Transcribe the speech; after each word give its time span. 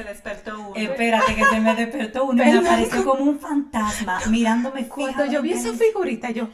Se 0.00 0.08
despertó 0.08 0.58
uno. 0.58 0.76
Espérate, 0.76 1.34
que 1.34 1.44
se 1.44 1.60
me 1.60 1.74
despertó 1.74 2.24
uno 2.24 2.42
y 2.42 2.46
me 2.46 2.58
apareció 2.58 3.04
como 3.04 3.22
un 3.22 3.38
fantasma 3.38 4.18
mirándome 4.30 4.88
Cuando 4.88 5.26
yo 5.26 5.42
vi 5.42 5.52
esa 5.52 5.74
figurita, 5.74 6.30
yo... 6.30 6.48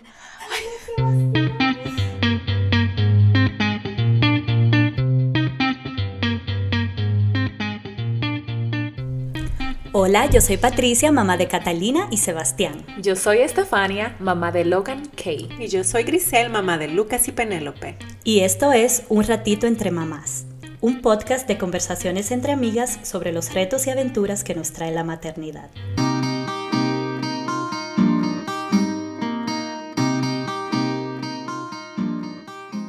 Hola, 9.93 10.27
yo 10.27 10.41
soy 10.41 10.57
Patricia, 10.57 11.13
mamá 11.13 11.37
de 11.37 11.47
Catalina 11.47 12.09
y 12.11 12.17
Sebastián. 12.17 12.85
Yo 13.01 13.15
soy 13.15 13.39
Estefania, 13.39 14.17
mamá 14.19 14.51
de 14.51 14.65
Logan 14.65 15.07
Kay. 15.07 15.49
Y 15.61 15.69
yo 15.69 15.85
soy 15.85 16.03
Grisel, 16.03 16.51
mamá 16.51 16.79
de 16.79 16.89
Lucas 16.89 17.29
y 17.29 17.33
Penélope. 17.33 17.97
Y 18.25 18.41
esto 18.41 18.73
es 18.73 19.05
Un 19.09 19.23
ratito 19.23 19.69
entre 19.69 19.93
mamás, 19.93 20.46
un 20.81 21.01
podcast 21.01 21.49
de 21.49 21.59
conversaciones 21.59 22.31
entre 22.31 22.53
amigas 22.53 22.99
sobre 23.03 23.33
los 23.33 23.55
retos 23.55 23.87
y 23.87 23.91
aventuras 23.91 24.45
que 24.45 24.55
nos 24.55 24.73
trae 24.73 24.93
la 24.93 25.05
maternidad. 25.05 25.71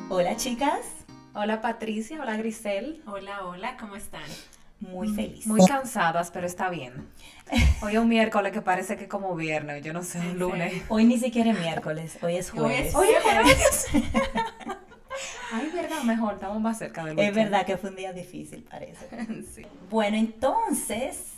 Hola 0.09 0.35
chicas. 0.35 0.79
Hola 1.33 1.61
Patricia, 1.61 2.19
hola 2.21 2.35
Grisel. 2.37 3.01
Hola, 3.05 3.45
hola, 3.45 3.77
¿cómo 3.77 3.95
están? 3.95 4.23
Muy 4.79 5.09
feliz. 5.09 5.47
Muy 5.47 5.65
cansadas, 5.65 6.31
pero 6.31 6.45
está 6.45 6.69
bien. 6.69 7.07
Hoy 7.81 7.93
es 7.93 7.99
un 7.99 8.09
miércoles 8.09 8.51
que 8.51 8.61
parece 8.61 8.95
que 8.95 9.03
es 9.03 9.09
como 9.09 9.35
viernes, 9.35 9.83
yo 9.83 9.93
no 9.93 10.03
sé, 10.03 10.19
un 10.19 10.37
lunes. 10.37 10.83
Hoy 10.89 11.05
ni 11.05 11.17
siquiera 11.17 11.51
es 11.51 11.59
miércoles, 11.59 12.17
hoy 12.21 12.35
es 12.35 12.51
jueves. 12.51 12.93
Hoy 12.93 13.07
es 13.07 13.23
jueves. 13.23 13.87
Ay, 15.51 15.69
verdad, 15.73 16.03
mejor, 16.03 16.33
estamos 16.33 16.59
más 16.59 16.77
cerca 16.77 17.05
del 17.05 17.17
Es 17.19 17.33
verdad 17.33 17.65
que 17.65 17.77
fue 17.77 17.89
un 17.89 17.95
día 17.95 18.13
difícil, 18.13 18.63
parece. 18.63 19.07
Bueno, 19.89 20.17
entonces, 20.17 21.33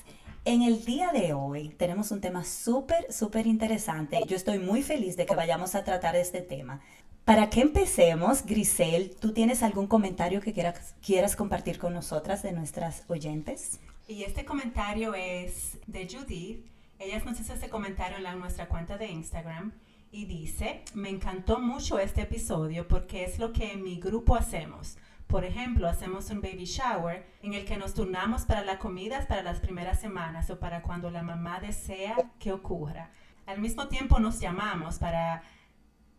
en 0.46 0.64
el 0.64 0.84
día 0.84 1.12
de 1.12 1.34
hoy 1.34 1.70
tenemos 1.70 2.12
un 2.12 2.22
tema 2.22 2.44
súper, 2.44 3.12
súper 3.14 3.46
interesante. 3.46 4.20
Yo 4.28 4.36
estoy 4.36 4.58
muy 4.58 4.82
feliz 4.82 5.16
de 5.16 5.26
que 5.26 5.36
vayamos 5.36 5.76
a 5.76 5.84
tratar 5.84 6.16
este 6.16 6.42
tema. 6.42 6.82
Para 7.26 7.52
que 7.52 7.62
empecemos, 7.62 8.44
Grisel, 8.44 9.16
¿tú 9.20 9.34
tienes 9.34 9.62
algún 9.62 9.86
comentario 9.86 10.42
que 10.42 10.54
quieras, 10.54 10.96
quieras 11.06 11.36
compartir 11.36 11.78
con 11.78 11.94
nosotras 11.94 12.42
de 12.42 12.52
nuestras 12.52 13.04
oyentes? 13.08 13.80
Y 14.08 14.24
este 14.24 14.46
comentario 14.46 15.14
es 15.14 15.78
de 15.86 16.08
Judith. 16.10 16.66
Ella 16.98 17.22
nos 17.24 17.40
hizo 17.40 17.54
este 17.54 17.70
comentario 17.70 18.18
en 18.18 18.40
nuestra 18.40 18.68
cuenta 18.68 18.98
de 18.98 19.08
Instagram 19.08 19.72
y 20.12 20.26
dice, 20.26 20.84
me 20.94 21.10
encantó 21.10 21.60
mucho 21.60 22.00
este 22.00 22.22
episodio 22.22 22.88
porque 22.88 23.24
es 23.24 23.40
lo 23.40 23.54
que 23.54 23.74
en 23.74 23.84
mi 23.84 24.00
grupo 24.00 24.36
hacemos. 24.36 24.98
Por 25.28 25.46
ejemplo, 25.46 25.88
hacemos 25.88 26.32
un 26.32 26.42
baby 26.42 26.66
shower 26.66 27.26
en 27.44 27.54
el 27.54 27.66
que 27.66 27.78
nos 27.78 27.94
turnamos 27.94 28.46
para 28.46 28.64
las 28.64 28.78
comidas 28.78 29.28
para 29.28 29.44
las 29.44 29.60
primeras 29.60 30.00
semanas 30.00 30.50
o 30.50 30.60
para 30.60 30.82
cuando 30.82 31.12
la 31.12 31.22
mamá 31.22 31.60
desea 31.60 32.16
que 32.40 32.52
ocurra. 32.52 33.12
Al 33.46 33.60
mismo 33.60 33.88
tiempo 33.88 34.20
nos 34.20 34.40
llamamos 34.40 34.98
para 34.98 35.44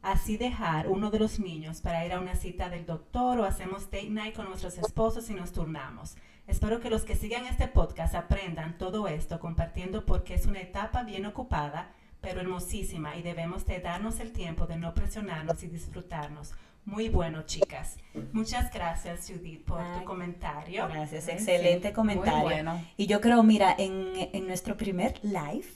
así 0.03 0.37
dejar 0.37 0.89
uno 0.89 1.11
de 1.11 1.19
los 1.19 1.41
niños 1.41 1.81
para 1.81 2.07
ir 2.07 2.13
a 2.13 2.21
una 2.21 2.37
cita 2.37 2.71
del 2.71 2.87
doctor 2.87 3.41
o 3.41 3.45
hacemos 3.45 3.91
date 3.91 4.11
night 4.11 4.35
con 4.35 4.47
nuestros 4.47 4.79
esposos 4.79 5.29
y 5.29 5.35
nos 5.35 5.53
turnamos. 5.53 6.17
Espero 6.47 6.81
que 6.81 6.91
los 6.91 7.05
que 7.05 7.17
sigan 7.17 7.47
este 7.47 7.69
podcast 7.69 8.15
aprendan 8.15 8.79
todo 8.79 9.09
esto 9.09 9.41
compartiendo 9.41 10.07
porque 10.07 10.35
es 10.35 10.47
una 10.47 10.61
etapa 10.61 11.03
bien 11.03 11.27
ocupada, 11.27 11.93
pero 12.21 12.41
hermosísima 12.41 13.17
y 13.17 13.23
debemos 13.23 13.67
de 13.67 13.81
darnos 13.81 14.21
el 14.21 14.33
tiempo 14.33 14.67
de 14.67 14.77
no 14.77 14.95
presionarnos 14.95 15.63
y 15.63 15.69
disfrutarnos. 15.69 16.53
Muy 16.85 17.09
bueno, 17.09 17.43
chicas. 17.43 17.99
Muchas 18.33 18.73
gracias, 18.73 19.29
Judith, 19.29 19.65
por 19.65 19.81
tu 19.93 20.05
comentario. 20.05 20.89
Gracias, 20.89 21.29
excelente 21.29 21.93
comentario. 21.93 22.43
bueno. 22.43 22.81
Y 22.97 23.07
yo 23.07 23.21
creo, 23.21 23.43
mira, 23.43 23.75
en, 23.77 24.12
en 24.33 24.47
nuestro 24.47 24.77
primer 24.77 25.21
live, 25.23 25.67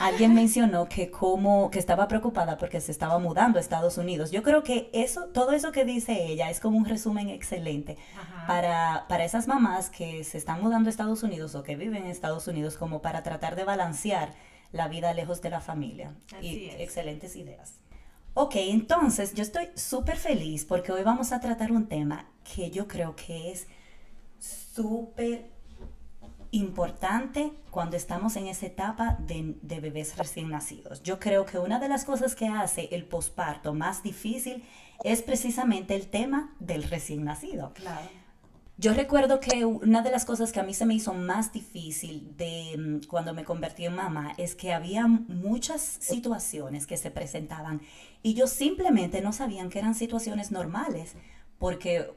alguien 0.00 0.34
mencionó 0.34 0.88
que 0.88 1.10
como 1.10 1.70
que 1.70 1.78
estaba 1.78 2.08
preocupada 2.08 2.56
porque 2.56 2.80
se 2.80 2.92
estaba 2.92 3.18
mudando 3.18 3.58
a 3.58 3.60
Estados 3.60 3.98
Unidos. 3.98 4.30
Yo 4.30 4.42
creo 4.42 4.62
que 4.62 4.90
eso, 4.92 5.26
todo 5.26 5.52
eso 5.52 5.72
que 5.72 5.84
dice 5.84 6.26
ella 6.26 6.50
es 6.50 6.60
como 6.60 6.76
un 6.76 6.84
resumen 6.84 7.28
excelente 7.30 7.96
para, 8.46 9.06
para 9.08 9.24
esas 9.24 9.46
mamás 9.46 9.90
que 9.90 10.24
se 10.24 10.38
están 10.38 10.60
mudando 10.62 10.88
a 10.88 10.90
Estados 10.90 11.22
Unidos 11.22 11.54
o 11.54 11.62
que 11.62 11.76
viven 11.76 12.04
en 12.04 12.10
Estados 12.10 12.48
Unidos 12.48 12.76
como 12.76 13.00
para 13.00 13.22
tratar 13.22 13.56
de 13.56 13.64
balancear 13.64 14.34
la 14.72 14.88
vida 14.88 15.12
lejos 15.14 15.40
de 15.42 15.50
la 15.50 15.60
familia. 15.60 16.14
y 16.40 16.70
excelentes 16.78 17.36
ideas. 17.36 17.74
Ok, 18.34 18.54
entonces 18.56 19.34
yo 19.34 19.42
estoy 19.42 19.68
súper 19.74 20.16
feliz 20.16 20.64
porque 20.64 20.92
hoy 20.92 21.02
vamos 21.02 21.32
a 21.32 21.40
tratar 21.40 21.72
un 21.72 21.88
tema 21.88 22.30
que 22.54 22.70
yo 22.70 22.86
creo 22.86 23.16
que 23.16 23.50
es 23.50 23.66
súper 24.38 25.50
importante 26.50 27.52
cuando 27.70 27.96
estamos 27.96 28.36
en 28.36 28.46
esa 28.46 28.66
etapa 28.66 29.18
de, 29.20 29.56
bebés 29.80 30.16
recién 30.16 30.50
nacidos. 30.50 31.02
Yo 31.02 31.18
creo 31.18 31.44
que 31.44 31.58
una 31.58 31.78
de 31.78 31.88
las 31.88 32.04
cosas 32.04 32.34
que 32.34 32.46
hace 32.46 32.88
el 32.92 33.04
posparto 33.04 33.74
más 33.74 34.02
difícil 34.02 34.64
es 35.04 35.22
precisamente 35.22 35.94
el 35.94 36.08
tema 36.08 36.54
del 36.58 36.84
recién 36.84 37.24
nacido. 37.24 37.72
Claro. 37.74 38.08
Yo 38.80 38.94
recuerdo 38.94 39.40
que 39.40 39.64
una 39.64 40.02
de 40.02 40.12
las 40.12 40.24
cosas 40.24 40.52
que 40.52 40.60
a 40.60 40.62
mí 40.62 40.72
se 40.72 40.86
me 40.86 40.94
hizo 40.94 41.12
más 41.12 41.52
difícil 41.52 42.36
de 42.36 42.76
mm, 42.78 43.08
cuando 43.08 43.34
me 43.34 43.42
convertí 43.44 43.84
en 43.86 43.96
mamá 43.96 44.34
es 44.38 44.54
que 44.54 44.72
había 44.72 45.08
muchas 45.08 45.82
situaciones 45.82 46.86
que 46.86 46.96
se 46.96 47.10
presentaban 47.10 47.80
y 48.22 48.34
yo 48.34 48.46
simplemente 48.46 49.20
no 49.20 49.32
sabían 49.32 49.68
que 49.68 49.80
eran 49.80 49.96
situaciones 49.96 50.52
normales 50.52 51.16
porque, 51.58 52.08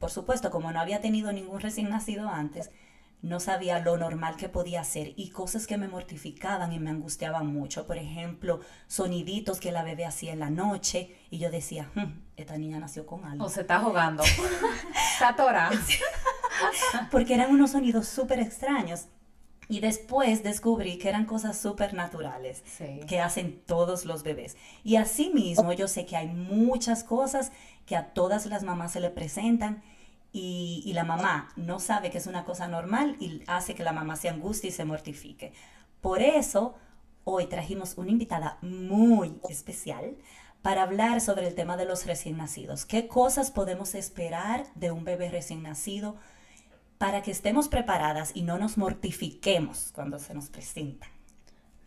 por 0.00 0.10
supuesto, 0.10 0.50
como 0.50 0.72
no 0.72 0.80
había 0.80 1.00
tenido 1.00 1.30
ningún 1.30 1.60
recién 1.60 1.88
nacido 1.88 2.28
antes, 2.28 2.72
no 3.20 3.40
sabía 3.40 3.80
lo 3.80 3.96
normal 3.96 4.36
que 4.36 4.48
podía 4.48 4.84
ser 4.84 5.12
y 5.16 5.30
cosas 5.30 5.66
que 5.66 5.76
me 5.76 5.88
mortificaban 5.88 6.72
y 6.72 6.78
me 6.78 6.90
angustiaban 6.90 7.52
mucho. 7.52 7.86
Por 7.86 7.98
ejemplo, 7.98 8.60
soniditos 8.86 9.58
que 9.58 9.72
la 9.72 9.82
bebé 9.82 10.06
hacía 10.06 10.32
en 10.32 10.38
la 10.38 10.50
noche 10.50 11.16
y 11.30 11.38
yo 11.38 11.50
decía, 11.50 11.90
hmm, 11.94 12.20
esta 12.36 12.56
niña 12.56 12.78
nació 12.78 13.06
con 13.06 13.24
algo. 13.24 13.44
O 13.44 13.48
se 13.48 13.62
está 13.62 13.80
jugando. 13.80 14.22
está 15.14 15.30
atorada. 15.30 15.70
Porque 17.10 17.34
eran 17.34 17.50
unos 17.50 17.72
sonidos 17.72 18.06
súper 18.06 18.38
extraños. 18.38 19.06
Y 19.70 19.80
después 19.80 20.42
descubrí 20.42 20.96
que 20.96 21.10
eran 21.10 21.26
cosas 21.26 21.58
súper 21.58 21.92
naturales 21.92 22.64
que 23.06 23.20
hacen 23.20 23.60
todos 23.66 24.06
los 24.06 24.22
bebés. 24.22 24.56
Y 24.82 24.96
asimismo, 24.96 25.74
yo 25.74 25.88
sé 25.88 26.06
que 26.06 26.16
hay 26.16 26.28
muchas 26.28 27.04
cosas 27.04 27.52
que 27.84 27.94
a 27.94 28.14
todas 28.14 28.46
las 28.46 28.62
mamás 28.62 28.92
se 28.92 29.00
le 29.00 29.10
presentan 29.10 29.82
y, 30.38 30.92
la 30.92 31.04
mamá 31.04 31.48
no 31.56 31.80
sabe 31.80 32.10
que 32.10 32.18
es 32.18 32.26
una 32.26 32.44
cosa 32.44 32.68
normal 32.68 33.16
y 33.20 33.42
hace 33.46 33.74
que 33.74 33.82
la 33.82 33.92
mamá 33.92 34.16
se 34.16 34.28
angustie 34.28 34.70
y 34.70 34.72
se 34.72 34.84
mortifique. 34.84 35.52
Por 36.00 36.22
eso, 36.22 36.76
hoy 37.24 37.46
trajimos 37.46 37.96
una 37.96 38.10
invitada 38.10 38.58
muy 38.62 39.38
especial 39.48 40.16
para 40.62 40.82
hablar 40.82 41.20
sobre 41.20 41.48
el 41.48 41.54
tema 41.54 41.76
de 41.76 41.84
los 41.84 42.06
recién 42.06 42.36
nacidos. 42.36 42.84
¿Qué 42.84 43.08
cosas 43.08 43.50
podemos 43.50 43.94
esperar 43.94 44.66
de 44.74 44.90
un 44.90 45.04
bebé 45.04 45.28
recién 45.28 45.62
nacido 45.62 46.16
para 46.98 47.22
que 47.22 47.30
estemos 47.30 47.68
preparadas 47.68 48.32
y 48.34 48.42
no 48.42 48.58
nos 48.58 48.78
mortifiquemos 48.78 49.90
cuando 49.92 50.18
se 50.18 50.34
nos 50.34 50.48
presenta? 50.48 51.06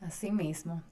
Así 0.01 0.31
mismo. 0.31 0.83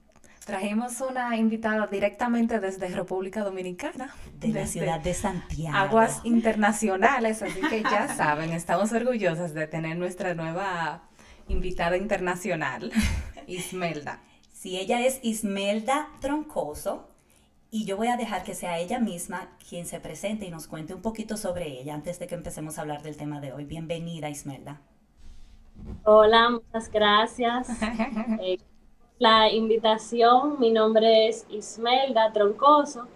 Trajimos 0.44 1.00
una 1.02 1.36
invitada 1.36 1.86
directamente 1.86 2.60
desde 2.60 2.88
República 2.88 3.44
Dominicana. 3.44 4.14
De 4.38 4.48
la 4.48 4.66
ciudad 4.66 5.00
de 5.00 5.12
Santiago. 5.12 5.76
Aguas 5.76 6.20
internacionales, 6.24 7.42
así 7.42 7.60
que 7.60 7.82
ya 7.82 8.08
saben, 8.16 8.52
estamos 8.52 8.90
orgullosas 8.92 9.52
de 9.52 9.66
tener 9.66 9.96
nuestra 9.98 10.34
nueva 10.34 11.02
invitada 11.48 11.96
internacional, 11.96 12.90
Ismelda. 13.46 14.20
Sí, 14.52 14.78
ella 14.78 15.06
es 15.06 15.20
Ismelda 15.22 16.08
Troncoso 16.20 17.10
y 17.70 17.84
yo 17.84 17.96
voy 17.96 18.08
a 18.08 18.16
dejar 18.16 18.42
que 18.42 18.54
sea 18.54 18.78
ella 18.78 18.98
misma 18.98 19.56
quien 19.68 19.86
se 19.86 20.00
presente 20.00 20.46
y 20.46 20.50
nos 20.50 20.66
cuente 20.66 20.94
un 20.94 21.02
poquito 21.02 21.36
sobre 21.36 21.80
ella 21.80 21.94
antes 21.94 22.18
de 22.18 22.26
que 22.26 22.34
empecemos 22.34 22.78
a 22.78 22.80
hablar 22.80 23.02
del 23.02 23.16
tema 23.16 23.40
de 23.40 23.52
hoy. 23.52 23.64
Bienvenida, 23.64 24.28
Ismelda. 24.30 24.80
Hola, 26.04 26.50
muchas 26.50 26.90
gracias. 26.90 27.68
Eh, 28.42 28.58
la 29.20 29.52
invitación. 29.52 30.58
Mi 30.58 30.70
nombre 30.72 31.28
es 31.28 31.46
Ismelda 31.50 32.32
Troncoso, 32.32 33.06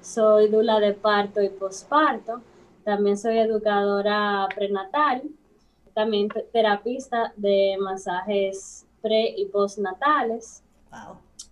soy 0.00 0.48
dula 0.48 0.80
de 0.80 0.94
parto 0.94 1.42
y 1.42 1.50
posparto. 1.50 2.40
También 2.82 3.18
soy 3.18 3.38
educadora 3.38 4.48
prenatal, 4.54 5.22
también 5.94 6.28
terapista 6.50 7.34
de 7.36 7.76
masajes 7.78 8.86
pre 9.02 9.34
y 9.36 9.46
postnatales 9.46 10.62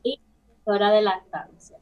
y 0.03 0.19
doctora 0.49 0.91
de 0.91 1.03
lactancia. 1.03 1.77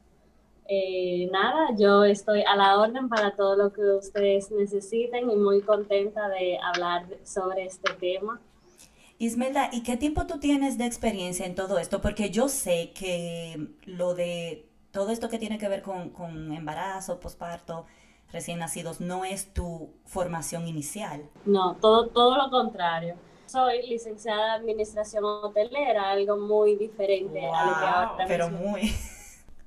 Eh, 0.69 1.29
nada, 1.31 1.69
yo 1.79 2.02
estoy 2.02 2.43
a 2.43 2.56
la 2.56 2.81
orden 2.81 3.08
para 3.08 3.37
todo 3.37 3.55
lo 3.55 3.72
que 3.72 3.82
ustedes 3.82 4.50
necesiten 4.50 5.31
y 5.31 5.37
muy 5.37 5.62
contenta 5.62 6.29
de 6.29 6.58
hablar 6.61 7.06
sobre 7.22 7.67
este 7.67 7.94
tema. 7.94 8.40
Ismelda, 9.18 9.70
¿y 9.72 9.82
qué 9.82 9.96
tiempo 9.96 10.26
tú 10.26 10.38
tienes 10.38 10.76
de 10.76 10.84
experiencia 10.84 11.46
en 11.46 11.54
todo 11.54 11.78
esto? 11.78 12.00
Porque 12.00 12.30
yo 12.30 12.48
sé 12.48 12.92
que 12.92 13.68
lo 13.86 14.14
de 14.14 14.68
todo 14.90 15.10
esto 15.10 15.28
que 15.28 15.38
tiene 15.38 15.58
que 15.58 15.68
ver 15.68 15.82
con, 15.82 16.52
embarazo, 16.52 17.18
posparto, 17.18 17.86
recién 18.30 18.58
nacidos, 18.58 19.00
no 19.00 19.24
es 19.24 19.54
tu 19.54 19.90
formación 20.04 20.68
inicial. 20.68 21.28
No, 21.46 21.76
todo, 21.80 22.08
todo 22.08 22.36
lo 22.36 22.50
contrario. 22.50 23.14
Soy 23.46 23.86
licenciada 23.86 24.56
en 24.56 24.62
Administración 24.62 25.24
Hotelera, 25.24 26.10
algo 26.10 26.36
muy 26.36 26.76
diferente 26.76 27.46
a 27.46 27.66
lo 27.66 27.78
que 27.78 27.86
ahora 27.86 28.24
Pero 28.26 28.50
muy. 28.50 28.92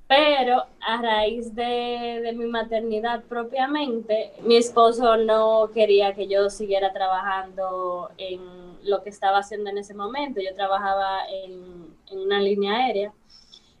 Pero 0.06 0.64
a 0.80 1.00
raíz 1.00 1.54
de, 1.54 2.20
de, 2.22 2.32
mi 2.32 2.46
maternidad 2.46 3.22
propiamente, 3.22 4.32
mi 4.42 4.56
esposo 4.56 5.16
no 5.16 5.70
quería 5.72 6.14
que 6.14 6.26
yo 6.26 6.50
siguiera 6.50 6.92
trabajando 6.92 8.10
en 8.18 8.59
lo 8.84 9.02
que 9.02 9.10
estaba 9.10 9.38
haciendo 9.38 9.70
en 9.70 9.78
ese 9.78 9.94
momento. 9.94 10.40
Yo 10.40 10.54
trabajaba 10.54 11.20
en, 11.28 11.90
una 12.12 12.40
línea 12.40 12.74
aérea, 12.74 13.12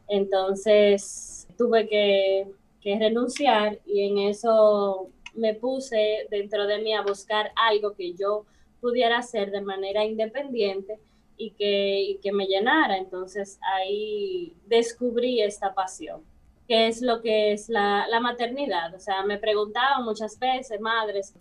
entonces 0.08 1.48
tuve 1.58 1.88
que, 1.88 2.46
renunciar 2.82 3.78
y 3.84 4.08
en 4.08 4.18
eso 4.18 5.10
me 5.34 5.54
puse 5.54 6.26
dentro 6.30 6.66
de 6.66 6.78
mí 6.78 6.94
a 6.94 7.02
buscar 7.02 7.52
algo 7.54 7.94
que 7.94 8.14
yo 8.14 8.46
pudiera 8.80 9.18
hacer 9.18 9.50
de 9.50 9.60
manera 9.60 10.02
independiente 10.04 10.98
y 11.36 11.50
que, 11.50 12.32
me 12.32 12.46
llenara. 12.46 12.96
Entonces 12.96 13.58
ahí 13.74 14.54
descubrí 14.66 15.42
esta 15.42 15.74
pasión, 15.74 16.22
que 16.66 16.86
es 16.86 17.02
lo 17.02 17.20
que 17.20 17.52
es 17.52 17.68
la, 17.68 18.06
la 18.08 18.20
maternidad. 18.20 18.94
O 18.94 19.00
sea, 19.00 19.24
me 19.24 19.38
preguntaban 19.38 20.04
muchas 20.04 20.38
veces, 20.38 20.80
madres, 20.80 21.34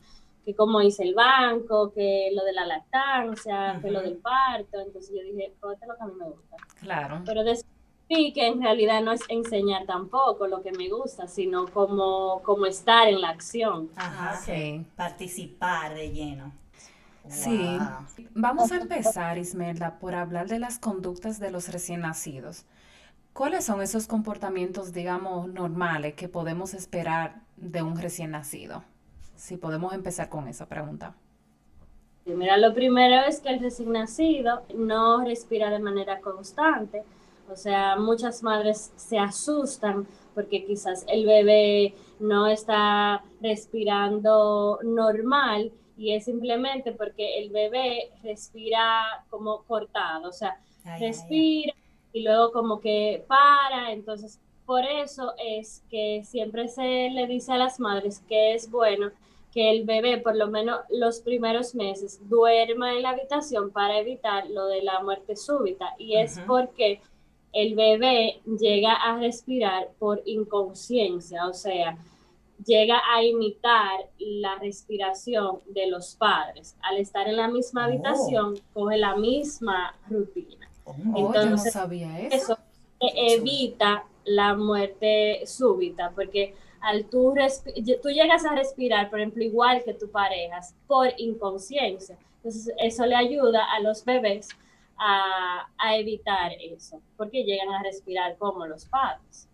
que 0.45 0.55
cómo 0.55 0.81
hice 0.81 1.03
el 1.03 1.13
banco, 1.13 1.91
que 1.91 2.29
lo 2.33 2.43
de 2.43 2.53
la 2.53 2.65
lactancia, 2.65 3.79
que 3.81 3.91
lo 3.91 4.01
del 4.01 4.17
parto. 4.17 4.79
Entonces 4.79 5.13
yo 5.15 5.23
dije, 5.23 5.53
pues 5.59 5.73
esto 5.73 5.85
es 5.85 5.89
lo 5.89 5.95
que 5.95 6.03
a 6.03 6.07
mí 6.07 6.13
me 6.19 6.25
gusta. 6.25 6.57
Claro. 6.79 7.21
Pero 7.25 7.43
descubrí 7.43 8.33
que 8.33 8.47
en 8.47 8.61
realidad 8.61 9.01
no 9.01 9.11
es 9.11 9.21
enseñar 9.29 9.85
tampoco 9.85 10.47
lo 10.47 10.61
que 10.61 10.71
me 10.71 10.89
gusta, 10.89 11.27
sino 11.27 11.67
como, 11.67 12.41
como 12.43 12.65
estar 12.65 13.07
en 13.07 13.21
la 13.21 13.29
acción. 13.29 13.89
Ajá, 13.95 14.35
sí. 14.37 14.85
Participar 14.95 15.93
de 15.93 16.11
lleno. 16.11 16.51
Sí, 17.27 17.77
vamos 18.33 18.71
a 18.71 18.77
empezar, 18.77 19.37
Ismelda, 19.37 19.99
por 19.99 20.15
hablar 20.15 20.47
de 20.47 20.57
las 20.57 20.79
conductas 20.79 21.39
de 21.39 21.51
los 21.51 21.71
recién 21.71 22.01
nacidos. 22.01 22.65
¿Cuáles 23.33 23.65
son 23.65 23.81
esos 23.81 24.07
comportamientos, 24.07 24.93
digamos, 24.93 25.47
normales 25.47 26.15
que 26.15 26.27
podemos 26.27 26.73
esperar 26.73 27.41
de 27.55 27.83
un 27.83 27.97
recién 27.97 28.31
nacido? 28.31 28.83
Si 29.39 29.55
podemos 29.55 29.93
empezar 29.93 30.27
con 30.27 30.49
esa 30.49 30.67
pregunta. 30.67 31.15
Mira, 32.25 32.57
lo 32.57 32.73
primero 32.73 33.23
es 33.25 33.39
que 33.39 33.49
el 33.49 33.61
recién 33.61 33.93
nacido 33.93 34.63
no 34.75 35.23
respira 35.23 35.69
de 35.69 35.79
manera 35.79 36.19
constante. 36.19 37.03
O 37.49 37.55
sea, 37.55 37.95
muchas 37.95 38.43
madres 38.43 38.91
se 38.97 39.17
asustan 39.17 40.05
porque 40.35 40.65
quizás 40.65 41.05
el 41.07 41.25
bebé 41.25 41.95
no 42.19 42.47
está 42.47 43.23
respirando 43.41 44.79
normal 44.83 45.71
y 45.97 46.13
es 46.13 46.25
simplemente 46.25 46.91
porque 46.91 47.39
el 47.39 47.49
bebé 47.49 48.11
respira 48.21 49.23
como 49.29 49.63
cortado, 49.63 50.27
o 50.29 50.33
sea, 50.33 50.59
respira 50.99 51.73
y 52.11 52.23
luego 52.23 52.51
como 52.51 52.81
que 52.81 53.23
para, 53.25 53.93
entonces 53.93 54.39
por 54.65 54.83
eso 54.83 55.33
es 55.43 55.81
que 55.89 56.23
siempre 56.25 56.67
se 56.67 57.09
le 57.09 57.25
dice 57.25 57.53
a 57.53 57.57
las 57.57 57.79
madres 57.79 58.21
que 58.27 58.53
es 58.53 58.69
bueno 58.69 59.11
que 59.53 59.71
el 59.71 59.83
bebé 59.85 60.17
por 60.17 60.35
lo 60.35 60.47
menos 60.47 60.79
los 60.89 61.19
primeros 61.21 61.73
meses 61.73 62.19
duerma 62.29 62.93
en 62.95 63.03
la 63.03 63.11
habitación 63.11 63.71
para 63.71 63.99
evitar 63.99 64.49
lo 64.49 64.67
de 64.67 64.83
la 64.83 65.01
muerte 65.01 65.35
súbita 65.35 65.95
y 65.97 66.17
es 66.17 66.39
porque 66.45 67.01
el 67.51 67.75
bebé 67.75 68.41
llega 68.45 68.93
a 68.93 69.17
respirar 69.17 69.89
por 69.97 70.21
inconsciencia, 70.25 71.47
o 71.47 71.53
sea, 71.53 71.97
llega 72.65 73.01
a 73.11 73.23
imitar 73.23 74.09
la 74.19 74.55
respiración 74.59 75.59
de 75.67 75.87
los 75.87 76.15
padres. 76.15 76.75
Al 76.81 76.97
estar 76.97 77.27
en 77.27 77.37
la 77.37 77.47
misma 77.47 77.81
oh. 77.81 77.83
habitación, 77.85 78.59
coge 78.73 78.97
la 78.97 79.15
misma 79.15 79.95
rutina. 80.09 80.69
Oh, 80.83 80.95
Entonces, 81.15 81.73
sabía 81.73 82.19
eso. 82.19 82.57
evita 82.99 84.05
la 84.25 84.55
muerte 84.55 85.41
súbita, 85.45 86.11
porque 86.13 86.53
al 86.81 87.05
tú, 87.05 87.33
tú 88.01 88.09
llegas 88.09 88.45
a 88.45 88.55
respirar, 88.55 89.09
por 89.09 89.19
ejemplo, 89.19 89.43
igual 89.43 89.83
que 89.83 89.93
tu 89.93 90.09
pareja, 90.09 90.59
por 90.87 91.07
inconsciencia. 91.17 92.17
Entonces, 92.37 92.73
eso 92.77 93.05
le 93.05 93.15
ayuda 93.15 93.65
a 93.71 93.79
los 93.81 94.05
bebés 94.05 94.49
a, 94.97 95.67
a 95.77 95.95
evitar 95.97 96.51
eso, 96.59 97.01
porque 97.17 97.43
llegan 97.43 97.69
a 97.69 97.83
respirar 97.83 98.37
como 98.37 98.65
los 98.65 98.85
padres. 98.85 99.47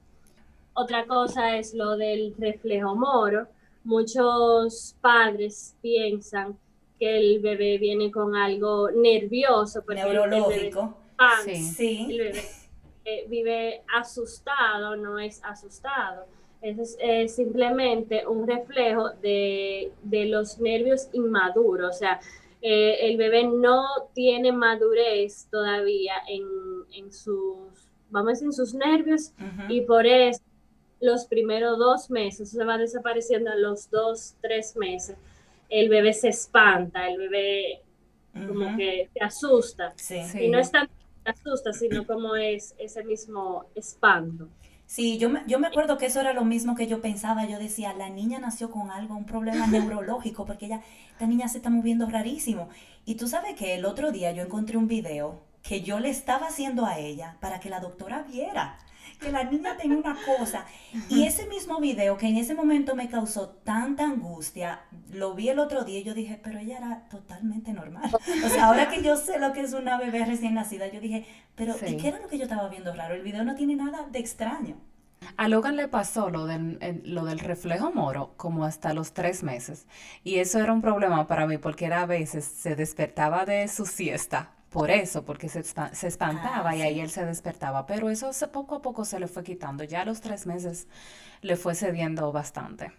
Otra 0.73 1.05
cosa 1.05 1.57
es 1.57 1.73
lo 1.73 1.95
del 1.95 2.35
reflejo 2.37 2.95
moro. 2.95 3.47
Muchos 3.83 4.95
padres 4.99 5.75
piensan 5.81 6.57
que 6.99 7.17
el 7.17 7.39
bebé 7.39 7.77
viene 7.77 8.11
con 8.11 8.35
algo 8.35 8.91
nervioso. 8.91 9.83
Neurológico. 9.87 10.97
sí. 11.45 12.07
El 12.09 12.17
bebé 12.17 12.43
eh, 13.05 13.25
vive 13.29 13.83
asustado, 13.95 14.95
no 14.95 15.19
es 15.19 15.41
asustado. 15.43 16.25
Es, 16.65 16.97
es 16.99 17.35
simplemente 17.35 18.25
un 18.25 18.47
reflejo 18.47 19.11
de, 19.21 19.91
los 20.03 20.59
nervios 20.59 21.09
inmaduros. 21.13 21.95
O 21.95 21.99
sea, 21.99 22.19
eh, 22.61 22.97
el 23.01 23.17
bebé 23.17 23.43
no 23.43 23.85
tiene 24.13 24.51
madurez 24.51 25.47
todavía 25.51 26.15
en, 26.27 27.11
sus, 27.11 27.57
vamos 28.09 28.27
a 28.27 28.31
decir, 28.31 28.47
en 28.47 28.53
sus 28.53 28.73
nervios 28.73 29.31
y 29.69 29.81
por 29.81 30.07
eso 30.07 30.41
los 31.01 31.25
primeros 31.25 31.77
dos 31.77 32.09
meses, 32.09 32.49
se 32.49 32.63
va 32.63 32.79
desapareciendo 32.79 33.51
a 33.51 33.55
los 33.55 33.91
dos, 33.91 34.35
tres 34.41 34.75
meses, 34.75 35.17
el 35.69 35.89
bebé 35.89 36.13
se 36.13 36.29
espanta, 36.29 37.07
el 37.07 37.17
bebé 37.17 37.81
como 38.47 38.75
que 38.75 39.09
se 39.13 39.23
asusta. 39.23 39.93
Y 40.39 40.47
no 40.47 40.57
es 40.57 40.71
tanto 40.71 40.91
que 41.23 41.29
asusta, 41.29 41.73
sino 41.73 42.07
como 42.07 42.35
es 42.35 42.73
ese 42.79 43.03
mismo 43.03 43.65
espanto. 43.75 44.47
Sí, 44.87 45.17
yo 45.17 45.29
me, 45.29 45.43
yo 45.47 45.59
me 45.59 45.67
acuerdo 45.67 45.97
que 45.97 46.05
eso 46.05 46.21
era 46.21 46.33
lo 46.33 46.45
mismo 46.45 46.75
que 46.75 46.87
yo 46.87 47.01
pensaba. 47.01 47.45
Yo 47.45 47.59
decía, 47.59 47.93
la 47.93 48.09
niña 48.09 48.39
nació 48.39 48.71
con 48.71 48.91
algo, 48.91 49.15
un 49.15 49.25
problema 49.25 49.67
neurológico, 49.67 50.45
porque 50.45 50.65
ella, 50.67 50.81
esta 51.11 51.25
niña 51.27 51.47
se 51.47 51.57
está 51.57 51.69
moviendo 51.69 52.07
rarísimo. 52.07 52.69
Y 53.05 53.15
tú 53.15 53.27
sabes 53.27 53.55
que 53.55 53.75
el 53.75 53.85
otro 53.85 54.11
día 54.11 54.31
yo 54.31 54.43
encontré 54.43 54.77
un 54.77 54.87
video 54.87 55.41
que 55.63 55.81
yo 55.81 55.99
le 55.99 56.09
estaba 56.09 56.47
haciendo 56.47 56.85
a 56.85 56.99
ella 56.99 57.37
para 57.41 57.59
que 57.59 57.69
la 57.69 57.79
doctora 57.79 58.23
viera 58.23 58.77
que 59.17 59.31
la 59.31 59.43
niña 59.43 59.77
tenía 59.77 59.97
una 59.97 60.17
cosa. 60.25 60.65
Y 61.09 61.23
ese 61.23 61.47
mismo 61.47 61.79
video 61.79 62.17
que 62.17 62.27
en 62.27 62.37
ese 62.37 62.53
momento 62.53 62.95
me 62.95 63.09
causó 63.09 63.49
tanta 63.49 64.05
angustia, 64.05 64.81
lo 65.11 65.33
vi 65.33 65.49
el 65.49 65.59
otro 65.59 65.83
día 65.83 65.99
y 65.99 66.03
yo 66.03 66.13
dije, 66.13 66.39
pero 66.43 66.59
ella 66.59 66.77
era 66.77 67.07
totalmente 67.09 67.73
normal. 67.73 68.09
O 68.45 68.49
sea, 68.49 68.67
ahora 68.67 68.89
que 68.89 69.01
yo 69.01 69.15
sé 69.17 69.39
lo 69.39 69.53
que 69.53 69.61
es 69.61 69.73
una 69.73 69.97
bebé 69.97 70.25
recién 70.25 70.53
nacida, 70.53 70.87
yo 70.87 70.99
dije, 70.99 71.25
pero 71.55 71.75
¿y 71.87 71.97
qué 71.97 72.09
era 72.09 72.19
lo 72.19 72.27
que 72.27 72.37
yo 72.37 72.43
estaba 72.43 72.69
viendo 72.69 72.93
raro? 72.93 73.15
El 73.15 73.21
video 73.21 73.43
no 73.43 73.55
tiene 73.55 73.75
nada 73.75 74.07
de 74.11 74.19
extraño. 74.19 74.77
A 75.37 75.47
Logan 75.47 75.75
le 75.75 75.87
pasó 75.87 76.29
lo 76.29 76.45
del, 76.45 76.79
lo 77.03 77.25
del 77.25 77.39
reflejo 77.39 77.91
moro 77.91 78.33
como 78.37 78.63
hasta 78.63 78.93
los 78.93 79.13
tres 79.13 79.43
meses. 79.43 79.87
Y 80.23 80.35
eso 80.35 80.59
era 80.59 80.71
un 80.71 80.81
problema 80.81 81.27
para 81.27 81.47
mí 81.47 81.57
porque 81.57 81.85
era 81.85 82.01
a 82.01 82.05
veces 82.05 82.45
se 82.45 82.75
despertaba 82.75 83.45
de 83.45 83.67
su 83.67 83.85
siesta 83.85 84.51
por 84.75 84.91
eso, 84.91 85.23
porque 85.23 85.47
se, 85.47 85.63
se 85.63 86.07
espantaba 86.07 86.71
ah, 86.71 86.75
y 86.75 86.81
ahí 86.81 86.99
él 86.99 87.09
se 87.09 87.25
despertaba. 87.25 87.85
Pero 87.85 88.09
eso 88.09 88.29
poco 88.51 88.75
a 88.75 88.81
poco 88.81 89.05
se 89.05 89.21
le 89.21 89.27
fue 89.27 89.41
quitando. 89.41 89.85
Ya 89.85 90.01
a 90.01 90.05
los 90.05 90.19
tres 90.19 90.45
meses 90.45 90.89
le 91.41 91.55
fue 91.55 91.75
cediendo 91.75 92.29
bastante. 92.33 92.91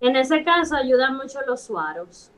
En 0.00 0.14
ese 0.14 0.44
caso 0.44 0.76
ayudan 0.76 1.16
mucho 1.16 1.40
los 1.44 1.62
suaros. 1.62 2.30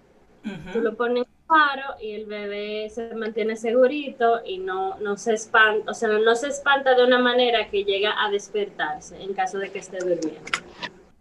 Tú 0.73 0.81
lo 0.81 0.97
pones 0.97 1.27
en 1.27 1.47
suaro 1.47 2.01
y 2.01 2.13
el 2.13 2.25
bebé 2.25 2.89
se 2.89 3.15
mantiene 3.15 3.57
segurito 3.57 4.41
y 4.47 4.57
no, 4.57 4.99
no 4.99 5.19
se 5.19 5.35
espanta, 5.35 5.91
o 5.91 5.95
sea, 5.95 6.09
no 6.09 6.35
se 6.35 6.49
espanta 6.49 6.95
de 6.95 7.05
una 7.05 7.19
manera 7.19 7.69
que 7.69 7.85
llega 7.85 8.15
a 8.23 8.31
despertarse 8.31 9.23
en 9.23 9.35
caso 9.35 9.59
de 9.59 9.71
que 9.73 9.81
esté 9.81 9.99
durmiendo. 9.99 10.41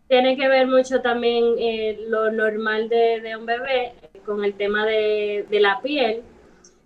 Tiene 0.08 0.38
que 0.38 0.48
ver 0.48 0.68
mucho 0.68 1.02
también 1.02 1.56
eh, 1.58 2.06
lo 2.08 2.32
normal 2.32 2.88
de, 2.88 3.20
de, 3.20 3.36
un 3.36 3.46
bebé 3.46 3.94
con 4.26 4.46
el 4.46 4.54
tema 4.54 4.86
de, 4.86 5.46
de 5.50 5.60
la 5.60 5.82
piel 5.82 6.24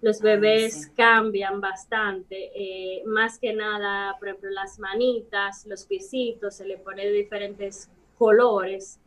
los 0.02 0.22
bebés 0.22 0.92
cambian 0.96 1.60
bastante, 1.60 2.52
eh, 2.56 3.04
más 3.06 3.40
que 3.40 3.54
nada, 3.54 4.16
por 4.20 4.28
ejemplo, 4.28 4.50
las 4.52 4.80
manitas, 4.80 5.66
los 5.66 5.86
piecitos, 5.86 6.56
se 6.56 6.66
le 6.66 6.78
pone 6.78 7.06
de 7.06 7.12
diferentes 7.12 7.90
colores, 8.18 9.00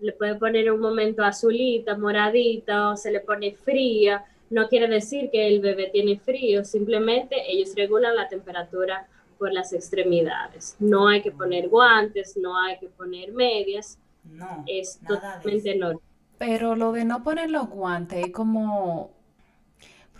le 0.00 0.12
puede 0.12 0.34
poner 0.36 0.72
un 0.72 0.80
momento 0.80 1.22
azulita, 1.22 1.96
moradita, 1.96 2.90
o 2.90 2.96
se 2.96 3.10
le 3.10 3.20
pone 3.20 3.52
fría, 3.52 4.24
no 4.50 4.68
quiere 4.68 4.88
decir 4.88 5.30
que 5.30 5.46
el 5.46 5.60
bebé 5.60 5.90
tiene 5.92 6.18
frío, 6.18 6.64
simplemente 6.64 7.36
ellos 7.48 7.74
regulan 7.76 8.16
la 8.16 8.28
temperatura 8.28 9.06
por 9.38 9.52
las 9.52 9.72
extremidades. 9.72 10.76
No 10.78 11.08
hay 11.08 11.22
que 11.22 11.32
poner 11.32 11.68
guantes, 11.68 12.36
no 12.36 12.56
hay 12.58 12.78
que 12.78 12.88
poner 12.88 13.32
medias, 13.32 13.98
no, 14.24 14.64
es 14.66 15.00
totalmente 15.06 15.74
normal. 15.76 16.02
Pero 16.38 16.74
lo 16.74 16.92
de 16.92 17.04
no 17.04 17.22
poner 17.22 17.50
los 17.50 17.68
guantes 17.68 18.26
es 18.26 18.32
como 18.32 19.10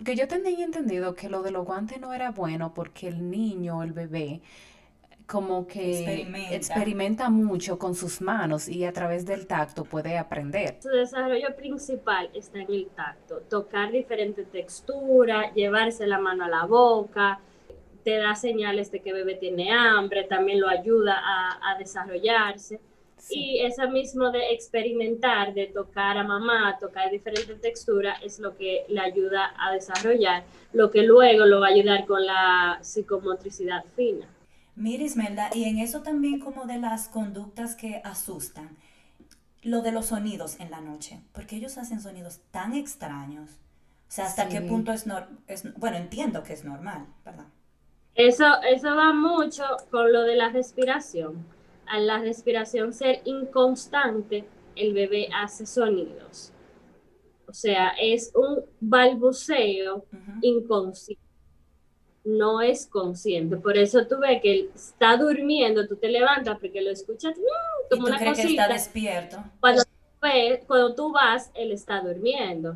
porque 0.03 0.17
yo 0.17 0.27
tenía 0.27 0.65
entendido 0.65 1.15
que 1.15 1.29
lo 1.29 1.43
de 1.43 1.51
los 1.51 1.65
guantes 1.65 1.97
no 2.01 2.13
era 2.13 2.31
bueno 2.31 2.73
porque 2.73 3.07
el 3.07 3.31
niño, 3.31 3.83
el 3.83 3.93
bebé, 3.93 4.41
como 5.25 5.65
que 5.65 6.27
experimenta. 6.51 7.29
mucho 7.29 7.79
con 7.79 7.95
sus 7.95 8.19
manos 8.19 8.67
y 8.67 8.83
a 8.83 8.91
través 8.91 9.25
del 9.25 9.47
tacto 9.47 9.85
puede 9.85 10.17
aprender. 10.17 10.75
Su 10.81 10.89
desarrollo 10.89 11.55
principal 11.55 12.29
está 12.33 12.59
en 12.59 12.69
el 12.69 12.87
tacto, 12.87 13.43
tocar 13.49 13.93
diferentes 13.93 14.45
texturas, 14.51 15.53
llevarse 15.53 16.05
la 16.05 16.19
mano 16.19 16.43
a 16.43 16.49
la 16.49 16.65
boca, 16.65 17.39
te 18.03 18.17
da 18.17 18.35
señales 18.35 18.91
de 18.91 18.99
que 18.99 19.13
bebé 19.13 19.35
tiene 19.35 19.71
hambre, 19.71 20.25
también 20.25 20.59
lo 20.59 20.67
ayuda 20.67 21.15
a, 21.61 21.77
desarrollarse. 21.77 22.81
Y 23.29 23.61
eso 23.61 23.89
mismo 23.89 24.31
de 24.31 24.53
experimentar, 24.53 25.53
de 25.53 25.67
tocar 25.67 26.17
a 26.17 26.23
mamá, 26.23 26.77
tocar 26.79 27.09
diferentes 27.09 27.59
texturas, 27.61 28.21
es 28.23 28.39
lo 28.39 28.55
que 28.57 28.85
le 28.89 28.99
ayuda 28.99 29.53
a 29.57 29.71
desarrollar, 29.71 30.43
lo 30.73 30.91
que 30.91 31.03
luego 31.03 31.45
lo 31.45 31.61
va 31.61 31.67
a 31.67 31.71
ayudar 31.71 32.05
con 32.05 32.25
la 32.25 32.79
psicomotricidad 32.81 33.85
fina. 33.95 34.27
Mira, 34.75 35.03
Ismelda, 35.03 35.49
y 35.53 35.65
en 35.65 35.77
eso 35.77 36.01
también 36.01 36.39
como 36.39 36.65
de 36.65 36.79
las 36.79 37.07
conductas 37.07 37.75
que 37.75 38.01
asustan, 38.03 38.75
lo 39.61 39.81
de 39.81 39.91
los 39.91 40.07
sonidos 40.07 40.59
en 40.59 40.71
la 40.71 40.81
noche, 40.81 41.21
porque 41.31 41.55
ellos 41.55 41.77
hacen 41.77 42.01
sonidos 42.01 42.41
tan 42.51 42.73
extraños. 42.73 43.51
O 43.51 44.15
sea, 44.15 44.25
¿hasta 44.25 44.49
qué 44.49 44.61
punto 44.61 44.91
es, 44.91 45.05
es, 45.47 45.73
bueno, 45.79 45.97
entiendo 45.97 46.43
que 46.43 46.53
es 46.53 46.63
normal, 46.65 47.05
¿verdad? 47.23 47.45
Eso, 48.15 48.45
eso 48.61 48.95
va 48.95 49.13
mucho 49.13 49.63
con 49.89 50.11
lo 50.11 50.23
de 50.23 50.35
la 50.35 50.49
respiración. 50.49 51.45
Al 51.85 52.07
la 52.07 52.19
respiración 52.19 52.93
ser 52.93 53.21
inconstante, 53.25 54.45
el 54.75 54.93
bebé 54.93 55.29
hace 55.33 55.65
sonidos. 55.65 56.51
O 57.47 57.53
sea, 57.53 57.89
es 57.99 58.31
un 58.35 58.63
balbuceo 58.79 60.05
inconsciente 60.41 61.23
no 62.23 62.61
es 62.61 62.87
consciente. 62.87 63.57
Por 63.57 63.77
eso 63.77 64.07
tú 64.07 64.19
ves 64.19 64.41
que 64.41 64.53
él 64.53 64.69
está 64.73 65.17
durmiendo, 65.17 65.87
tú 65.87 65.97
te 65.97 66.07
levantas 66.09 66.57
porque 66.59 66.81
lo 66.81 66.91
escuchas 66.91 67.37
mm, 67.37 67.95
como 67.95 68.07
¿Y 68.07 68.11
tú 68.11 68.17
crees 68.17 68.37
que 68.37 68.47
está 68.47 68.67
despierto. 68.67 69.43
Cuando, 69.59 69.83
cuando 70.67 70.95
tú 70.95 71.11
vas, 71.11 71.51
él 71.53 71.71
está 71.71 72.01
durmiendo. 72.01 72.75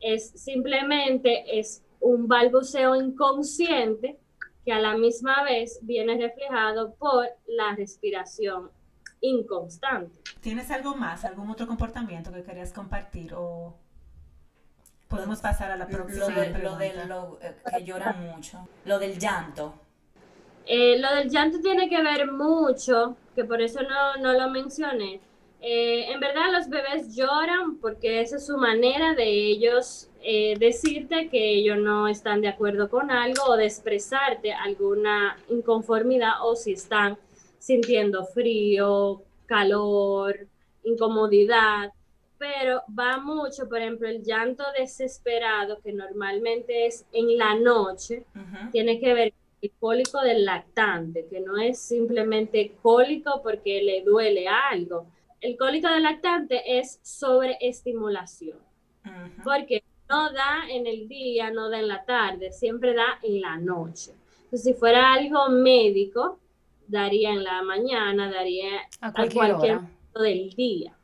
Es 0.00 0.30
simplemente 0.30 1.58
es 1.58 1.82
un 2.00 2.26
balbuceo 2.26 2.96
inconsciente 2.96 4.18
que 4.64 4.72
a 4.72 4.78
la 4.78 4.96
misma 4.96 5.42
vez 5.44 5.78
viene 5.82 6.16
reflejado 6.18 6.94
por 6.94 7.26
la 7.46 7.74
respiración 7.74 8.70
inconstante. 9.20 10.18
¿Tienes 10.40 10.70
algo 10.70 10.94
más, 10.94 11.24
algún 11.24 11.50
otro 11.50 11.66
comportamiento 11.66 12.32
que 12.32 12.42
querías 12.42 12.72
compartir 12.72 13.34
o 13.34 13.74
Podemos 15.10 15.40
pasar 15.40 15.72
a 15.72 15.76
la 15.76 15.88
próxima. 15.88 16.28
Lo, 16.62 16.76
de, 16.76 17.04
lo 17.06 17.38
eh, 17.42 17.56
que 17.68 17.84
lloran 17.84 18.30
mucho. 18.30 18.68
Lo 18.84 18.96
del 19.00 19.18
llanto. 19.18 19.74
Eh, 20.66 21.00
lo 21.00 21.12
del 21.16 21.28
llanto 21.28 21.58
tiene 21.60 21.88
que 21.88 22.00
ver 22.00 22.30
mucho, 22.30 23.16
que 23.34 23.44
por 23.44 23.60
eso 23.60 23.80
no, 23.82 24.18
no 24.18 24.32
lo 24.32 24.48
mencioné. 24.50 25.20
Eh, 25.62 26.10
en 26.10 26.20
verdad 26.20 26.52
los 26.52 26.68
bebés 26.68 27.14
lloran 27.14 27.78
porque 27.78 28.22
esa 28.22 28.36
es 28.36 28.46
su 28.46 28.56
manera 28.56 29.14
de 29.14 29.28
ellos 29.28 30.06
decirte 30.58 31.28
que 31.28 31.54
ellos 31.54 31.78
no 31.78 32.06
están 32.06 32.42
de 32.42 32.48
acuerdo 32.48 32.90
con 32.90 33.10
algo 33.10 33.42
o 33.44 33.56
de 33.56 33.64
expresarte 33.64 34.52
alguna 34.52 35.38
inconformidad 35.48 36.44
o 36.44 36.56
si 36.56 36.72
están 36.72 37.16
sintiendo 37.58 38.26
frío, 38.26 39.22
calor, 39.46 40.46
incomodidad 40.84 41.90
pero 42.40 42.82
va 42.98 43.18
mucho, 43.18 43.68
por 43.68 43.80
ejemplo, 43.80 44.08
el 44.08 44.24
llanto 44.24 44.64
desesperado, 44.78 45.78
que 45.82 45.92
normalmente 45.92 46.86
es 46.86 47.04
en 47.12 47.36
la 47.36 47.54
noche, 47.54 48.24
tiene 48.72 48.98
que 48.98 49.12
ver 49.12 49.32
con 49.32 49.58
el 49.60 49.70
cólico 49.78 50.22
del 50.22 50.46
lactante, 50.46 51.26
que 51.28 51.40
no 51.40 51.58
es 51.58 51.78
simplemente 51.78 52.72
cólico 52.80 53.42
porque 53.42 53.82
le 53.82 54.02
duele 54.02 54.48
algo. 54.48 55.04
El 55.40 55.56
cólico 55.56 55.88
del 55.88 56.02
lactante 56.02 56.78
es 56.78 57.00
sobreestimulación, 57.02 58.58
porque 59.42 59.82
no 60.08 60.32
da 60.32 60.64
en 60.68 60.86
el 60.86 61.08
día, 61.08 61.50
no 61.50 61.70
da 61.70 61.80
en 61.80 61.88
la 61.88 62.04
tarde, 62.04 62.52
siempre 62.52 62.94
da 62.94 63.18
en 63.22 63.40
la 63.40 63.56
noche. 63.56 64.12
Entonces, 64.44 64.64
si 64.64 64.74
fuera 64.74 65.12
algo 65.12 65.48
médico, 65.48 66.38
daría 66.86 67.30
en 67.30 67.44
la 67.44 67.62
mañana, 67.62 68.30
daría 68.30 68.88
a 69.00 69.12
cualquier, 69.12 69.54
momento 69.54 70.20
del 70.20 70.50
día 70.50 70.94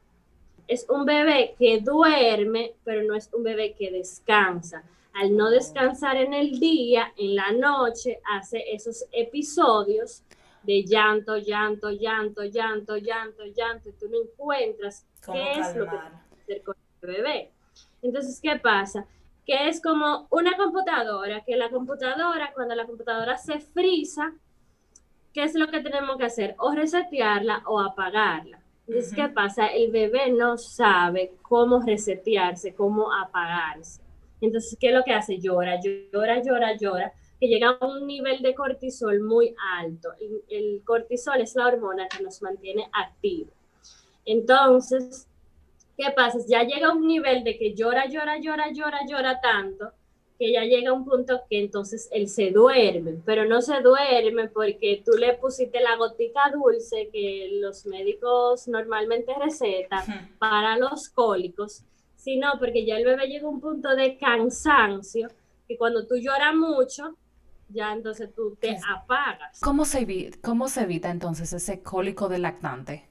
es 0.69 0.87
un 0.89 1.05
bebé 1.05 1.55
que 1.59 1.81
duerme, 1.81 2.75
pero 2.85 3.03
no 3.05 3.15
es 3.15 3.31
un 3.33 3.43
bebé 3.43 3.75
que 3.75 3.91
descansa. 3.91 4.83
Al 5.13 5.35
no 5.35 5.49
descansar 5.49 6.17
en 6.17 6.35
el 6.35 6.59
día, 6.59 7.13
en 7.17 7.37
la 7.37 7.53
noche, 7.53 8.21
hace 8.25 8.65
esos 8.73 9.05
episodios 9.13 10.23
de 10.67 10.83
llanto, 10.85 11.37
llanto, 11.37 11.91
llanto, 11.91 12.43
llanto, 12.43 12.97
llanto, 12.97 13.45
llanto, 13.45 13.89
y 13.89 13.93
tú 13.93 14.09
no 14.11 14.19
encuentras 14.21 15.07
qué 15.25 15.53
es 15.53 15.77
lo 15.77 15.85
que 15.85 15.97
hacer 15.97 16.63
con 16.63 16.75
el 17.03 17.09
bebé. 17.09 17.53
Entonces, 18.03 18.41
¿qué 18.43 18.59
pasa? 18.59 19.07
Que 19.47 19.69
es 19.69 19.81
como 19.81 20.27
una 20.31 20.57
computadora, 20.57 21.45
que 21.45 21.57
la 21.57 21.71
computadora, 21.71 22.53
cuando 22.53 22.75
la 22.75 22.85
computadora 22.85 23.39
se 23.39 23.61
frisa, 23.61 24.35
¿qué 25.33 25.45
es 25.45 25.55
lo 25.55 25.69
que 25.69 25.81
tenemos 25.81 26.17
que 26.17 26.25
hacer? 26.25 26.57
O 26.59 26.73
resetearla 26.73 27.63
o 27.67 27.81
apagarla. 27.81 28.61
Entonces, 28.89 29.15
¿qué 29.15 29.29
pasa? 29.29 29.69
El 29.69 29.91
bebé 29.91 30.31
no 30.31 30.59
sabe 30.59 31.33
cómo 31.43 31.81
resetearse, 31.81 32.75
cómo 32.75 33.13
apagarse. 33.13 34.01
Entonces, 34.41 34.77
¿qué 34.81 34.89
es 34.89 34.95
lo 34.95 35.05
que 35.05 35.13
hace? 35.13 35.39
Llora, 35.39 35.81
llora, 35.81 36.43
llora, 36.43 36.77
llora, 36.77 37.13
que 37.41 37.49
llega 37.49 37.77
a 37.81 37.87
un 37.87 38.07
nivel 38.07 38.41
de 38.43 38.55
cortisol 38.55 39.21
muy 39.21 39.55
alto. 39.79 40.11
El, 40.49 40.83
cortisol 40.85 41.41
es 41.41 41.55
la 41.55 41.67
hormona 41.67 42.09
que 42.09 42.23
nos 42.23 42.41
mantiene 42.43 42.89
activos. 42.93 43.53
Entonces, 44.25 45.29
¿qué 45.97 46.11
pasa? 46.15 46.39
Ya 46.49 46.63
llega 46.63 46.89
a 46.89 46.93
un 46.93 47.07
nivel 47.07 47.45
de 47.45 47.59
que 47.59 47.75
llora, 47.75 48.07
llora, 48.07 48.39
llora, 48.39 48.71
llora, 48.73 49.01
llora 49.07 49.41
tanto 49.41 49.93
que 50.39 50.53
ya 50.53 50.65
llega 50.65 50.93
un 50.93 51.05
punto 51.05 51.41
que 51.49 51.61
entonces 51.61 52.09
él 52.13 52.29
se 52.29 52.51
duerme, 52.51 53.23
pero 53.25 53.47
no 53.47 53.63
se 53.63 53.81
duerme 53.81 54.49
porque 54.49 55.03
tú 55.05 55.13
le 55.13 55.35
pusiste 55.35 55.81
la 55.81 55.97
gotica 55.97 56.51
dulce 56.53 57.09
que 57.11 57.49
los 57.61 57.87
médicos 57.87 58.69
normalmente 58.69 59.33
recetan 59.43 60.37
para 60.39 60.77
los 60.77 61.09
cólicos, 61.09 61.83
sino 62.17 62.53
porque 62.59 62.85
ya 62.85 62.99
el 62.99 63.05
bebé 63.05 63.29
llega 63.29 63.47
a 63.47 63.51
un 63.51 63.61
punto 63.61 63.97
de 63.97 64.19
cansancio 64.19 65.29
que 65.67 65.79
cuando 65.79 66.07
tú 66.07 66.17
lloras 66.17 66.55
mucho, 66.55 67.17
ya 67.69 67.93
entonces 67.93 68.35
tú 68.35 68.57
te 68.61 68.79
apagas. 68.89 69.61
¿Cómo 69.61 69.85
se, 69.85 70.33
¿Cómo 70.43 70.69
se 70.69 70.83
evita 70.83 71.11
entonces 71.11 71.53
ese 71.53 71.83
cólico 71.83 72.29
del 72.29 72.43
lactante? 72.43 73.09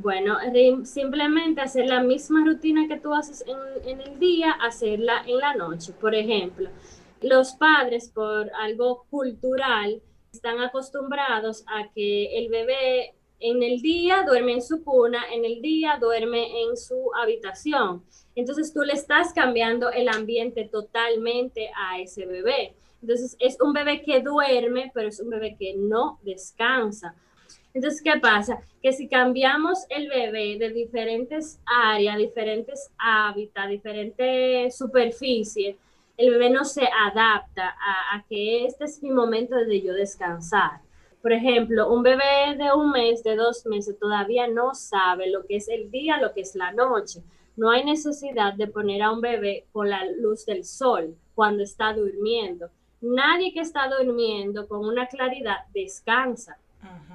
Bueno, 0.00 0.38
simplemente 0.84 1.60
hacer 1.60 1.86
la 1.86 2.00
misma 2.00 2.44
rutina 2.44 2.86
que 2.86 3.00
tú 3.00 3.12
haces 3.12 3.44
en, 3.84 4.00
el 4.00 4.20
día, 4.20 4.52
hacerla 4.52 5.24
en 5.26 5.38
la 5.38 5.56
noche. 5.56 5.92
Por 5.92 6.14
ejemplo, 6.14 6.70
los 7.20 7.54
padres 7.54 8.08
por 8.08 8.48
algo 8.60 9.06
cultural 9.10 10.00
están 10.32 10.60
acostumbrados 10.60 11.64
a 11.66 11.90
que 11.92 12.38
el 12.38 12.48
bebé 12.48 13.14
en 13.40 13.62
el 13.64 13.82
día 13.82 14.22
duerme 14.24 14.52
en 14.52 14.62
su 14.62 14.84
cuna, 14.84 15.24
en 15.32 15.44
el 15.44 15.60
día 15.62 15.98
duerme 16.00 16.62
en 16.62 16.76
su 16.76 17.10
habitación. 17.20 18.04
Entonces 18.36 18.72
tú 18.72 18.82
le 18.82 18.92
estás 18.92 19.32
cambiando 19.32 19.90
el 19.90 20.08
ambiente 20.08 20.64
totalmente 20.64 21.70
a 21.76 21.98
ese 21.98 22.24
bebé. 22.24 22.76
Entonces 23.00 23.36
es 23.38 23.56
un 23.60 23.72
bebé 23.72 24.02
que 24.02 24.20
duerme, 24.20 24.90
pero 24.94 25.08
es 25.08 25.20
un 25.20 25.30
bebé 25.30 25.56
que 25.58 25.74
no 25.76 26.18
descansa. 26.22 27.14
Entonces, 27.74 28.02
¿qué 28.02 28.18
pasa? 28.18 28.60
Que 28.82 28.92
si 28.92 29.08
cambiamos 29.08 29.84
el 29.90 30.08
bebé 30.08 30.58
de 30.58 30.70
diferentes 30.70 31.60
áreas, 31.66 32.16
diferentes 32.16 32.90
hábitats, 32.98 33.68
diferentes 33.68 34.76
superficies, 34.76 35.76
el 36.16 36.30
bebé 36.30 36.50
no 36.50 36.64
se 36.64 36.82
adapta 36.86 37.76
a, 38.12 38.24
que 38.28 38.64
este 38.64 38.84
es 38.84 39.00
mi 39.02 39.10
momento 39.10 39.54
de 39.54 39.80
yo 39.80 39.92
descansar. 39.92 40.80
Por 41.22 41.32
ejemplo, 41.32 41.92
un 41.92 42.02
bebé 42.02 42.56
de 42.56 42.72
un 42.72 42.90
mes, 42.90 43.22
de 43.22 43.36
dos 43.36 43.64
meses, 43.66 43.98
todavía 43.98 44.48
no 44.48 44.74
sabe 44.74 45.30
lo 45.30 45.46
que 45.46 45.56
es 45.56 45.68
el 45.68 45.90
día, 45.90 46.20
lo 46.20 46.32
que 46.32 46.40
es 46.40 46.56
la 46.56 46.72
noche. 46.72 47.22
No 47.56 47.70
hay 47.70 47.84
necesidad 47.84 48.54
de 48.54 48.66
poner 48.66 49.02
a 49.02 49.12
un 49.12 49.20
bebé 49.20 49.66
con 49.72 49.88
la 49.88 50.04
luz 50.10 50.46
del 50.46 50.64
sol 50.64 51.16
cuando 51.34 51.62
está 51.62 51.92
durmiendo. 51.92 52.70
Nadie 53.00 53.52
que 53.52 53.60
está 53.60 53.88
durmiendo 53.88 54.66
con 54.66 54.84
una 54.84 55.06
claridad 55.06 55.58
descansa 55.72 56.58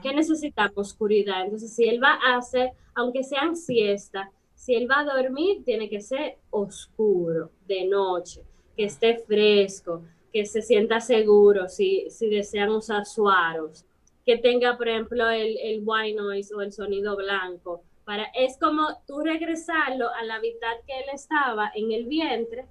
¿Qué 0.01 0.13
necesitamos? 0.13 0.73
Oscuridad. 0.75 1.43
Entonces, 1.43 1.73
si 1.73 1.85
él 1.85 2.01
va 2.03 2.19
a 2.25 2.37
hacer, 2.37 2.71
aunque 2.93 3.23
sean 3.23 3.55
siesta, 3.55 4.29
si 4.53 4.75
él 4.75 4.89
va 4.89 4.99
a 4.99 5.05
dormir, 5.05 5.63
tiene 5.63 5.89
que 5.89 6.01
ser 6.01 6.37
oscuro, 6.49 7.51
de 7.67 7.85
noche, 7.85 8.41
que 8.75 8.85
esté 8.85 9.17
fresco, 9.17 10.03
que 10.31 10.45
se 10.45 10.61
sienta 10.61 10.99
seguro 10.99 11.69
si, 11.69 12.09
si 12.09 12.29
desean 12.29 12.71
usar 12.71 13.05
suaros, 13.05 13.85
que 14.25 14.37
tenga, 14.37 14.77
por 14.77 14.87
ejemplo, 14.87 15.29
el, 15.29 15.57
el 15.57 15.81
white 15.85 16.17
noise 16.19 16.53
o 16.53 16.61
el 16.61 16.71
sonido 16.71 17.15
blanco. 17.15 17.81
Para, 18.03 18.25
es 18.35 18.57
como 18.57 18.87
tú 19.07 19.21
regresarlo 19.21 20.09
a 20.09 20.23
la 20.23 20.39
mitad 20.41 20.73
que 20.85 20.97
él 20.99 21.05
estaba 21.13 21.71
en 21.73 21.91
el 21.93 22.05
vientre, 22.05 22.65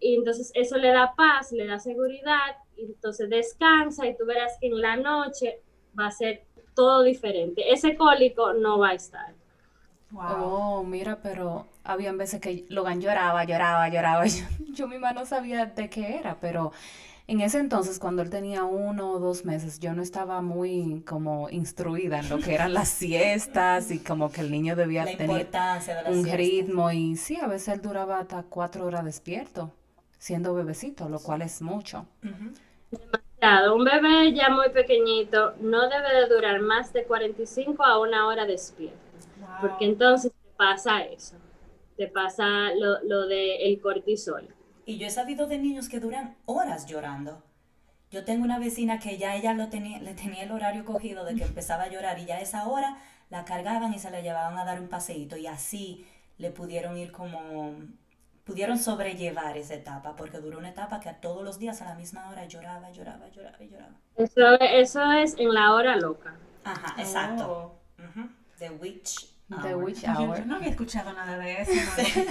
y 0.00 0.16
entonces 0.16 0.50
eso 0.54 0.76
le 0.78 0.88
da 0.88 1.14
paz, 1.14 1.52
le 1.52 1.66
da 1.66 1.78
seguridad, 1.78 2.56
y 2.76 2.86
entonces 2.86 3.28
descansa 3.28 4.06
y 4.06 4.16
tú 4.16 4.24
verás 4.26 4.56
que 4.60 4.68
en 4.68 4.80
la 4.80 4.96
noche 4.96 5.60
va 5.98 6.06
a 6.06 6.10
ser 6.10 6.44
todo 6.74 7.02
diferente. 7.02 7.72
Ese 7.72 7.96
cólico 7.96 8.54
no 8.54 8.78
va 8.78 8.90
a 8.90 8.94
estar. 8.94 9.34
Oh, 10.12 10.82
mira, 10.82 11.20
pero 11.22 11.66
habían 11.84 12.18
veces 12.18 12.40
que 12.40 12.64
Logan 12.68 13.00
lloraba, 13.00 13.44
lloraba, 13.44 13.88
lloraba. 13.88 14.26
Yo, 14.26 14.44
yo 14.72 14.88
misma 14.88 15.12
no 15.12 15.24
sabía 15.24 15.66
de 15.66 15.88
qué 15.88 16.16
era, 16.16 16.38
pero 16.40 16.72
en 17.30 17.40
ese 17.40 17.60
entonces, 17.60 18.00
cuando 18.00 18.22
él 18.22 18.28
tenía 18.28 18.64
uno 18.64 19.12
o 19.12 19.20
dos 19.20 19.44
meses, 19.44 19.78
yo 19.78 19.94
no 19.94 20.02
estaba 20.02 20.42
muy 20.42 21.04
como 21.06 21.48
instruida 21.48 22.18
en 22.18 22.28
lo 22.28 22.40
que 22.40 22.54
eran 22.54 22.74
las 22.74 22.88
siestas 22.88 23.92
y 23.92 24.00
como 24.00 24.32
que 24.32 24.40
el 24.40 24.50
niño 24.50 24.74
debía 24.74 25.04
tener 25.16 25.48
un 26.08 26.24
ritmo. 26.24 26.90
Y 26.90 27.14
sí, 27.14 27.36
a 27.40 27.46
veces 27.46 27.68
él 27.74 27.82
duraba 27.82 28.18
hasta 28.18 28.42
cuatro 28.42 28.84
horas 28.84 29.04
despierto, 29.04 29.70
siendo 30.20 30.54
bebecito, 30.54 31.08
lo 31.08 31.18
cual 31.18 31.40
es 31.42 31.62
mucho. 31.62 32.06
Demasiado. 32.90 33.74
Un 33.74 33.84
bebé 33.84 34.34
ya 34.34 34.50
muy 34.50 34.68
pequeñito 34.68 35.54
no 35.60 35.88
debe 35.88 36.14
de 36.14 36.28
durar 36.28 36.60
más 36.60 36.92
de 36.92 37.04
45 37.04 37.82
a 37.82 37.98
una 37.98 38.26
hora 38.28 38.44
despierto. 38.44 38.98
Porque 39.62 39.86
entonces 39.86 40.30
te 40.30 40.50
pasa 40.56 41.00
eso. 41.00 41.36
Te 41.96 42.06
pasa 42.06 42.74
lo, 42.74 43.02
lo 43.02 43.26
del 43.26 43.80
cortisol. 43.80 44.46
Y 44.84 44.98
yo 44.98 45.06
he 45.06 45.10
sabido 45.10 45.46
de 45.46 45.58
niños 45.58 45.88
que 45.88 46.00
duran 46.00 46.36
horas 46.44 46.86
llorando. 46.86 47.42
Yo 48.10 48.24
tengo 48.24 48.44
una 48.44 48.58
vecina 48.58 48.98
que 48.98 49.16
ya 49.16 49.36
ella 49.36 49.54
lo 49.54 49.68
tenía, 49.68 50.00
le 50.00 50.14
tenía 50.14 50.42
el 50.42 50.52
horario 50.52 50.84
cogido 50.84 51.24
de 51.24 51.34
que 51.34 51.44
empezaba 51.44 51.84
a 51.84 51.90
llorar 51.90 52.18
y 52.18 52.26
ya 52.26 52.36
a 52.36 52.40
esa 52.40 52.68
hora 52.68 52.98
la 53.30 53.44
cargaban 53.44 53.94
y 53.94 53.98
se 53.98 54.10
la 54.10 54.20
llevaban 54.20 54.58
a 54.58 54.64
dar 54.64 54.80
un 54.80 54.88
paseíto 54.88 55.36
y 55.36 55.46
así 55.46 56.04
le 56.36 56.50
pudieron 56.50 56.96
ir 56.98 57.12
como, 57.12 57.74
pudieron 58.50 58.78
sobrellevar 58.78 59.56
esa 59.56 59.74
etapa 59.74 60.16
porque 60.16 60.38
duró 60.38 60.58
una 60.58 60.70
etapa 60.70 60.98
que 60.98 61.08
a 61.08 61.20
todos 61.20 61.44
los 61.44 61.60
días 61.60 61.80
a 61.82 61.84
la 61.84 61.94
misma 61.94 62.28
hora 62.28 62.46
lloraba, 62.46 62.90
lloraba, 62.90 63.28
lloraba 63.28 63.58
lloraba. 63.58 63.94
Eso, 64.16 64.60
eso 64.60 65.12
es 65.12 65.36
en 65.38 65.54
la 65.54 65.72
hora 65.72 65.94
loca. 65.94 66.34
Ajá, 66.64 67.00
exacto. 67.00 67.78
Oh. 67.96 68.20
The 68.58 68.70
Witch 68.70 69.30
The 69.62 69.74
Witch 69.74 70.04
Hour. 70.04 70.38
Yo, 70.38 70.44
no 70.46 70.56
había 70.56 70.68
escuchado 70.68 71.12
nada 71.12 71.38
de 71.38 71.62
eso. 71.62 71.72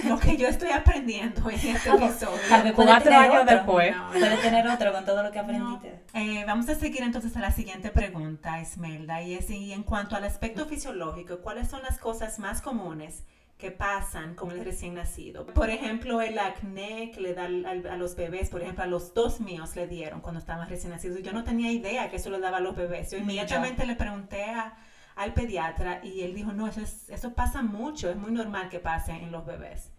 Lo 0.08 0.18
que 0.18 0.36
yo 0.36 0.48
estoy 0.48 0.70
aprendiendo 0.70 1.48
en 1.50 1.56
este 1.56 1.88
episodio. 1.88 2.74
Cuatro 2.74 3.14
años 3.14 3.46
después. 3.46 3.96
puede 4.10 4.36
tener 4.38 4.66
otro 4.68 4.92
con 4.92 5.04
todo 5.04 5.22
lo 5.22 5.30
que 5.30 5.38
aprendiste. 5.38 6.02
Eh, 6.14 6.44
vamos 6.46 6.68
a 6.68 6.74
seguir 6.74 7.02
entonces 7.02 7.36
a 7.36 7.40
la 7.40 7.52
siguiente 7.52 7.90
pregunta, 7.90 8.60
Esmelda. 8.60 9.22
Y 9.22 9.34
es 9.34 9.50
y 9.50 9.72
en 9.72 9.82
cuanto 9.82 10.16
al 10.16 10.24
aspecto 10.24 10.66
fisiológico, 10.66 11.40
¿cuáles 11.40 11.68
son 11.68 11.82
las 11.82 11.98
cosas 11.98 12.38
más 12.38 12.62
comunes 12.62 13.24
que 13.60 13.70
pasan 13.70 14.34
con 14.34 14.50
el 14.50 14.64
recién 14.64 14.94
nacido? 14.94 15.46
Por 15.46 15.70
ejemplo, 15.70 16.20
el 16.20 16.38
acné 16.38 17.10
que 17.14 17.20
le 17.20 17.34
da 17.34 17.44
a 17.44 17.96
los 17.96 18.16
bebés, 18.16 18.50
por 18.50 18.62
ejemplo, 18.62 18.82
a 18.84 18.86
los 18.86 19.14
dos 19.14 19.40
míos 19.40 19.76
le 19.76 19.86
dieron 19.86 20.20
cuando 20.20 20.40
estaban 20.40 20.68
recién 20.68 20.90
nacidos. 20.92 21.22
Yo 21.22 21.32
no 21.32 21.44
tenía 21.44 21.70
idea 21.70 22.10
que 22.10 22.16
eso 22.16 22.30
le 22.30 22.40
daba 22.40 22.56
a 22.56 22.60
los 22.60 22.74
bebés. 22.74 23.10
Yo 23.10 23.18
inmediatamente 23.18 23.86
le 23.86 23.94
pregunté 23.94 24.44
a 24.44 24.76
al 25.20 25.34
pediatra 25.34 26.00
y 26.02 26.22
él 26.22 26.34
dijo, 26.34 26.52
no, 26.52 26.66
eso, 26.66 26.80
eso 26.80 27.34
pasa 27.34 27.60
mucho, 27.62 28.08
es 28.08 28.16
muy 28.16 28.30
normal 28.30 28.70
que 28.70 28.78
pase 28.78 29.12
en 29.12 29.30
los 29.30 29.44
bebés. 29.44 29.92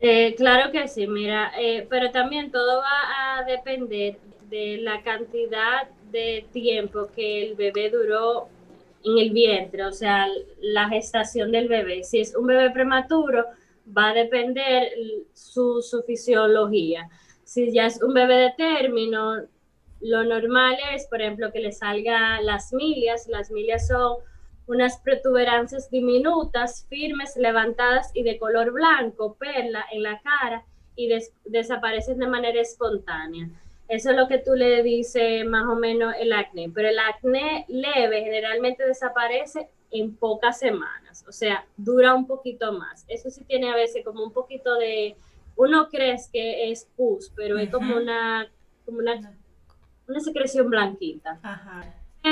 Eh, 0.00 0.34
claro 0.36 0.72
que 0.72 0.88
sí, 0.88 1.06
mira, 1.06 1.52
eh, 1.58 1.86
pero 1.88 2.10
también 2.10 2.50
todo 2.50 2.80
va 2.80 3.38
a 3.38 3.44
depender 3.44 4.18
de 4.48 4.78
la 4.78 5.02
cantidad 5.02 5.88
de 6.10 6.46
tiempo 6.52 7.08
que 7.14 7.42
el 7.42 7.56
bebé 7.56 7.90
duró 7.90 8.48
en 9.04 9.18
el 9.18 9.30
vientre, 9.30 9.84
o 9.84 9.92
sea, 9.92 10.26
la 10.60 10.88
gestación 10.88 11.52
del 11.52 11.68
bebé. 11.68 12.02
Si 12.04 12.20
es 12.20 12.34
un 12.34 12.46
bebé 12.46 12.70
prematuro, 12.70 13.44
va 13.86 14.10
a 14.10 14.14
depender 14.14 14.88
su, 15.32 15.82
su 15.82 16.02
fisiología. 16.02 17.08
Si 17.44 17.72
ya 17.72 17.86
es 17.86 18.02
un 18.02 18.14
bebé 18.14 18.36
de 18.36 18.52
término, 18.56 19.42
lo 20.00 20.24
normal 20.24 20.76
es, 20.94 21.06
por 21.06 21.20
ejemplo, 21.20 21.52
que 21.52 21.60
le 21.60 21.72
salga 21.72 22.40
las 22.40 22.72
milias. 22.72 23.26
Las 23.28 23.50
milias 23.50 23.88
son 23.88 24.18
unas 24.66 24.98
protuberancias 25.00 25.90
diminutas, 25.90 26.86
firmes, 26.88 27.36
levantadas 27.36 28.10
y 28.14 28.22
de 28.22 28.38
color 28.38 28.72
blanco, 28.72 29.36
perla 29.38 29.84
en 29.92 30.02
la 30.02 30.20
cara 30.20 30.64
y 30.96 31.10
desaparecen 31.44 32.18
de 32.18 32.26
manera 32.26 32.60
espontánea. 32.60 33.48
Eso 33.88 34.10
es 34.10 34.16
lo 34.16 34.28
que 34.28 34.38
tú 34.38 34.54
le 34.54 34.82
dices 34.82 35.44
más 35.46 35.66
o 35.66 35.74
menos 35.74 36.14
el 36.18 36.32
acné, 36.32 36.70
pero 36.74 36.88
el 36.88 36.98
acné 36.98 37.66
leve 37.68 38.22
generalmente 38.22 38.86
desaparece 38.86 39.68
en 39.90 40.16
pocas 40.16 40.58
semanas, 40.58 41.24
o 41.28 41.32
sea, 41.32 41.66
dura 41.76 42.14
un 42.14 42.26
poquito 42.26 42.72
más. 42.72 43.04
Eso 43.08 43.30
sí 43.30 43.44
tiene 43.44 43.70
a 43.70 43.76
veces 43.76 44.04
como 44.04 44.24
un 44.24 44.32
poquito 44.32 44.74
de, 44.76 45.16
uno 45.56 45.88
cree 45.88 46.16
que 46.32 46.70
es 46.70 46.88
pus, 46.96 47.30
pero 47.36 47.58
es 47.58 47.70
como 47.70 47.96
una, 47.96 48.48
como 48.84 48.98
una, 48.98 49.34
una 50.08 50.20
secreción 50.20 50.70
blanquita. 50.70 51.38
Ajá 51.42 51.84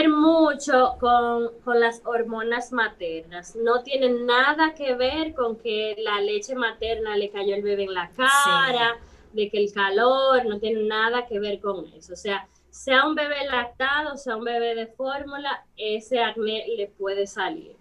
mucho 0.09 0.96
con, 0.98 1.50
las 1.79 2.03
hormonas 2.05 2.72
maternas. 2.72 3.57
No 3.57 3.83
tiene 3.83 4.09
nada 4.09 4.74
que 4.74 4.94
ver 4.94 5.35
con 5.35 5.57
que 5.57 5.94
la 5.98 6.20
leche 6.20 6.55
materna 6.55 7.16
le 7.16 7.31
cayó 7.31 7.55
el 7.55 7.62
bebé 7.62 7.85
en 7.85 7.94
la 7.94 8.11
cara, 8.11 8.96
de 9.33 9.51
que 9.51 9.59
el 9.59 9.73
calor, 9.73 10.45
no 10.47 10.59
tiene 10.59 10.83
nada 10.83 11.27
que 11.27 11.38
ver 11.38 11.61
con 11.61 11.87
eso. 11.95 12.12
O 12.12 12.16
sea, 12.16 12.47
sea 12.71 13.07
un 13.07 13.14
bebé 13.14 13.45
lactado, 13.51 14.16
sea 14.16 14.37
un 14.37 14.45
bebé 14.45 14.75
de 14.75 14.87
fórmula, 14.87 15.64
ese 15.77 16.21
acné 16.21 16.66
le 16.77 16.88
puede 16.88 17.27
salir. 17.27 17.77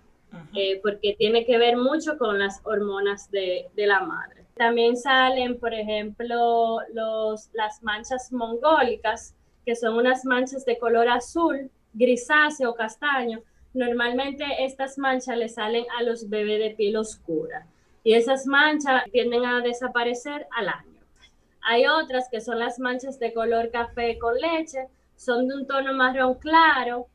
Eh, 0.55 0.79
porque 0.81 1.13
tiene 1.17 1.45
que 1.45 1.57
ver 1.57 1.75
mucho 1.75 2.17
con 2.17 2.39
las 2.39 2.61
hormonas 2.63 3.29
de, 3.31 3.67
de, 3.75 3.85
la 3.85 3.99
madre. 3.99 4.45
También 4.55 4.95
salen, 4.95 5.59
por 5.59 5.73
ejemplo, 5.73 6.77
los, 6.93 7.49
las 7.51 7.83
manchas 7.83 8.31
mongólicas, 8.31 9.35
que 9.65 9.75
son 9.75 9.95
unas 9.95 10.23
manchas 10.23 10.63
de 10.63 10.77
color 10.77 11.09
azul 11.09 11.69
grisáceo 11.93 12.71
o 12.71 12.75
castaño, 12.75 13.41
normalmente 13.73 14.45
estas 14.59 14.97
manchas 14.97 15.37
le 15.37 15.49
salen 15.49 15.85
a 15.97 16.03
los 16.03 16.29
bebés 16.29 16.59
de 16.59 16.71
piel 16.71 16.97
oscura 16.97 17.65
y 18.03 18.13
esas 18.13 18.45
manchas 18.45 19.03
tienden 19.11 19.45
a 19.45 19.61
desaparecer 19.61 20.47
al 20.57 20.69
año. 20.69 20.90
Hay 21.63 21.85
otras 21.85 22.27
que 22.29 22.41
son 22.41 22.59
las 22.59 22.79
manchas 22.79 23.19
de 23.19 23.33
color 23.33 23.71
café 23.71 24.17
con 24.17 24.35
leche, 24.35 24.87
son 25.15 25.47
de 25.47 25.55
un 25.55 25.67
tono 25.67 25.93
marrón 25.93 26.35
claro 26.35 27.07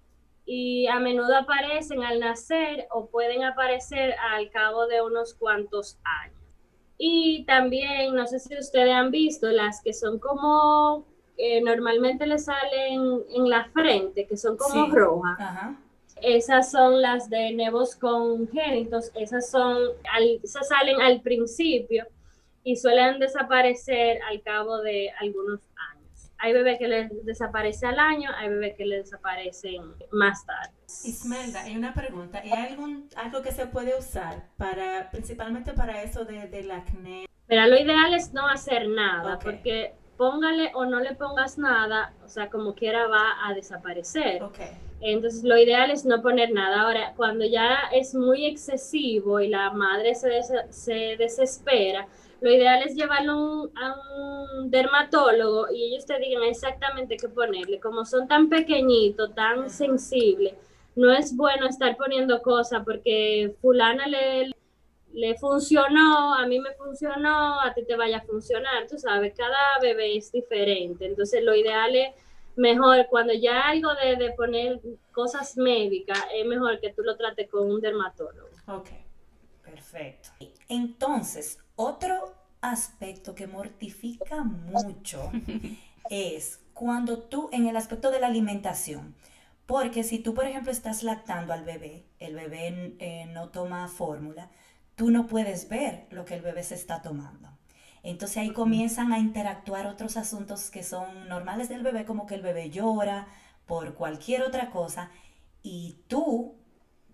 y 0.45 0.87
a 0.87 1.01
menudo 1.01 1.37
aparecen 1.37 2.05
al 2.05 2.21
nacer 2.21 2.87
o 2.93 3.07
pueden 3.07 3.43
aparecer 3.43 4.15
al 4.33 4.49
cabo 4.51 4.87
de 4.87 5.03
unos 5.03 5.35
cuantos 5.35 5.99
años. 6.05 6.37
Y 6.99 7.45
también, 7.45 8.15
no 8.15 8.27
sé 8.27 8.39
si 8.39 8.57
ustedes 8.57 8.95
han 8.95 9.11
visto, 9.11 9.49
las 9.49 9.83
que 9.83 9.93
son 9.93 10.19
como 10.19 11.05
normalmente 11.63 12.27
le 12.27 12.39
salen 12.39 13.23
en 13.35 13.51
la 13.51 13.65
frente, 13.73 14.27
que 14.27 14.37
son 14.37 14.57
como 14.57 14.87
rojas. 14.87 15.39
Esas 16.23 16.71
son 16.71 17.03
las 17.03 17.29
de 17.29 17.53
nevos 17.53 17.95
congénitos, 17.95 19.11
esas 19.15 19.51
son, 19.51 19.77
esas 20.43 20.69
salen 20.69 21.03
al 21.03 21.21
principio 21.21 22.07
y 22.67 22.75
suelen 22.75 23.21
desaparecer 23.21 24.19
al 24.29 24.43
cabo 24.43 24.81
de 24.81 25.13
algunos 25.21 25.61
años. 25.93 26.33
Hay 26.37 26.53
bebés 26.53 26.81
que 26.81 26.89
les 26.89 27.25
desaparece 27.25 27.87
al 27.87 28.01
año, 28.01 28.29
hay 28.37 28.49
bebés 28.49 28.75
que 28.77 28.85
les 28.85 29.05
desaparecen 29.05 29.83
más 30.11 30.45
tarde. 30.45 30.75
Ismelda, 31.05 31.63
hay 31.63 31.77
una 31.77 31.95
pregunta. 31.95 32.41
¿Hay 32.43 32.51
algún, 32.51 33.09
algo 33.15 33.41
que 33.43 33.53
se 33.53 33.67
puede 33.67 33.97
usar 33.97 34.49
para, 34.57 35.09
principalmente 35.13 35.75
para 35.75 36.03
eso 36.03 36.25
de, 36.25 36.49
del 36.49 36.73
acné? 36.73 37.27
Pero 37.47 37.67
lo 37.69 37.79
ideal 37.79 38.13
es 38.13 38.33
no 38.33 38.49
hacer 38.49 38.89
nada, 38.89 39.39
porque 39.39 39.95
póngale 40.17 40.73
o 40.75 40.87
no 40.87 40.99
le 40.99 41.15
pongas 41.15 41.59
nada, 41.59 42.15
o 42.25 42.29
sea, 42.29 42.51
como 42.51 42.75
quiera 42.75 43.07
va 43.07 43.47
a 43.47 43.55
desaparecer. 43.55 44.43
Entonces, 45.01 45.45
lo 45.45 45.57
ideal 45.57 45.93
es 45.93 46.05
no 46.05 46.21
poner 46.21 46.51
nada. 46.51 46.83
Ahora, 46.83 47.13
cuando 47.17 47.45
ya 47.45 47.79
es 47.93 48.13
muy 48.13 48.45
excesivo 48.45 49.39
y 49.39 49.47
la 49.47 49.71
madre 49.71 50.17
se, 50.17 50.41
se 50.71 51.17
desespera, 51.17 52.09
lo 52.47 52.53
ideal 52.53 52.81
es 52.85 52.95
llevarlo 52.95 53.73
a 53.75 53.97
un 54.17 54.71
dermatólogo 54.71 55.69
y 55.73 55.83
ellos 55.83 56.07
te 56.07 56.17
digan 56.21 56.45
exactamente 56.45 57.17
qué 57.17 57.29
ponerle. 57.29 57.81
Como 57.81 58.05
son 58.05 58.29
tan 58.29 58.49
pequeñitos, 58.49 59.35
tan 59.35 59.69
sensibles, 59.69 60.55
no 60.95 61.13
es 61.13 61.35
bueno 61.37 61.67
estar 61.67 61.97
poniendo 61.97 62.41
cosas 62.43 62.85
porque 62.85 63.53
fulana 63.61 64.07
le 64.07 64.53
le 65.13 65.35
funcionó, 65.39 66.35
a 66.35 66.47
mí 66.47 66.61
me 66.61 66.73
funcionó, 66.75 67.59
a 67.61 67.73
ti 67.73 67.85
te 67.87 67.97
vaya 67.97 68.19
a 68.19 68.21
funcionar, 68.21 68.87
tú 68.87 68.99
sabes, 68.99 69.33
cada 69.35 69.81
bebé 69.81 70.15
es 70.19 70.31
diferente, 70.31 71.07
entonces 71.07 71.43
lo 71.43 71.55
ideal 71.55 71.97
es 71.97 72.15
mejor, 72.55 73.07
cuando 73.09 73.33
ya 73.33 73.63
algo 73.63 73.89
de, 73.95 74.31
poner 74.37 74.79
cosas 75.13 75.57
médicas, 75.57 76.23
es 76.35 76.45
mejor 76.45 76.79
que 76.81 76.93
tú 76.93 77.03
lo 77.03 77.17
trates 77.17 77.49
con 77.49 77.71
un 77.71 77.81
dermatólogo. 77.81 78.51
Ok, 78.67 78.91
perfecto. 79.65 80.29
Entonces, 80.69 81.59
otro 81.77 82.36
aspecto 82.71 83.35
que 83.35 83.47
mortifica 83.47 84.45
mucho 84.45 85.31
es 86.11 86.61
cuando 86.75 87.19
tú, 87.19 87.49
en 87.53 87.67
el 87.67 87.77
aspecto 87.77 88.11
de 88.11 88.21
la 88.21 88.27
alimentación, 88.27 89.15
porque 89.67 90.05
si 90.05 90.19
tú, 90.19 90.35
por 90.35 90.45
ejemplo, 90.45 90.71
estás 90.71 91.03
lactando 91.03 91.53
al 91.53 91.65
bebé, 91.65 92.05
el 92.21 92.35
bebé 92.35 92.97
eh, 92.99 93.27
no 93.33 93.49
toma 93.49 93.89
fórmula, 93.89 94.51
tú 94.95 95.11
no 95.11 95.27
puedes 95.27 95.69
ver 95.69 96.07
lo 96.11 96.25
que 96.25 96.35
el 96.35 96.43
bebé 96.43 96.63
se 96.63 96.75
está 96.75 97.03
tomando. 97.03 97.49
Entonces 98.03 98.37
ahí 98.37 98.53
comienzan 98.53 99.13
a 99.13 99.19
interactuar 99.19 99.87
otros 99.87 100.17
asuntos 100.17 100.71
que 100.71 100.85
son 100.85 101.29
normales 101.29 101.69
del 101.69 101.83
bebé, 101.83 102.05
como 102.05 102.27
que 102.27 102.37
el 102.37 102.43
bebé 102.43 102.71
llora 102.71 103.27
por 103.67 103.95
cualquier 103.95 104.43
otra 104.43 104.71
cosa. 104.71 105.11
y 105.63 106.05
tú, 106.07 106.55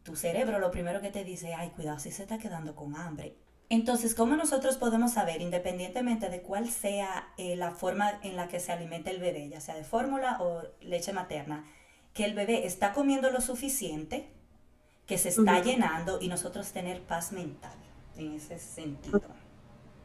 tu 0.02 0.16
cerebro, 0.16 0.58
lo 0.58 0.70
primero 0.70 1.00
que 1.00 1.10
te 1.10 1.24
dice, 1.24 1.54
ay, 1.54 1.70
cuidado, 1.70 1.98
si 1.98 2.10
se 2.10 2.24
está 2.24 2.38
quedando 2.38 2.74
con 2.74 2.96
hambre. 2.96 3.36
Entonces, 3.68 4.14
¿cómo 4.14 4.36
nosotros 4.36 4.76
podemos 4.76 5.12
saber, 5.12 5.40
independientemente 5.40 6.28
de 6.28 6.42
cuál 6.42 6.68
sea 6.68 7.28
eh, 7.38 7.56
la 7.56 7.70
forma 7.70 8.20
en 8.22 8.36
la 8.36 8.48
que 8.48 8.60
se 8.60 8.72
alimenta 8.72 9.10
el 9.10 9.18
bebé, 9.18 9.48
ya 9.48 9.60
sea 9.60 9.74
de 9.74 9.84
fórmula 9.84 10.38
o 10.40 10.62
leche 10.80 11.12
materna, 11.12 11.64
que 12.12 12.24
el 12.24 12.34
bebé 12.34 12.66
está 12.66 12.92
comiendo 12.92 13.30
lo 13.30 13.40
suficiente, 13.40 14.28
que 15.06 15.16
se 15.16 15.30
está 15.30 15.62
llenando 15.62 16.18
y 16.20 16.28
nosotros 16.28 16.72
tener 16.72 17.00
paz 17.00 17.32
mental 17.32 17.76
en 18.16 18.32
ese 18.34 18.58
sentido? 18.58 19.22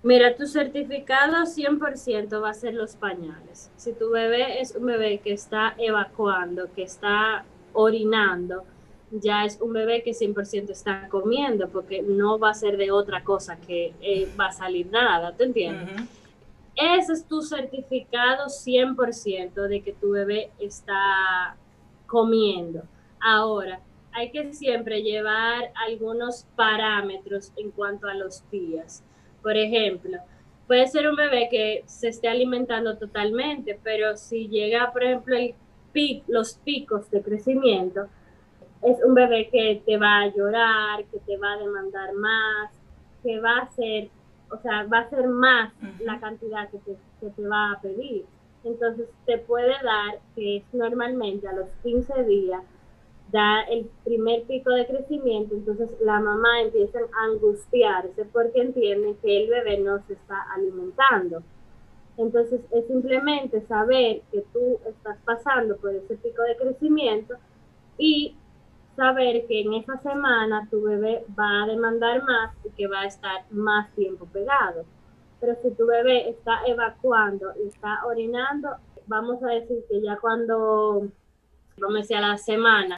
Mira, 0.04 0.36
tu 0.36 0.46
certificado 0.46 1.44
100% 1.44 2.42
va 2.42 2.52
a 2.52 2.54
ser 2.54 2.74
los 2.76 2.96
pañales. 2.96 3.72
Si 3.76 3.94
tu 3.94 4.12
bebé 4.12 4.62
es 4.62 4.76
un 4.76 4.86
bebé 4.86 5.20
que 5.20 5.34
está 5.34 5.76
evacuando, 5.78 6.72
que 6.74 6.84
está 6.84 7.44
orinando, 7.74 8.64
ya 9.12 9.46
es 9.46 9.60
un 9.62 9.74
bebé 9.74 10.04
que 10.04 10.12
100% 10.12 10.70
está 10.70 11.08
comiendo, 11.10 11.70
porque 11.70 12.02
no 12.02 12.40
va 12.40 12.52
a 12.52 12.54
ser 12.54 12.78
de 12.78 12.92
otra 12.92 13.24
cosa 13.24 13.58
que 13.58 13.94
eh, 14.02 14.30
va 14.40 14.48
a 14.48 14.52
salir 14.52 14.88
nada, 14.88 15.34
¿te 15.36 15.46
entiendes? 15.46 15.90
Ese 16.76 17.14
es 17.14 17.26
tu 17.26 17.42
certificado 17.42 18.46
100% 18.46 19.54
de 19.68 19.82
que 19.82 19.94
tu 19.94 20.12
bebé 20.12 20.52
está 20.60 21.56
comiendo. 22.06 22.84
Ahora, 23.20 23.80
hay 24.12 24.32
que 24.32 24.54
siempre 24.54 25.02
llevar 25.02 25.72
algunos 25.76 26.46
parámetros 26.56 27.52
en 27.56 27.72
cuanto 27.72 28.08
a 28.08 28.14
los 28.14 28.48
días. 28.52 29.04
Por 29.42 29.58
ejemplo, 29.58 30.18
puede 30.68 30.88
ser 30.88 31.10
un 31.10 31.16
bebé 31.16 31.48
que 31.50 31.84
se 31.88 32.10
esté 32.10 32.28
alimentando 32.28 32.98
totalmente, 32.98 33.80
pero 33.84 34.18
si 34.18 34.48
llega, 34.48 34.92
por 34.92 35.04
ejemplo, 35.04 35.36
el 35.36 35.56
los 36.28 36.56
picos 36.56 37.10
de 37.10 37.22
crecimiento, 37.22 38.08
es 38.82 39.04
un 39.04 39.14
bebé 39.14 39.50
que 39.50 39.82
te 39.86 39.98
va 39.98 40.20
a 40.20 40.28
llorar, 40.28 41.06
que 41.06 41.20
te 41.20 41.38
va 41.38 41.54
a 41.54 41.58
demandar 41.58 42.14
más, 42.14 42.72
que 43.24 43.40
va 43.40 43.60
a 43.60 43.70
ser, 43.72 44.10
o 44.52 44.58
sea, 44.58 44.84
va 44.86 45.00
a 45.00 45.10
ser 45.10 45.28
más 45.28 45.74
la 46.00 46.20
cantidad 46.20 46.70
que 46.70 46.78
te, 46.80 46.96
que 47.20 47.30
te 47.30 47.48
va 47.48 47.72
a 47.72 47.82
pedir. 47.82 48.26
Entonces 48.64 49.08
te 49.26 49.38
puede 49.38 49.74
dar 49.84 50.20
que 50.36 50.64
normalmente 50.74 51.48
a 51.48 51.54
los 51.54 51.68
15 51.84 52.24
días 52.26 52.64
da 53.32 53.62
el 53.64 53.90
primer 54.04 54.44
pico 54.44 54.72
de 54.72 54.88
crecimiento, 54.88 55.54
entonces 55.54 55.90
la 56.02 56.20
mamá 56.20 56.62
empieza 56.62 57.00
a 57.00 57.26
angustiarse 57.26 58.24
porque 58.32 58.62
entiende 58.62 59.18
que 59.22 59.44
el 59.44 59.50
bebé 59.50 59.80
no 59.80 60.02
se 60.08 60.14
está 60.14 60.44
alimentando. 60.56 61.44
Entonces 62.18 62.62
es 62.72 62.88
simplemente 62.88 63.62
saber 63.68 64.22
que 64.32 64.44
tú 64.54 64.80
estás 64.88 65.18
pasando 65.26 65.76
por 65.78 65.94
ese 65.94 66.16
pico 66.16 66.42
de 66.44 66.56
crecimiento 66.56 67.36
y 67.98 68.36
saber 68.98 69.46
que 69.48 69.62
en 69.62 69.76
esa 69.76 69.98
semana 70.00 70.68
tu 70.70 70.82
bebé 70.82 71.24
va 71.40 71.64
a 71.64 71.68
demandar 71.68 72.24
más 72.24 72.54
y 72.66 72.72
que 72.72 72.88
va 72.88 73.02
a 73.02 73.06
estar 73.06 73.46
más 73.52 73.94
tiempo 73.96 74.26
pegado. 74.26 74.86
Pero 75.40 75.56
si 75.62 75.72
tu 75.76 75.86
bebé 75.86 76.30
está 76.30 76.62
evacuando 76.66 77.54
y 77.64 77.68
está 77.68 78.04
orinando, 78.06 78.70
vamos 79.06 79.42
a 79.44 79.50
decir 79.50 79.86
que 79.88 80.02
ya 80.02 80.18
cuando, 80.18 81.08
vamos 81.78 81.96
a 81.96 82.02
decir 82.02 82.18
a 82.18 82.22
la 82.22 82.38
semana, 82.38 82.98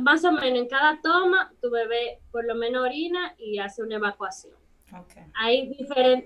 más 0.00 0.22
o 0.24 0.32
menos 0.32 0.58
en 0.58 0.68
cada 0.68 1.00
toma, 1.00 1.50
tu 1.62 1.70
bebé 1.70 2.20
por 2.30 2.44
lo 2.44 2.54
menos 2.54 2.84
orina 2.84 3.34
y 3.38 3.58
hace 3.58 3.82
una 3.82 3.96
evacuación. 3.96 4.54
Hay, 5.34 5.78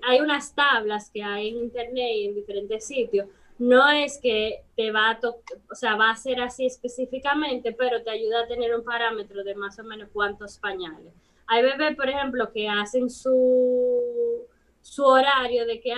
hay 0.03 0.21
unas 0.21 0.55
tablas 0.55 1.11
que 1.11 1.23
hay 1.23 1.51
en 1.51 1.59
internet 1.59 2.11
y 2.17 2.27
en 2.27 2.35
diferentes 2.35 2.87
sitios. 2.87 3.29
No 3.59 3.89
es 3.91 4.19
que 4.21 4.65
te 4.77 4.91
va 4.91 5.11
a 5.11 5.21
o 5.23 5.75
sea, 5.75 5.97
va 5.97 6.11
a 6.11 6.17
ser 6.17 6.41
así 6.41 6.67
específicamente, 6.67 7.73
pero 7.73 8.03
te 8.03 8.11
ayuda 8.11 8.41
a 8.41 8.47
tener 8.47 8.75
un 8.75 8.85
parámetro 8.85 9.45
de 9.45 9.55
más 9.55 9.79
o 9.79 9.85
menos 9.85 10.09
cuántos 10.13 10.59
pañales. 10.59 11.13
Hay 11.47 11.63
bebés, 11.63 11.95
por 11.95 12.09
ejemplo, 12.09 12.51
que 12.53 12.69
hacen 12.69 13.11
su, 13.11 14.47
su 14.81 15.05
horario 15.05 15.67
de 15.67 15.81
que 15.81 15.93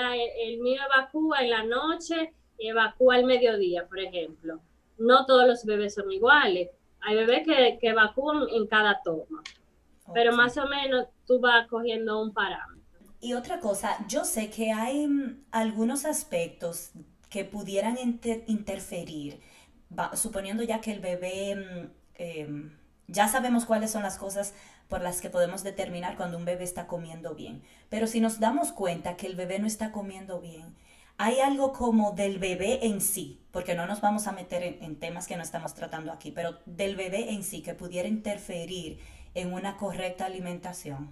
el 0.45 0.59
mío 0.59 0.81
evacúa 0.93 1.41
en 1.41 1.51
la 1.51 1.63
noche 1.65 2.33
y 2.59 2.69
evacúa 2.69 3.15
al 3.15 3.25
mediodía, 3.25 3.87
por 3.87 4.01
ejemplo. 4.01 4.61
No 4.99 5.25
todos 5.25 5.47
los 5.47 5.65
bebés 5.65 5.95
son 5.95 6.11
iguales. 6.11 6.71
Hay 7.01 7.17
bebés 7.17 7.47
que, 7.47 7.79
que 7.81 7.89
evacúan 7.89 8.49
en 8.51 8.67
cada 8.67 9.01
toma 9.03 9.43
pero 10.13 10.37
más 10.37 10.57
o 10.57 10.67
menos 10.69 11.07
tú 11.27 11.41
vas 11.41 11.67
cogiendo 11.69 12.21
un 12.23 12.33
parámetro. 12.33 12.77
Y 13.21 13.35
otra 13.35 13.61
cosa, 13.61 13.97
yo 14.09 14.25
sé 14.25 14.51
que 14.51 14.73
hay 14.73 15.07
mm, 15.07 15.47
algunos 15.51 16.05
aspectos 16.05 16.91
que 17.37 17.45
pudieran 17.45 17.99
interferir, 18.47 19.43
suponiendo 20.15 20.63
ya 20.63 20.81
que 20.81 20.91
el 20.91 21.01
bebé, 21.01 21.55
mm, 21.55 21.91
em, 22.15 22.71
ya 23.09 23.29
sabemos 23.29 23.67
cuáles 23.67 23.91
son 23.91 24.03
las 24.03 24.17
cosas 24.17 24.55
por 24.89 25.03
las 25.03 25.21
que 25.21 25.29
podemos 25.29 25.63
determinar 25.63 26.17
cuando 26.17 26.39
un 26.39 26.47
bebé 26.47 26.65
está 26.65 26.87
comiendo 26.87 27.35
bien, 27.35 27.63
pero 27.91 28.07
si 28.07 28.21
nos 28.21 28.41
damos 28.41 28.73
cuenta 28.73 29.19
que 29.19 29.27
el 29.27 29.37
bebé 29.37 29.59
no 29.59 29.67
está 29.67 29.93
comiendo 29.93 30.41
bien, 30.41 30.75
hay 31.19 31.41
algo 31.41 31.75
como 31.75 32.13
del 32.13 32.39
bebé 32.39 32.87
en 32.87 33.03
sí, 33.03 33.39
porque 33.51 33.75
no 33.75 33.87
nos 33.87 34.01
vamos 34.01 34.27
a 34.27 34.33
meter 34.33 34.63
en 34.81 34.97
temas 34.99 35.27
que 35.27 35.37
no 35.37 35.43
estamos 35.43 35.75
tratando 35.75 36.13
aquí, 36.13 36.31
pero 36.31 36.61
del 36.65 36.97
bebé 36.97 37.35
en 37.35 37.43
sí 37.43 37.61
que 37.61 37.75
pudiera 37.75 38.09
interferir 38.09 38.99
en 39.35 39.53
una 39.53 39.77
correcta 39.77 40.25
alimentación? 40.25 41.11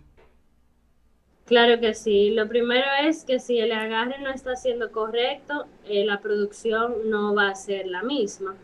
Claro 1.47 1.79
que 1.79 1.93
sí. 1.93 2.31
Lo 2.31 2.49
primero 2.49 2.87
es 3.03 3.25
que 3.25 3.39
si 3.39 3.59
el 3.59 3.73
agarre 3.73 4.19
no 4.21 4.31
está 4.31 4.57
siendo 4.57 4.91
correcto, 4.91 5.67
eh, 5.87 6.05
la 6.05 6.21
producción 6.21 7.11
no 7.11 7.35
va 7.35 7.49
a 7.51 7.55
ser 7.55 7.87
la 7.87 8.03
misma. 8.03 8.57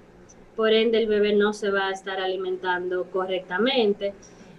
Por 0.57 0.73
ende, 0.73 0.99
el 0.99 1.07
bebé 1.07 1.35
no 1.35 1.53
se 1.53 1.71
va 1.71 1.89
a 1.89 1.93
estar 1.93 2.21
alimentando 2.21 3.05
correctamente. 3.11 4.15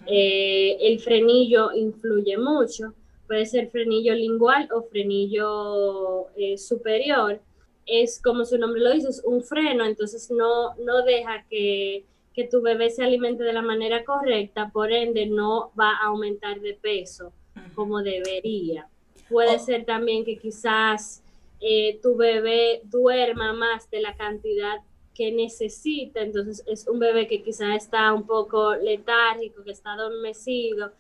Eh, 0.05 0.77
el 0.81 0.99
frenillo 0.99 1.71
influye 1.73 2.38
mucho. 2.38 2.93
Puede 3.27 3.45
ser 3.47 3.69
frenillo 3.69 4.13
lingual 4.13 4.69
o 4.71 4.84
frenillo 4.84 6.27
eh, 6.36 6.57
superior. 6.57 7.39
Es 7.88 8.21
como 8.21 8.45
su 8.45 8.57
nombre 8.60 8.81
lo 8.81 8.91
dice, 8.93 9.10
es 9.10 9.23
un 9.25 9.43
freno, 9.43 9.86
entonces 9.86 10.29
no, 10.31 10.75
no 10.75 11.03
deja 11.03 11.45
que 11.49 12.05
que 12.34 12.47
tu 12.47 12.62
bebé 12.62 12.89
se 12.89 13.03
alimente 13.03 13.43
de 13.43 13.51
la 13.51 13.62
manera 13.62 14.05
correcta, 14.05 14.69
por 14.71 14.89
ende 14.93 15.25
no 15.25 15.71
va 15.77 15.89
a 15.97 16.05
aumentar 16.05 16.62
de 16.62 16.75
peso 16.75 17.34
como 17.73 18.01
debería. 18.01 18.88
Puede 19.29 19.55
oh. 19.55 19.60
ser 19.60 19.86
también 19.86 20.25
que 20.25 20.38
quizás 20.38 21.21
eh, 21.60 21.99
tu 22.01 22.15
bebé 22.15 22.81
duerma 22.86 23.53
más 23.53 23.89
de 23.89 24.01
la 24.01 24.15
cantidad 24.15 24.79
que 25.13 25.31
necesita, 25.31 26.21
entonces 26.21 26.63
es 26.67 26.88
un 26.88 26.99
bebé 26.99 27.27
que 27.27 27.43
quizás 27.43 27.75
está 27.75 28.13
un 28.13 28.25
poco 28.25 28.75
letárgico, 28.75 29.63
que 29.63 29.71
está 29.71 29.93
adormecido 29.93 30.91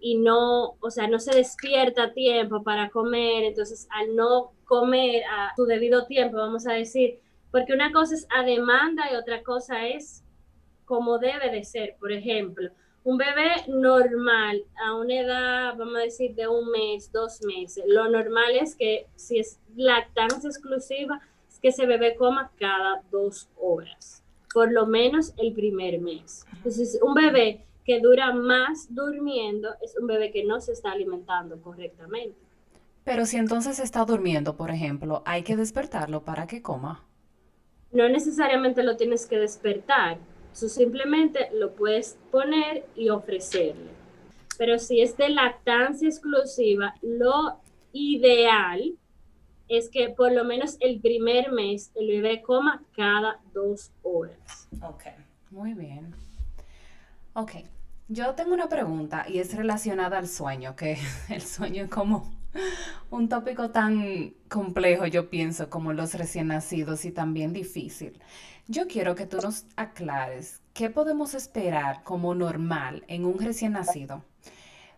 y 0.00 0.16
no, 0.16 0.74
o 0.80 0.90
sea, 0.90 1.06
no 1.06 1.18
se 1.20 1.34
despierta 1.34 2.04
a 2.04 2.12
tiempo 2.12 2.62
para 2.62 2.90
comer, 2.90 3.44
entonces 3.44 3.86
al 3.90 4.16
no 4.16 4.52
comer 4.64 5.22
a 5.24 5.52
su 5.54 5.64
debido 5.66 6.06
tiempo, 6.06 6.38
vamos 6.38 6.66
a 6.66 6.72
decir, 6.72 7.20
porque 7.52 7.74
una 7.74 7.92
cosa 7.92 8.14
es 8.14 8.26
a 8.30 8.42
demanda 8.42 9.04
y 9.12 9.16
otra 9.16 9.42
cosa 9.42 9.86
es 9.86 10.24
como 10.86 11.18
debe 11.18 11.50
de 11.50 11.64
ser. 11.64 11.96
Por 12.00 12.10
ejemplo, 12.10 12.70
un 13.04 13.16
bebé 13.16 13.50
normal 13.68 14.64
a 14.84 14.94
una 14.94 15.20
edad, 15.20 15.76
vamos 15.76 15.96
a 15.96 16.00
decir, 16.00 16.34
de 16.34 16.46
un 16.46 16.70
mes, 16.70 17.10
dos 17.10 17.42
meses, 17.42 17.84
lo 17.86 18.08
normal 18.08 18.54
es 18.60 18.76
que 18.76 19.06
si 19.16 19.38
es 19.38 19.58
lactancia 19.74 20.48
exclusiva, 20.48 21.20
es 21.48 21.58
que 21.58 21.68
ese 21.68 21.86
bebé 21.86 22.14
coma 22.14 22.52
cada 22.58 23.02
dos 23.10 23.48
horas, 23.60 24.22
por 24.54 24.70
lo 24.70 24.86
menos 24.86 25.34
el 25.36 25.52
primer 25.52 26.00
mes. 26.00 26.46
Entonces, 26.52 26.98
un 27.02 27.14
bebé 27.14 27.64
que 27.84 27.98
dura 28.00 28.32
más 28.32 28.94
durmiendo 28.94 29.70
es 29.82 29.96
un 29.98 30.06
bebé 30.06 30.30
que 30.30 30.44
no 30.44 30.60
se 30.60 30.72
está 30.72 30.92
alimentando 30.92 31.60
correctamente. 31.60 32.36
Pero 33.04 33.26
si 33.26 33.36
entonces 33.36 33.80
está 33.80 34.04
durmiendo, 34.04 34.56
por 34.56 34.70
ejemplo, 34.70 35.22
hay 35.26 35.42
que 35.42 35.56
despertarlo 35.56 36.22
para 36.22 36.46
que 36.46 36.62
coma. 36.62 37.04
No 37.90 38.08
necesariamente 38.08 38.84
lo 38.84 38.96
tienes 38.96 39.26
que 39.26 39.38
despertar 39.38 40.18
Tú 40.58 40.68
simplemente 40.68 41.48
lo 41.54 41.72
puedes 41.72 42.18
poner 42.30 42.84
y 42.94 43.08
ofrecerle. 43.08 43.90
Pero 44.58 44.78
si 44.78 45.00
es 45.00 45.16
de 45.16 45.30
lactancia 45.30 46.08
exclusiva, 46.08 46.94
lo 47.02 47.58
ideal 47.92 48.96
es 49.68 49.88
que 49.88 50.10
por 50.10 50.32
lo 50.32 50.44
menos 50.44 50.76
el 50.80 51.00
primer 51.00 51.50
mes 51.50 51.90
el 51.94 52.08
bebé 52.08 52.42
coma 52.42 52.82
cada 52.94 53.40
dos 53.54 53.90
horas. 54.02 54.68
Ok, 54.82 55.04
muy 55.50 55.74
bien. 55.74 56.14
Ok, 57.32 57.52
yo 58.08 58.34
tengo 58.34 58.52
una 58.52 58.68
pregunta 58.68 59.24
y 59.26 59.38
es 59.38 59.54
relacionada 59.54 60.18
al 60.18 60.28
sueño, 60.28 60.76
que 60.76 60.98
el 61.30 61.42
sueño 61.42 61.84
es 61.84 61.90
como 61.90 62.41
un 63.10 63.28
tópico 63.28 63.70
tan 63.70 64.34
complejo, 64.48 65.06
yo 65.06 65.30
pienso, 65.30 65.70
como 65.70 65.92
los 65.92 66.14
recién 66.14 66.48
nacidos 66.48 67.04
y 67.04 67.12
también 67.12 67.52
difícil. 67.52 68.20
Yo 68.68 68.86
quiero 68.86 69.14
que 69.14 69.26
tú 69.26 69.38
nos 69.38 69.66
aclares 69.76 70.60
qué 70.72 70.90
podemos 70.90 71.34
esperar 71.34 72.02
como 72.04 72.34
normal 72.34 73.04
en 73.08 73.24
un 73.24 73.38
recién 73.38 73.72
nacido. 73.72 74.24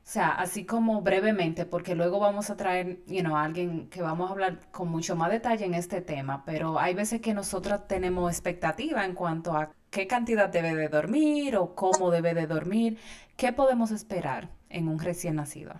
O 0.04 0.06
sea, 0.06 0.28
así 0.28 0.66
como 0.66 1.00
brevemente, 1.00 1.64
porque 1.64 1.94
luego 1.94 2.20
vamos 2.20 2.50
a 2.50 2.56
traer, 2.56 3.02
you 3.06 3.20
know, 3.20 3.36
alguien 3.36 3.88
que 3.88 4.02
vamos 4.02 4.28
a 4.28 4.32
hablar 4.34 4.60
con 4.70 4.88
mucho 4.90 5.16
más 5.16 5.30
detalle 5.30 5.64
en 5.64 5.72
este 5.72 6.02
tema, 6.02 6.44
pero 6.44 6.78
hay 6.78 6.92
veces 6.92 7.22
que 7.22 7.32
nosotros 7.32 7.88
tenemos 7.88 8.30
expectativa 8.30 9.04
en 9.06 9.14
cuanto 9.14 9.56
a 9.56 9.72
qué 9.90 10.06
cantidad 10.06 10.50
debe 10.50 10.74
de 10.74 10.88
dormir 10.88 11.56
o 11.56 11.74
cómo 11.74 12.10
debe 12.10 12.34
de 12.34 12.46
dormir. 12.46 12.98
¿Qué 13.36 13.52
podemos 13.52 13.92
esperar 13.92 14.50
en 14.68 14.88
un 14.88 14.98
recién 14.98 15.36
nacido? 15.36 15.72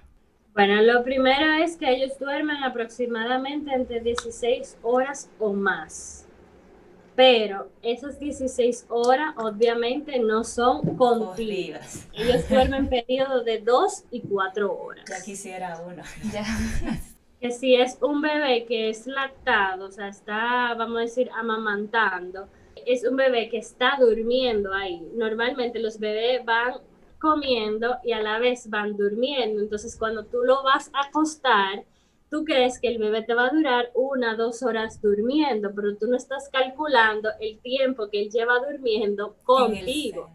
Bueno, 0.54 0.80
lo 0.82 1.02
primero 1.02 1.52
es 1.64 1.76
que 1.76 1.90
ellos 1.90 2.16
duermen 2.18 2.62
aproximadamente 2.62 3.72
entre 3.74 4.00
16 4.00 4.78
horas 4.82 5.28
o 5.40 5.52
más. 5.52 6.26
Pero 7.16 7.70
esas 7.82 8.20
16 8.20 8.86
horas 8.88 9.34
obviamente 9.36 10.18
no 10.20 10.44
son 10.44 10.96
continuas. 10.96 12.08
Ellos 12.12 12.48
duermen 12.48 12.88
periodos 13.06 13.44
de 13.44 13.58
2 13.58 14.04
y 14.12 14.20
4 14.20 14.72
horas. 14.72 15.04
Ya 15.08 15.20
quisiera 15.24 15.80
uno. 15.84 16.02
que 17.40 17.50
si 17.50 17.74
es 17.74 17.98
un 18.00 18.22
bebé 18.22 18.64
que 18.64 18.90
es 18.90 19.08
lactado, 19.08 19.86
o 19.86 19.90
sea, 19.90 20.08
está, 20.08 20.74
vamos 20.74 20.98
a 20.98 21.00
decir, 21.00 21.30
amamantando, 21.36 22.48
es 22.86 23.04
un 23.04 23.16
bebé 23.16 23.48
que 23.48 23.58
está 23.58 23.96
durmiendo 23.98 24.72
ahí. 24.72 25.02
Normalmente 25.14 25.80
los 25.80 25.98
bebés 25.98 26.44
van 26.44 26.74
comiendo 27.18 27.96
y 28.04 28.12
a 28.12 28.22
la 28.22 28.38
vez 28.38 28.68
van 28.68 28.96
durmiendo. 28.96 29.60
Entonces, 29.60 29.96
cuando 29.96 30.24
tú 30.24 30.42
lo 30.42 30.62
vas 30.62 30.90
a 30.92 31.08
acostar, 31.08 31.84
tú 32.30 32.44
crees 32.44 32.80
que 32.80 32.88
el 32.88 32.98
bebé 32.98 33.22
te 33.22 33.34
va 33.34 33.46
a 33.46 33.50
durar 33.50 33.90
una, 33.94 34.34
dos 34.36 34.62
horas 34.62 35.00
durmiendo, 35.00 35.72
pero 35.74 35.96
tú 35.96 36.06
no 36.06 36.16
estás 36.16 36.48
calculando 36.48 37.30
el 37.40 37.58
tiempo 37.60 38.08
que 38.10 38.22
él 38.22 38.30
lleva 38.30 38.58
durmiendo 38.58 39.36
contigo. 39.44 40.30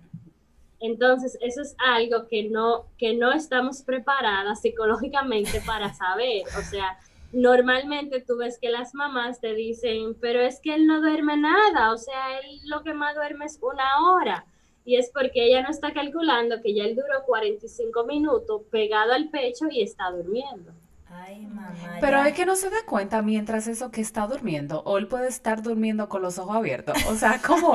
Entonces, 0.79 1.37
eso 1.41 1.61
es 1.61 1.75
algo 1.77 2.27
que 2.27 2.49
no, 2.49 2.85
que 2.97 3.13
no 3.13 3.33
estamos 3.33 3.83
preparadas 3.83 4.61
psicológicamente 4.61 5.61
para 5.65 5.93
saber. 5.93 6.43
O 6.57 6.61
sea, 6.61 6.97
normalmente 7.33 8.21
tú 8.21 8.37
ves 8.37 8.57
que 8.59 8.69
las 8.69 8.93
mamás 8.95 9.41
te 9.41 9.53
dicen, 9.53 10.15
pero 10.21 10.39
es 10.39 10.59
que 10.61 10.73
él 10.73 10.87
no 10.87 11.01
duerme 11.01 11.37
nada, 11.37 11.91
o 11.91 11.97
sea, 11.97 12.39
él 12.39 12.61
lo 12.65 12.81
que 12.83 12.93
más 12.93 13.15
duerme 13.15 13.45
es 13.45 13.59
una 13.61 14.09
hora 14.09 14.45
y 14.85 14.95
es 14.95 15.11
porque 15.13 15.45
ella 15.45 15.61
no 15.61 15.69
está 15.69 15.93
calculando 15.93 16.61
que 16.61 16.73
ya 16.73 16.83
él 16.83 16.95
duró 16.95 17.23
45 17.25 18.05
minutos 18.05 18.61
pegado 18.71 19.13
al 19.13 19.29
pecho 19.29 19.65
y 19.69 19.81
está 19.81 20.09
durmiendo. 20.11 20.73
Ay, 21.07 21.47
mamá. 21.47 21.97
Pero 21.99 22.23
es 22.23 22.33
que 22.33 22.45
no 22.45 22.55
se 22.55 22.69
da 22.69 22.85
cuenta 22.85 23.21
mientras 23.21 23.67
eso 23.67 23.91
que 23.91 24.01
está 24.01 24.27
durmiendo, 24.27 24.81
o 24.85 24.97
él 24.97 25.07
puede 25.07 25.27
estar 25.27 25.61
durmiendo 25.61 26.07
con 26.07 26.21
los 26.21 26.37
ojos 26.37 26.55
abiertos. 26.55 26.97
O 27.07 27.15
sea, 27.15 27.41
¿cómo? 27.45 27.73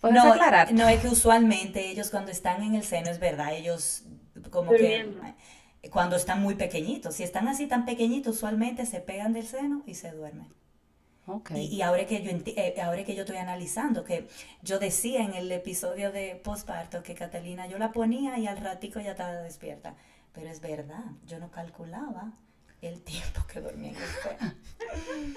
¿Puedes 0.00 0.24
no, 0.24 0.32
aclarar? 0.32 0.72
No, 0.72 0.88
es 0.88 1.00
que 1.00 1.08
usualmente 1.08 1.90
ellos 1.90 2.10
cuando 2.10 2.30
están 2.30 2.62
en 2.62 2.74
el 2.74 2.82
seno, 2.82 3.10
es 3.10 3.20
verdad, 3.20 3.54
ellos 3.54 4.04
como 4.50 4.72
que 4.72 5.08
cuando 5.90 6.16
están 6.16 6.42
muy 6.42 6.54
pequeñitos, 6.54 7.14
si 7.14 7.22
están 7.22 7.48
así 7.48 7.66
tan 7.66 7.84
pequeñitos, 7.84 8.36
usualmente 8.36 8.86
se 8.86 9.00
pegan 9.00 9.32
del 9.32 9.46
seno 9.46 9.82
y 9.86 9.94
se 9.94 10.10
duermen. 10.10 10.48
Y, 11.54 11.82
ahora, 11.82 12.06
que 12.06 12.22
yo, 12.22 12.30
eh, 12.30 12.74
ahora 12.80 13.02
que 13.04 13.16
yo 13.16 13.22
estoy 13.22 13.38
analizando, 13.38 14.04
que 14.04 14.28
yo 14.62 14.78
decía 14.78 15.24
en 15.24 15.34
el 15.34 15.50
episodio 15.50 16.12
de 16.12 16.36
postparto 16.36 17.02
que 17.02 17.14
Catalina 17.14 17.66
yo 17.66 17.78
la 17.78 17.90
ponía 17.90 18.38
y 18.38 18.46
al 18.46 18.58
ratico 18.58 19.00
ya 19.00 19.12
estaba 19.12 19.32
despierta. 19.32 19.96
Pero 20.32 20.48
es 20.48 20.60
verdad, 20.60 21.04
yo 21.26 21.40
no 21.40 21.50
calculaba 21.50 22.32
el 22.80 23.02
tiempo 23.02 23.40
que 23.52 23.60
dormía 23.60 23.90
en 23.90 23.96
el 23.96 25.36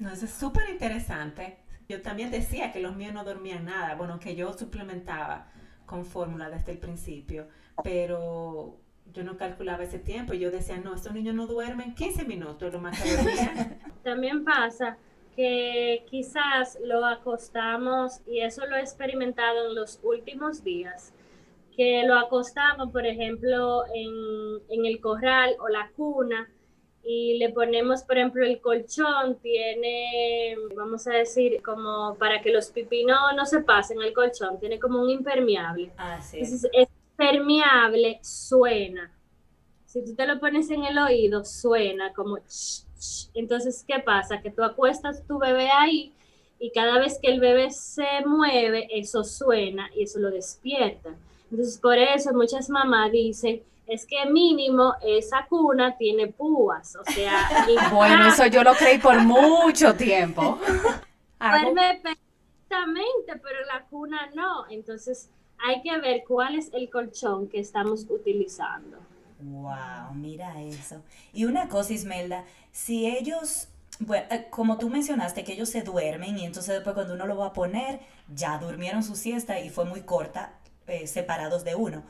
No, 0.00 0.12
eso 0.12 0.26
es 0.26 0.32
súper 0.32 0.68
interesante. 0.68 1.58
Yo 1.88 2.02
también 2.02 2.30
decía 2.30 2.72
que 2.72 2.80
los 2.80 2.94
míos 2.94 3.14
no 3.14 3.24
dormían 3.24 3.64
nada. 3.64 3.94
Bueno, 3.94 4.20
que 4.20 4.36
yo 4.36 4.52
suplementaba 4.52 5.50
con 5.86 6.04
fórmula 6.04 6.50
desde 6.50 6.72
el 6.72 6.78
principio, 6.78 7.48
pero 7.82 8.78
yo 9.12 9.24
no 9.24 9.38
calculaba 9.38 9.84
ese 9.84 9.98
tiempo. 9.98 10.34
Yo 10.34 10.50
decía, 10.50 10.76
no, 10.78 10.94
estos 10.94 11.14
niños 11.14 11.34
no 11.34 11.46
duermen 11.46 11.94
15 11.94 12.24
minutos, 12.24 12.70
lo 12.70 12.80
más 12.80 13.00
que 13.00 13.16
dormían. 13.16 13.78
También 14.02 14.44
pasa 14.44 14.98
que 15.34 16.04
quizás 16.10 16.78
lo 16.84 17.04
acostamos, 17.04 18.20
y 18.26 18.40
eso 18.40 18.66
lo 18.66 18.76
he 18.76 18.80
experimentado 18.80 19.68
en 19.68 19.74
los 19.74 20.00
últimos 20.02 20.62
días, 20.62 21.14
que 21.74 22.02
lo 22.06 22.18
acostamos, 22.18 22.90
por 22.90 23.06
ejemplo, 23.06 23.84
en, 23.94 24.84
el 24.84 25.00
corral 25.00 25.56
o 25.60 25.68
la 25.68 25.90
cuna, 25.96 26.50
y 27.04 27.38
le 27.38 27.50
ponemos, 27.50 28.02
por 28.02 28.18
ejemplo, 28.18 28.44
el 28.44 28.60
colchón, 28.60 29.38
tiene, 29.40 30.54
vamos 30.76 31.06
a 31.08 31.14
decir, 31.14 31.60
como 31.62 32.14
para 32.16 32.40
que 32.42 32.52
los 32.52 32.70
pipinos 32.70 33.18
no 33.34 33.44
se 33.44 33.60
pasen 33.60 34.00
el 34.02 34.12
colchón, 34.12 34.60
tiene 34.60 34.78
como 34.78 35.02
un 35.02 35.10
impermeable. 35.10 35.90
Ah, 35.96 36.20
sí. 36.20 36.38
Entonces, 36.38 36.70
es 36.72 36.88
impermeable 37.10 38.20
suena. 38.22 39.10
Si 39.86 40.04
tú 40.04 40.14
te 40.14 40.26
lo 40.26 40.38
pones 40.38 40.70
en 40.70 40.84
el 40.84 40.98
oído, 40.98 41.44
suena 41.44 42.12
como... 42.12 42.38
Entonces, 43.34 43.84
¿qué 43.86 43.98
pasa? 44.00 44.40
Que 44.40 44.50
tú 44.50 44.62
acuestas 44.62 45.26
tu 45.26 45.38
bebé 45.38 45.70
ahí 45.70 46.12
y 46.58 46.70
cada 46.70 46.98
vez 46.98 47.18
que 47.20 47.30
el 47.30 47.40
bebé 47.40 47.70
se 47.70 48.24
mueve, 48.24 48.86
eso 48.90 49.24
suena 49.24 49.90
y 49.94 50.04
eso 50.04 50.18
lo 50.20 50.30
despierta. 50.30 51.10
Entonces, 51.50 51.78
por 51.78 51.98
eso 51.98 52.32
muchas 52.32 52.70
mamás 52.70 53.10
dicen, 53.10 53.62
es 53.86 54.06
que 54.06 54.26
mínimo 54.26 54.94
esa 55.02 55.46
cuna 55.48 55.96
tiene 55.96 56.28
púas, 56.28 56.96
o 56.96 57.04
sea... 57.10 57.66
bueno, 57.92 58.28
eso 58.28 58.46
yo 58.46 58.62
lo 58.62 58.74
creí 58.74 58.98
por 58.98 59.20
mucho 59.22 59.94
tiempo. 59.94 60.58
Duerme 61.40 62.00
perfectamente, 62.02 63.40
pero 63.42 63.64
la 63.66 63.84
cuna 63.90 64.30
no. 64.34 64.68
Entonces, 64.70 65.28
hay 65.58 65.82
que 65.82 65.98
ver 65.98 66.22
cuál 66.26 66.54
es 66.56 66.70
el 66.72 66.88
colchón 66.88 67.48
que 67.48 67.60
estamos 67.60 68.06
utilizando. 68.08 68.98
Wow, 69.42 70.14
mira 70.14 70.60
eso. 70.62 71.02
Y 71.32 71.44
una 71.44 71.68
cosa, 71.68 71.92
Ismelda, 71.92 72.44
si 72.70 73.06
ellos, 73.06 73.68
bueno, 73.98 74.26
eh, 74.30 74.46
como 74.50 74.78
tú 74.78 74.88
mencionaste, 74.88 75.42
que 75.44 75.54
ellos 75.54 75.68
se 75.68 75.82
duermen 75.82 76.38
y 76.38 76.44
entonces 76.44 76.74
después 76.74 76.94
cuando 76.94 77.14
uno 77.14 77.26
lo 77.26 77.36
va 77.36 77.46
a 77.46 77.52
poner, 77.52 78.00
ya 78.34 78.58
durmieron 78.58 79.02
su 79.02 79.16
siesta 79.16 79.58
y 79.60 79.70
fue 79.70 79.84
muy 79.84 80.02
corta, 80.02 80.58
eh, 80.86 81.06
separados 81.06 81.64
de 81.64 81.74
uno. 81.74 82.04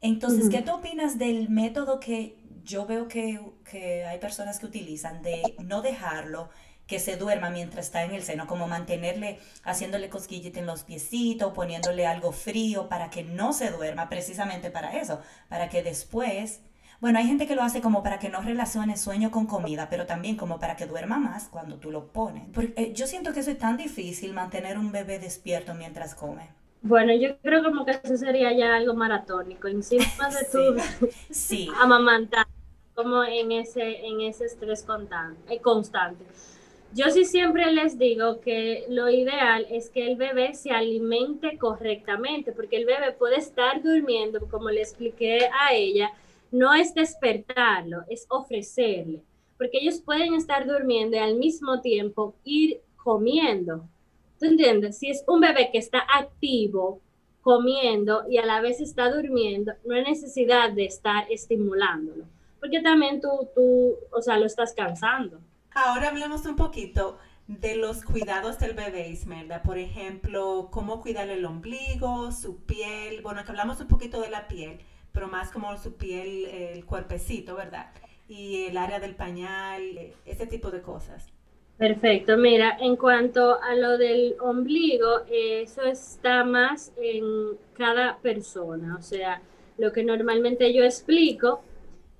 Entonces, 0.00 0.48
¿qué 0.50 0.62
tú 0.62 0.72
opinas 0.72 1.16
del 1.16 1.48
método 1.48 2.00
que 2.00 2.36
yo 2.64 2.86
veo 2.86 3.06
que, 3.06 3.40
que 3.70 4.04
hay 4.04 4.18
personas 4.18 4.58
que 4.58 4.66
utilizan 4.66 5.22
de 5.22 5.54
no 5.60 5.80
dejarlo? 5.80 6.50
que 6.86 6.98
se 6.98 7.16
duerma 7.16 7.48
mientras 7.48 7.86
está 7.86 8.02
en 8.02 8.10
el 8.10 8.22
seno, 8.22 8.46
como 8.46 8.68
mantenerle, 8.68 9.38
haciéndole 9.64 10.10
cosquillita 10.10 10.60
en 10.60 10.66
los 10.66 10.82
piecitos, 10.82 11.54
poniéndole 11.54 12.06
algo 12.06 12.32
frío 12.32 12.88
para 12.88 13.08
que 13.08 13.22
no 13.22 13.52
se 13.52 13.70
duerma, 13.70 14.10
precisamente 14.10 14.70
para 14.70 14.98
eso, 14.98 15.20
para 15.48 15.68
que 15.70 15.82
después 15.82 16.60
bueno, 17.02 17.18
hay 17.18 17.26
gente 17.26 17.48
que 17.48 17.56
lo 17.56 17.62
hace 17.64 17.80
como 17.80 18.04
para 18.04 18.20
que 18.20 18.28
no 18.28 18.42
relacione 18.42 18.96
sueño 18.96 19.32
con 19.32 19.46
comida, 19.46 19.88
pero 19.90 20.06
también 20.06 20.36
como 20.36 20.60
para 20.60 20.76
que 20.76 20.86
duerma 20.86 21.18
más 21.18 21.48
cuando 21.48 21.74
tú 21.78 21.90
lo 21.90 22.06
pones. 22.06 22.44
Porque 22.54 22.74
eh, 22.76 22.92
yo 22.94 23.08
siento 23.08 23.32
que 23.32 23.40
eso 23.40 23.50
es 23.50 23.58
tan 23.58 23.76
difícil 23.76 24.32
mantener 24.32 24.78
un 24.78 24.92
bebé 24.92 25.18
despierto 25.18 25.74
mientras 25.74 26.14
come. 26.14 26.50
Bueno, 26.80 27.12
yo 27.12 27.36
creo 27.38 27.64
como 27.64 27.84
que 27.84 27.98
eso 28.04 28.16
sería 28.16 28.52
ya 28.52 28.76
algo 28.76 28.94
maratónico, 28.94 29.66
encima 29.66 30.04
de 30.30 30.44
tu 31.00 31.08
sí. 31.30 31.68
amamantar, 31.80 32.46
como 32.94 33.24
en 33.24 33.50
ese, 33.50 34.06
en 34.06 34.20
ese 34.20 34.44
estrés 34.44 34.84
constante, 34.84 35.52
eh, 35.52 35.60
constante. 35.60 36.24
Yo 36.94 37.10
sí 37.10 37.24
siempre 37.24 37.72
les 37.72 37.98
digo 37.98 38.38
que 38.40 38.86
lo 38.88 39.10
ideal 39.10 39.66
es 39.70 39.90
que 39.90 40.06
el 40.06 40.14
bebé 40.14 40.54
se 40.54 40.70
alimente 40.70 41.58
correctamente, 41.58 42.52
porque 42.52 42.76
el 42.76 42.84
bebé 42.86 43.10
puede 43.10 43.38
estar 43.38 43.82
durmiendo, 43.82 44.46
como 44.48 44.70
le 44.70 44.82
expliqué 44.82 45.48
a 45.58 45.72
ella, 45.74 46.12
no 46.52 46.74
es 46.74 46.94
despertarlo, 46.94 48.04
es 48.08 48.26
ofrecerle, 48.28 49.22
porque 49.56 49.78
ellos 49.78 50.00
pueden 50.00 50.34
estar 50.34 50.66
durmiendo 50.66 51.16
y 51.16 51.20
al 51.20 51.36
mismo 51.36 51.80
tiempo 51.80 52.36
ir 52.44 52.80
comiendo. 52.96 53.88
¿Tú 54.38 54.46
entiendes? 54.46 54.98
Si 54.98 55.10
es 55.10 55.24
un 55.26 55.40
bebé 55.40 55.70
que 55.72 55.78
está 55.78 56.04
activo, 56.14 57.00
comiendo 57.40 58.24
y 58.28 58.38
a 58.38 58.46
la 58.46 58.60
vez 58.60 58.80
está 58.80 59.10
durmiendo, 59.10 59.72
no 59.84 59.96
hay 59.96 60.04
necesidad 60.04 60.70
de 60.70 60.84
estar 60.84 61.24
estimulándolo, 61.30 62.26
porque 62.60 62.80
también 62.80 63.20
tú, 63.20 63.28
tú, 63.54 63.96
o 64.12 64.22
sea, 64.22 64.38
lo 64.38 64.46
estás 64.46 64.74
cansando. 64.74 65.40
Ahora 65.74 66.08
hablemos 66.08 66.44
un 66.44 66.54
poquito 66.54 67.18
de 67.48 67.76
los 67.76 68.04
cuidados 68.04 68.58
del 68.58 68.74
bebé, 68.74 69.08
Ismelda. 69.08 69.62
Por 69.62 69.78
ejemplo, 69.78 70.68
cómo 70.70 71.00
cuidar 71.00 71.28
el 71.30 71.44
ombligo, 71.46 72.30
su 72.30 72.58
piel. 72.58 73.22
Bueno, 73.22 73.42
que 73.42 73.50
hablamos 73.50 73.80
un 73.80 73.88
poquito 73.88 74.20
de 74.20 74.30
la 74.30 74.46
piel 74.48 74.78
pero 75.12 75.28
más 75.28 75.50
como 75.50 75.76
su 75.76 75.94
piel, 75.94 76.46
el 76.46 76.84
cuerpecito, 76.84 77.54
¿verdad? 77.54 77.92
Y 78.28 78.64
el 78.66 78.76
área 78.76 78.98
del 78.98 79.14
pañal, 79.14 79.82
ese 80.24 80.46
tipo 80.46 80.70
de 80.70 80.82
cosas. 80.82 81.26
Perfecto, 81.78 82.36
mira, 82.36 82.76
en 82.80 82.96
cuanto 82.96 83.60
a 83.60 83.74
lo 83.74 83.98
del 83.98 84.36
ombligo, 84.40 85.22
eso 85.30 85.82
está 85.82 86.44
más 86.44 86.92
en 86.96 87.24
cada 87.74 88.18
persona, 88.18 88.96
o 88.96 89.02
sea, 89.02 89.42
lo 89.78 89.92
que 89.92 90.04
normalmente 90.04 90.72
yo 90.72 90.84
explico 90.84 91.62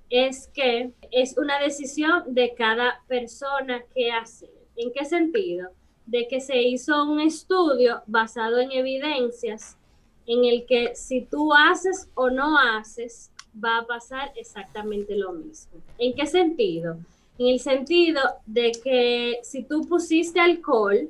es 0.09 0.47
que 0.53 0.91
es 1.11 1.37
una 1.37 1.59
decisión 1.59 2.33
de 2.33 2.53
cada 2.55 3.01
persona 3.07 3.83
que 3.95 4.11
hace. 4.11 4.49
¿En 4.75 4.91
qué 4.91 5.05
sentido? 5.05 5.69
De 6.05 6.27
que 6.27 6.41
se 6.41 6.61
hizo 6.61 7.03
un 7.09 7.21
estudio 7.21 8.01
basado 8.05 8.59
en 8.59 8.71
evidencias 8.71 9.77
en 10.25 10.45
el 10.45 10.65
que 10.65 10.95
si 10.95 11.21
tú 11.21 11.53
haces 11.53 12.09
o 12.15 12.29
no 12.29 12.57
haces, 12.57 13.31
va 13.63 13.79
a 13.79 13.85
pasar 13.85 14.31
exactamente 14.35 15.15
lo 15.15 15.33
mismo. 15.33 15.81
¿En 15.97 16.13
qué 16.15 16.25
sentido? 16.25 16.97
En 17.37 17.47
el 17.47 17.59
sentido 17.59 18.21
de 18.45 18.71
que 18.83 19.39
si 19.43 19.63
tú 19.63 19.87
pusiste 19.87 20.39
alcohol 20.39 21.09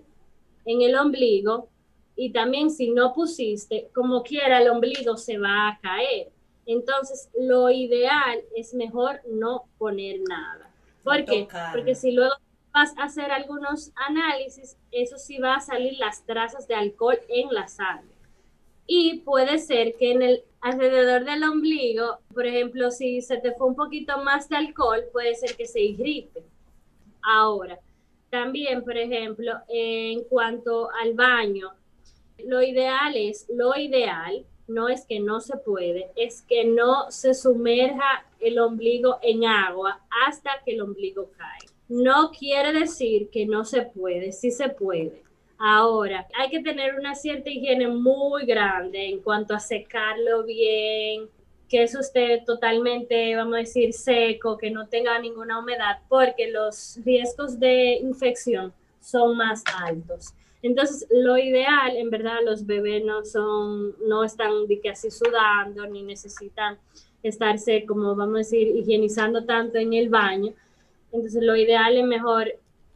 en 0.65 0.81
el 0.81 0.95
ombligo, 0.95 1.67
y 2.15 2.31
también 2.31 2.69
si 2.69 2.91
no 2.91 3.13
pusiste, 3.13 3.89
como 3.93 4.23
quiera 4.23 4.61
el 4.61 4.69
ombligo 4.69 5.17
se 5.17 5.37
va 5.37 5.69
a 5.69 5.79
caer. 5.79 6.29
Entonces, 6.65 7.29
lo 7.37 7.69
ideal 7.69 8.39
es 8.55 8.73
mejor 8.73 9.19
no 9.29 9.65
poner 9.77 10.19
nada. 10.27 10.69
¿Por 11.03 11.25
qué? 11.25 11.47
Porque 11.73 11.95
si 11.95 12.11
luego 12.11 12.35
vas 12.71 12.97
a 12.97 13.03
hacer 13.03 13.31
algunos 13.31 13.91
análisis, 13.95 14.77
eso 14.91 15.17
sí 15.17 15.39
va 15.39 15.55
a 15.55 15.59
salir 15.59 15.97
las 15.97 16.23
trazas 16.25 16.67
de 16.67 16.75
alcohol 16.75 17.19
en 17.27 17.53
la 17.53 17.67
sangre. 17.67 18.12
Y 18.85 19.19
puede 19.19 19.59
ser 19.59 19.95
que 19.95 20.11
en 20.11 20.21
el 20.21 20.43
alrededor 20.61 21.25
del 21.25 21.43
ombligo, 21.43 22.19
por 22.33 22.45
ejemplo, 22.45 22.91
si 22.91 23.21
se 23.21 23.37
te 23.37 23.53
fue 23.53 23.67
un 23.67 23.75
poquito 23.75 24.17
más 24.23 24.49
de 24.49 24.57
alcohol, 24.57 25.03
puede 25.11 25.35
ser 25.35 25.55
que 25.55 25.65
se 25.65 25.81
irrite. 25.81 26.43
Ahora, 27.21 27.79
también, 28.29 28.83
por 28.83 28.97
ejemplo, 28.97 29.53
en 29.69 30.23
cuanto 30.23 30.89
al 31.01 31.13
baño, 31.13 31.73
lo 32.45 32.61
ideal 32.61 33.15
es, 33.15 33.45
lo 33.49 33.77
ideal 33.77 34.45
no 34.67 34.89
es 34.89 35.05
que 35.05 35.19
no 35.19 35.39
se 35.39 35.57
puede, 35.57 36.11
es 36.15 36.41
que 36.41 36.65
no 36.65 37.11
se 37.11 37.33
sumerja 37.33 38.25
el 38.39 38.59
ombligo 38.59 39.17
en 39.21 39.45
agua 39.45 40.01
hasta 40.25 40.51
que 40.65 40.73
el 40.73 40.81
ombligo 40.81 41.29
cae. 41.37 41.69
No 41.89 42.31
quiere 42.31 42.73
decir 42.73 43.29
que 43.29 43.45
no 43.45 43.65
se 43.65 43.83
puede, 43.83 44.31
sí 44.31 44.51
se 44.51 44.69
puede. 44.69 45.23
Ahora, 45.65 46.27
hay 46.37 46.49
que 46.49 46.59
tener 46.59 46.95
una 46.99 47.15
cierta 47.15 47.49
higiene 47.49 47.87
muy 47.87 48.45
grande 48.45 49.07
en 49.07 49.21
cuanto 49.21 49.53
a 49.53 49.61
secarlo 49.61 50.43
bien, 50.43 51.29
que 51.69 51.83
eso 51.83 52.01
esté 52.01 52.43
totalmente, 52.45 53.33
vamos 53.33 53.53
a 53.53 53.57
decir, 53.59 53.93
seco, 53.93 54.57
que 54.57 54.69
no 54.69 54.89
tenga 54.89 55.17
ninguna 55.19 55.59
humedad, 55.59 55.99
porque 56.09 56.51
los 56.51 56.99
riesgos 57.05 57.61
de 57.61 57.93
infección 57.93 58.73
son 58.99 59.37
más 59.37 59.63
altos. 59.81 60.33
Entonces, 60.61 61.07
lo 61.09 61.37
ideal, 61.37 61.95
en 61.95 62.09
verdad, 62.09 62.39
los 62.43 62.65
bebés 62.65 63.05
no 63.05 63.23
son, 63.23 63.95
no 64.05 64.25
están 64.25 64.67
de 64.67 64.81
que 64.81 64.89
así 64.89 65.09
sudando, 65.09 65.87
ni 65.87 66.03
necesitan 66.03 66.77
estarse, 67.23 67.85
como 67.85 68.17
vamos 68.17 68.35
a 68.35 68.39
decir, 68.39 68.67
higienizando 68.67 69.45
tanto 69.45 69.77
en 69.77 69.93
el 69.93 70.09
baño. 70.09 70.51
Entonces, 71.13 71.41
lo 71.41 71.55
ideal 71.55 71.95
es 71.95 72.05
mejor 72.05 72.53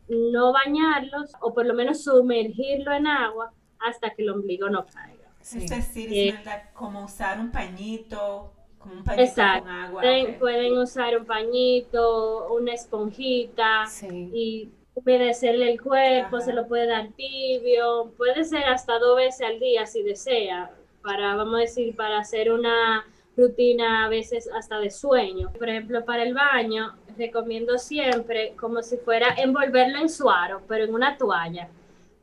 no 0.09 0.53
bañarlos 0.53 1.31
o 1.41 1.53
por 1.53 1.65
lo 1.65 1.73
menos 1.73 2.03
sumergirlo 2.03 2.93
en 2.93 3.07
agua 3.07 3.51
hasta 3.79 4.11
que 4.11 4.23
el 4.23 4.29
ombligo 4.29 4.69
no 4.69 4.85
caiga. 4.85 5.27
Es 5.41 5.69
decir, 5.69 6.09
eh, 6.11 6.39
como 6.73 7.05
usar 7.05 7.39
un 7.39 7.51
pañito, 7.51 8.51
como 8.77 8.95
un 8.95 9.03
pañito 9.03 9.35
con 9.35 9.69
agua. 9.69 10.01
Pueden, 10.39 10.77
usar 10.77 11.17
un 11.17 11.25
pañito, 11.25 12.53
una 12.53 12.73
esponjita 12.73 13.85
y 14.33 14.69
humedecerle 14.93 15.71
el 15.71 15.81
cuerpo, 15.81 16.41
se 16.41 16.53
lo 16.53 16.67
puede 16.67 16.87
dar 16.87 17.09
tibio, 17.09 18.11
puede 18.17 18.43
ser 18.43 18.65
hasta 18.65 18.97
dos 18.99 19.15
veces 19.15 19.47
al 19.47 19.59
día 19.59 19.85
si 19.85 20.01
desea, 20.03 20.71
para, 21.01 21.35
vamos 21.35 21.55
a 21.55 21.61
decir, 21.61 21.95
para 21.95 22.19
hacer 22.19 22.51
una 22.51 23.05
rutina 23.37 24.05
a 24.05 24.09
veces 24.09 24.49
hasta 24.53 24.79
de 24.79 24.89
sueño. 24.89 25.53
Por 25.53 25.69
ejemplo, 25.69 26.03
para 26.03 26.23
el 26.23 26.33
baño, 26.33 26.95
recomiendo 27.17 27.77
siempre 27.77 28.53
como 28.59 28.81
si 28.81 28.97
fuera 28.97 29.35
envolverlo 29.37 29.99
en 29.99 30.09
suaro, 30.09 30.61
pero 30.67 30.83
en 30.83 30.93
una 30.93 31.17
toalla, 31.17 31.69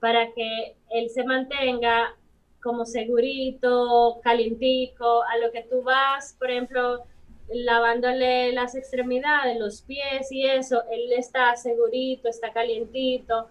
para 0.00 0.33
que 0.33 0.77
él 0.90 1.09
se 1.09 1.24
mantenga 1.24 2.14
como 2.62 2.85
segurito, 2.85 4.20
calientico, 4.22 5.22
a 5.22 5.38
lo 5.38 5.53
que 5.53 5.62
tú 5.70 5.83
vas, 5.83 6.35
por 6.38 6.50
ejemplo, 6.50 7.05
lavándole 7.53 8.53
las 8.53 8.74
extremidades, 8.74 9.59
los 9.59 9.83
pies 9.83 10.33
y 10.33 10.46
eso, 10.46 10.83
él 10.90 11.12
está 11.12 11.55
segurito, 11.57 12.29
está 12.29 12.53
calientito. 12.53 13.48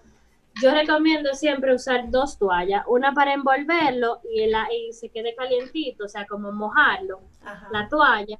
Yo 0.62 0.72
recomiendo 0.72 1.34
siempre 1.34 1.74
usar 1.74 2.10
dos 2.10 2.38
toallas, 2.38 2.84
una 2.88 3.14
para 3.14 3.34
envolverlo 3.34 4.22
y, 4.32 4.44
el, 4.44 4.54
y 4.72 4.94
se 4.94 5.10
quede 5.10 5.36
calientito, 5.36 6.06
o 6.06 6.08
sea, 6.08 6.28
como 6.28 6.52
mojarlo, 6.52 7.22
la 7.72 7.88
toalla, 7.90 8.40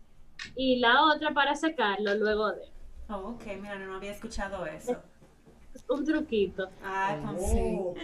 y 0.56 0.80
la 0.80 1.06
otra 1.06 1.34
para 1.34 1.56
secarlo 1.56 2.14
luego 2.16 2.52
de. 2.52 2.72
Oh, 3.10 3.32
ok, 3.32 3.44
mira, 3.60 3.78
no 3.80 3.96
había 3.96 4.12
escuchado 4.12 4.66
eso. 4.66 5.02
un 5.90 6.06
truquito. 6.06 6.70
Ah, 6.84 7.18
con 7.24 7.36
oh, 7.36 7.96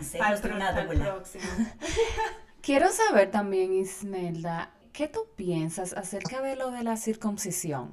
sí. 0.00 0.18
Quiero 2.62 2.88
saber 2.88 3.30
también, 3.30 3.72
Ismelda, 3.72 4.72
¿qué 4.92 5.08
tú 5.08 5.26
piensas 5.36 5.92
acerca 5.92 6.42
de 6.42 6.56
lo 6.56 6.70
de 6.70 6.82
la 6.82 6.96
circuncisión? 6.96 7.92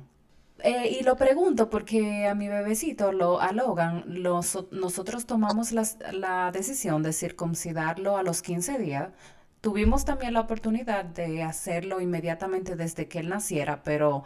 Eh, 0.60 0.98
y 1.00 1.04
lo 1.04 1.16
pregunto 1.18 1.70
porque 1.70 2.28
a 2.28 2.34
mi 2.36 2.48
bebecito, 2.48 3.12
lo, 3.12 3.42
a 3.42 3.52
Logan, 3.52 4.06
nosotros 4.72 5.26
tomamos 5.26 5.72
la 5.74 6.52
decisión 6.52 7.04
de 7.04 7.14
circuncidarlo 7.14 8.18
a 8.18 8.24
los 8.24 8.42
15 8.42 8.78
días. 8.80 9.10
Tuvimos 9.62 10.06
también 10.06 10.34
la 10.34 10.42
oportunidad 10.42 11.06
de 11.06 11.44
hacerlo 11.44 12.00
inmediatamente 12.02 12.76
desde 12.76 13.08
que 13.08 13.20
él 13.20 13.30
naciera, 13.30 13.84
pero 13.84 14.24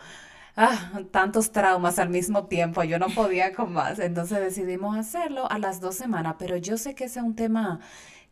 ah, 0.55 1.01
tantos 1.11 1.51
traumas 1.51 1.99
al 1.99 2.09
mismo 2.09 2.45
tiempo, 2.47 2.83
yo 2.83 2.99
no 2.99 3.07
podía 3.09 3.53
con 3.53 3.73
más. 3.73 3.99
Entonces 3.99 4.39
decidimos 4.39 4.97
hacerlo 4.97 5.49
a 5.51 5.57
las 5.59 5.81
dos 5.81 5.95
semanas, 5.95 6.35
pero 6.39 6.57
yo 6.57 6.77
sé 6.77 6.95
que 6.95 7.05
ese 7.05 7.19
es 7.19 7.25
un 7.25 7.35
tema 7.35 7.79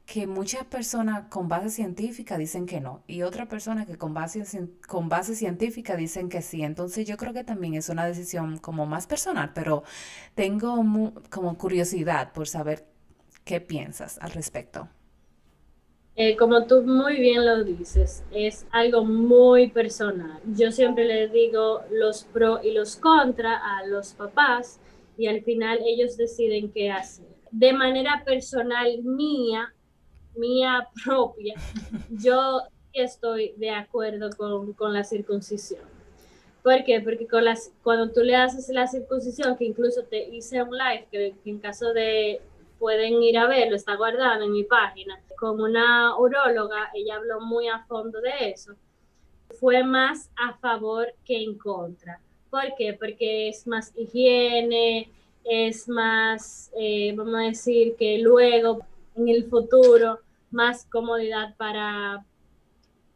que 0.07 0.25
muchas 0.25 0.63
personas 0.63 1.27
con 1.29 1.49
base 1.49 1.69
científica 1.69 2.37
dicen 2.37 2.65
que 2.65 2.79
no 2.79 3.03
y 3.07 3.23
otras 3.23 3.47
personas 3.49 3.85
que 3.85 3.97
con 3.97 4.13
base, 4.13 4.41
con 4.87 5.09
base 5.09 5.35
científica 5.35 5.97
dicen 5.97 6.29
que 6.29 6.41
sí. 6.41 6.63
Entonces 6.63 7.05
yo 7.05 7.17
creo 7.17 7.33
que 7.33 7.43
también 7.43 7.73
es 7.73 7.89
una 7.89 8.05
decisión 8.05 8.57
como 8.57 8.85
más 8.85 9.05
personal, 9.05 9.51
pero 9.53 9.83
tengo 10.33 10.81
como 11.29 11.57
curiosidad 11.57 12.31
por 12.31 12.47
saber 12.47 12.85
qué 13.43 13.59
piensas 13.59 14.17
al 14.19 14.31
respecto. 14.31 14.87
Eh, 16.15 16.37
como 16.37 16.65
tú 16.65 16.83
muy 16.83 17.19
bien 17.19 17.45
lo 17.45 17.65
dices, 17.65 18.23
es 18.31 18.65
algo 18.71 19.03
muy 19.03 19.67
personal. 19.67 20.39
Yo 20.55 20.71
siempre 20.71 21.03
les 21.03 21.33
digo 21.33 21.81
los 21.91 22.23
pro 22.23 22.63
y 22.63 22.71
los 22.71 22.95
contra 22.95 23.57
a 23.57 23.85
los 23.85 24.13
papás 24.13 24.79
y 25.17 25.27
al 25.27 25.43
final 25.43 25.79
ellos 25.85 26.15
deciden 26.15 26.71
qué 26.71 26.91
hacer. 26.91 27.27
De 27.51 27.73
manera 27.73 28.23
personal 28.25 29.03
mía, 29.03 29.73
mía 30.37 30.87
propia, 31.05 31.55
yo 32.09 32.61
estoy 32.93 33.53
de 33.57 33.71
acuerdo 33.71 34.29
con, 34.35 34.93
la 34.93 35.03
circuncisión. 35.03 35.81
¿Por 36.63 36.83
qué? 36.83 36.99
Porque 37.01 37.27
con 37.27 37.45
las, 37.45 37.71
cuando 37.83 38.11
tú 38.11 38.21
le 38.21 38.35
haces 38.35 38.69
la 38.69 38.87
circuncisión, 38.87 39.55
que 39.55 39.65
incluso 39.65 40.03
te 40.03 40.27
hice 40.27 40.61
un 40.61 40.77
live, 40.77 41.07
que, 41.11 41.35
en 41.45 41.59
caso 41.59 41.93
de 41.93 42.41
pueden 42.79 43.23
ir 43.23 43.37
a 43.37 43.47
verlo, 43.47 43.75
está 43.75 43.95
guardado 43.95 44.43
en 44.43 44.51
mi 44.51 44.63
página, 44.63 45.19
con 45.39 45.59
una 45.59 46.17
uróloga, 46.17 46.91
ella 46.93 47.15
habló 47.15 47.39
muy 47.41 47.67
a 47.67 47.85
fondo 47.85 48.21
de 48.21 48.51
eso, 48.51 48.73
fue 49.59 49.83
más 49.83 50.29
a 50.35 50.53
favor 50.57 51.07
que 51.25 51.41
en 51.41 51.57
contra. 51.57 52.19
¿Por 52.49 52.75
qué? 52.77 52.93
Porque 52.93 53.49
es 53.49 53.65
más 53.65 53.93
higiene, 53.95 55.09
es 55.43 55.87
más, 55.87 56.71
eh, 56.77 57.13
vamos 57.15 57.35
a 57.35 57.43
decir, 57.43 57.95
que 57.95 58.19
luego 58.19 58.85
en 59.15 59.29
el 59.29 59.45
futuro 59.45 60.19
más 60.51 60.85
comodidad 60.85 61.55
para, 61.57 62.25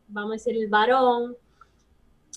vamos 0.07 0.31
a 0.31 0.33
decir, 0.33 0.55
el 0.55 0.69
varón, 0.69 1.37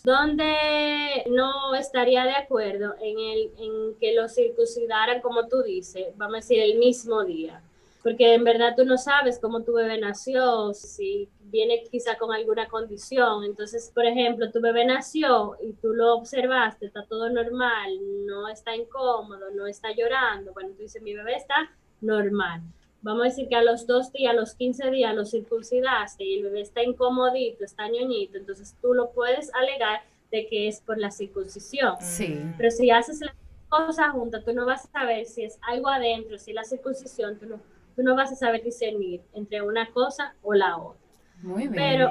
donde 0.04 1.24
no 1.30 1.74
estaría 1.74 2.24
de 2.24 2.34
acuerdo 2.34 2.94
en, 3.00 3.18
el, 3.18 3.50
en 3.58 3.94
que 3.98 4.14
lo 4.14 4.28
circuncidaran, 4.28 5.20
como 5.20 5.48
tú 5.48 5.62
dices, 5.62 6.08
vamos 6.16 6.34
a 6.34 6.38
decir, 6.38 6.60
el 6.60 6.78
mismo 6.78 7.24
día. 7.24 7.62
Porque 8.02 8.34
en 8.34 8.44
verdad 8.44 8.74
tú 8.76 8.84
no 8.84 8.98
sabes 8.98 9.38
cómo 9.38 9.62
tu 9.62 9.72
bebé 9.72 9.98
nació, 9.98 10.74
si 10.74 11.26
viene 11.44 11.84
quizá 11.90 12.18
con 12.18 12.34
alguna 12.34 12.68
condición. 12.68 13.44
Entonces, 13.44 13.90
por 13.94 14.04
ejemplo, 14.04 14.50
tu 14.50 14.60
bebé 14.60 14.84
nació 14.84 15.56
y 15.62 15.72
tú 15.72 15.94
lo 15.94 16.16
observaste, 16.16 16.84
está 16.84 17.06
todo 17.06 17.30
normal, 17.30 17.98
no 18.26 18.46
está 18.48 18.76
incómodo, 18.76 19.50
no 19.54 19.66
está 19.66 19.92
llorando. 19.92 20.52
Bueno, 20.52 20.74
tú 20.76 20.82
dices, 20.82 21.00
mi 21.00 21.14
bebé 21.14 21.36
está 21.36 21.70
normal 22.02 22.60
vamos 23.04 23.22
a 23.22 23.28
decir 23.28 23.48
que 23.48 23.54
a 23.54 23.62
los 23.62 23.86
dos 23.86 24.10
días, 24.12 24.32
a 24.32 24.34
los 24.34 24.54
15 24.54 24.90
días 24.90 25.14
lo 25.14 25.26
circuncidaste 25.26 26.24
y 26.24 26.38
el 26.38 26.44
bebé 26.44 26.62
está 26.62 26.82
incomodito, 26.82 27.64
está 27.64 27.88
ñoñito, 27.88 28.38
entonces 28.38 28.74
tú 28.80 28.94
lo 28.94 29.10
puedes 29.12 29.54
alegar 29.54 30.00
de 30.32 30.48
que 30.48 30.66
es 30.68 30.80
por 30.80 30.98
la 30.98 31.10
circuncisión. 31.10 31.96
Sí. 32.00 32.40
Pero 32.56 32.70
si 32.70 32.90
haces 32.90 33.20
las 33.20 33.34
cosas 33.68 34.10
juntas, 34.12 34.42
tú 34.44 34.54
no 34.54 34.64
vas 34.64 34.86
a 34.86 34.88
saber 34.90 35.26
si 35.26 35.44
es 35.44 35.58
algo 35.62 35.88
adentro, 35.88 36.38
si 36.38 36.52
es 36.52 36.54
la 36.54 36.64
circuncisión, 36.64 37.38
tú 37.38 37.46
no, 37.46 37.60
tú 37.94 38.02
no 38.02 38.16
vas 38.16 38.32
a 38.32 38.36
saber 38.36 38.62
discernir 38.64 39.20
entre 39.34 39.60
una 39.60 39.92
cosa 39.92 40.34
o 40.42 40.54
la 40.54 40.78
otra. 40.78 41.00
Muy 41.42 41.68
bien. 41.68 41.74
Pero 41.74 42.10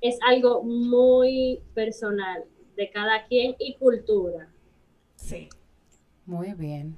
es 0.00 0.18
algo 0.26 0.62
muy 0.62 1.60
personal 1.74 2.44
de 2.76 2.90
cada 2.90 3.26
quien 3.26 3.54
y 3.58 3.74
cultura. 3.74 4.48
Sí. 5.16 5.50
Muy 6.24 6.54
bien. 6.54 6.96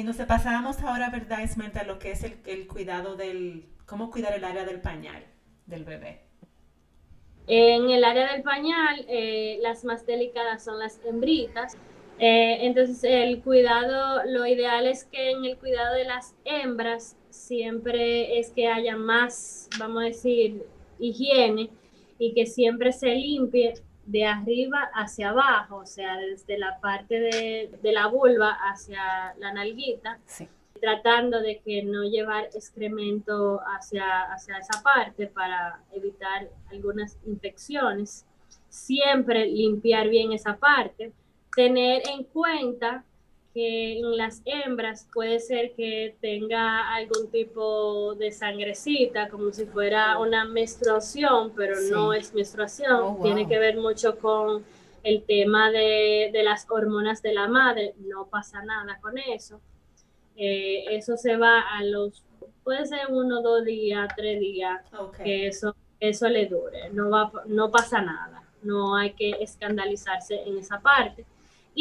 Y 0.00 0.02
nos 0.02 0.16
pasamos 0.16 0.82
ahora, 0.82 1.10
¿verdad, 1.10 1.42
Esmerta, 1.42 1.84
lo 1.84 1.98
que 1.98 2.12
es 2.12 2.24
el, 2.24 2.66
cuidado 2.66 3.16
del, 3.16 3.66
cómo 3.84 4.10
cuidar 4.10 4.32
el 4.32 4.44
área 4.44 4.64
del 4.64 4.80
pañal 4.80 5.22
del 5.66 5.84
bebé? 5.84 6.22
En 7.46 7.90
el 7.90 8.02
área 8.02 8.32
del 8.32 8.42
pañal, 8.42 9.04
eh, 9.08 9.58
las 9.60 9.84
más 9.84 10.06
delicadas 10.06 10.64
son 10.64 10.78
las 10.78 11.02
hembritas. 11.04 11.76
Eh, 12.18 12.64
entonces, 12.64 13.04
el 13.04 13.42
cuidado, 13.42 14.24
lo 14.24 14.46
ideal 14.46 14.86
es 14.86 15.04
que 15.04 15.32
en 15.32 15.44
el 15.44 15.58
cuidado 15.58 15.94
de 15.94 16.04
las 16.04 16.34
hembras 16.46 17.18
siempre 17.28 18.38
es 18.38 18.52
que 18.52 18.68
haya 18.68 18.96
más, 18.96 19.68
vamos 19.78 20.02
a 20.02 20.06
decir, 20.06 20.64
higiene 20.98 21.68
y 22.18 22.32
que 22.32 22.46
siempre 22.46 22.92
se 22.92 23.08
limpie 23.08 23.74
de 24.06 24.26
arriba 24.26 24.90
hacia 24.94 25.30
abajo, 25.30 25.76
o 25.76 25.86
sea, 25.86 26.16
desde 26.16 26.58
la 26.58 26.80
parte 26.80 27.20
de, 27.20 27.92
la 27.92 28.06
vulva 28.08 28.56
hacia 28.70 29.34
la 29.38 29.52
nalguita, 29.52 30.18
tratando 30.80 31.40
de 31.40 31.60
que 31.60 31.82
no 31.82 32.04
llevar 32.04 32.44
excremento 32.54 33.60
hacia, 33.76 34.22
hacia 34.32 34.58
esa 34.58 34.82
parte 34.82 35.26
para 35.26 35.80
evitar 35.92 36.48
algunas 36.70 37.18
infecciones. 37.26 38.26
Siempre 38.68 39.46
limpiar 39.46 40.08
bien 40.08 40.32
esa 40.32 40.56
parte, 40.56 41.12
tener 41.54 42.02
en 42.08 42.24
cuenta 42.24 43.04
que 43.52 43.98
en 43.98 44.16
las 44.16 44.42
hembras 44.44 45.08
puede 45.12 45.40
ser 45.40 45.72
que 45.72 46.16
tenga 46.20 46.94
algún 46.94 47.30
tipo 47.30 48.14
de 48.14 48.30
sangrecita, 48.30 49.28
como 49.28 49.52
si 49.52 49.66
fuera 49.66 50.18
una 50.18 50.44
menstruación, 50.44 51.52
pero 51.56 51.80
no 51.90 52.12
es 52.12 52.32
menstruación. 52.32 53.00
Oh, 53.00 53.18
Tiene 53.22 53.48
que 53.48 53.58
ver 53.58 53.76
mucho 53.76 54.18
con 54.18 54.64
el 55.02 55.24
tema 55.24 55.70
de, 55.70 56.30
las 56.44 56.66
hormonas 56.70 57.22
de 57.22 57.34
la 57.34 57.48
madre. 57.48 57.94
No 57.98 58.26
pasa 58.26 58.62
nada 58.62 58.98
con 59.00 59.18
eso. 59.18 59.60
Eh, 60.36 60.84
eso 60.90 61.16
se 61.16 61.36
va 61.36 61.60
a 61.60 61.82
los, 61.82 62.22
puede 62.62 62.86
ser 62.86 63.08
uno, 63.08 63.42
dos 63.42 63.64
días, 63.64 64.08
tres 64.16 64.38
días, 64.38 64.80
que 65.24 65.48
eso, 65.48 65.74
eso 65.98 66.28
le 66.28 66.46
dure. 66.46 66.90
No, 66.90 67.10
va, 67.10 67.32
no 67.46 67.70
pasa 67.70 68.00
nada. 68.00 68.44
No 68.62 68.94
hay 68.94 69.12
que 69.14 69.30
escandalizarse 69.40 70.40
en 70.46 70.58
esa 70.58 70.80
parte 70.80 71.24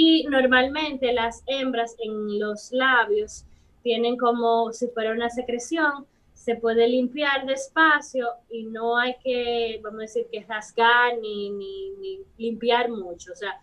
y 0.02 0.24
normalmente 0.30 1.12
las 1.12 1.44
hembras 1.46 1.94
en 2.00 2.40
los 2.40 2.72
labios 2.72 3.44
tienen 3.84 4.16
como 4.16 4.72
si 4.72 4.88
fuera 4.88 5.12
una 5.12 5.30
secreción, 5.30 6.06
se 6.34 6.56
puede 6.56 6.88
limpiar 6.88 7.46
despacio 7.46 8.30
y 8.50 8.64
no 8.64 8.98
hay 8.98 9.16
que, 9.22 9.78
vamos 9.84 10.00
a 10.00 10.02
decir, 10.04 10.28
que 10.32 10.46
rasgar 10.48 11.18
ni, 11.22 11.50
ni, 11.50 12.20
limpiar 12.38 12.90
mucho. 12.90 13.34
O 13.34 13.36
sea, 13.36 13.62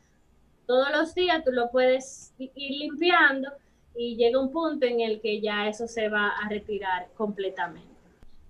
todos 0.66 0.88
los 0.92 1.14
días 1.14 1.42
tú 1.42 1.52
lo 1.52 1.70
puedes 1.70 2.34
ir 2.38 2.52
limpiando 2.54 3.48
y 3.94 4.16
llega 4.16 4.38
un 4.38 4.52
punto 4.52 4.84
en 4.84 5.00
el 5.00 5.22
que 5.22 5.40
ya 5.40 5.68
eso 5.68 5.88
se 5.88 6.10
va 6.10 6.28
a 6.28 6.50
retirar 6.50 7.08
completamente. 7.16 7.88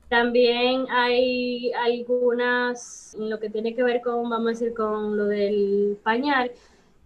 También 0.09 0.87
hay 0.91 1.71
algunas, 1.73 3.15
en 3.15 3.31
lo 3.31 3.39
que 3.39 3.49
tiene 3.49 3.77
que 3.77 3.85
ver 3.85 4.01
con, 4.01 4.29
vamos 4.29 4.47
a 4.47 4.51
decir, 4.51 4.75
con 4.75 5.17
lo 5.17 5.27
del 5.27 5.97
pañal, 6.03 6.51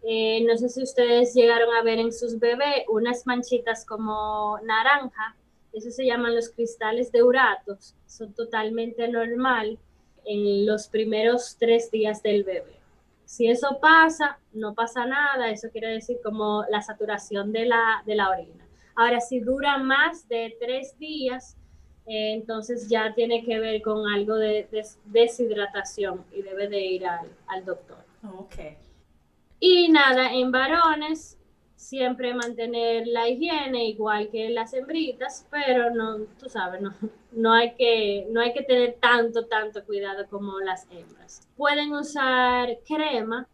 eh, 0.03 0.42
no 0.44 0.57
sé 0.57 0.68
si 0.68 0.82
ustedes 0.82 1.34
llegaron 1.34 1.74
a 1.74 1.82
ver 1.82 1.98
en 1.98 2.12
sus 2.12 2.38
bebés 2.38 2.84
unas 2.88 3.26
manchitas 3.26 3.84
como 3.84 4.59
naranja, 4.64 5.36
eso 5.72 5.90
se 5.90 6.07
llaman 6.07 6.34
los 6.34 6.48
cristales 6.51 7.12
de 7.12 7.22
uratos, 7.22 7.94
son 8.07 8.32
totalmente 8.32 9.07
normal 9.09 9.78
en 10.24 10.66
los 10.66 10.88
primeros 10.88 11.57
tres 11.59 11.90
días 11.90 12.22
del 12.22 12.44
bebé. 12.44 12.80
Si 13.24 13.48
eso 13.48 13.78
pasa, 13.80 14.38
no 14.53 14.74
pasa 14.74 15.07
nada, 15.07 15.51
eso 15.51 15.68
quiere 15.70 15.88
decir 15.88 16.18
como 16.24 16.64
la 16.68 16.82
saturación 16.82 17.53
de 17.53 17.66
la, 17.66 18.03
de 18.05 18.16
la 18.16 18.30
orina. 18.30 18.66
Ahora, 18.96 19.20
si 19.20 19.38
dura 19.38 19.78
más 19.78 20.28
de 20.28 20.57
tres 20.59 20.98
días, 20.98 21.57
eh, 22.07 22.34
entonces 22.34 22.88
ya 22.88 23.14
tiene 23.14 23.44
que 23.44 23.61
ver 23.61 23.82
con 23.82 24.09
algo 24.09 24.34
de, 24.34 24.66
deshidratación 25.05 26.24
y 26.32 26.42
debe 26.42 26.68
de 26.68 26.80
ir 26.80 27.07
al, 27.07 27.28
al 27.46 27.64
doctor. 27.64 27.98
Okay. 28.36 28.76
Y 29.61 29.89
nada, 29.91 30.33
en 30.33 30.51
varones 30.51 31.37
siempre 31.77 32.35
mantener 32.35 33.07
la 33.07 33.29
higiene 33.29 33.87
igual 33.87 34.29
que 34.29 34.51
las 34.51 34.75
hembritas, 34.75 35.47
pero 35.51 35.91
no, 35.91 36.19
tú 36.39 36.49
sabes, 36.49 36.81
no, 36.81 36.95
no, 37.33 37.53
hay 37.53 37.75
que, 37.75 38.27
no 38.31 38.41
hay 38.41 38.53
que 38.53 38.63
tener 38.63 38.97
tanto, 39.01 39.47
tanto 39.47 39.85
cuidado 39.85 40.27
como 40.29 40.61
las 40.61 40.87
hembras. 40.91 41.47
Pueden 41.57 41.93
usar 41.93 42.79
crema 42.87 43.47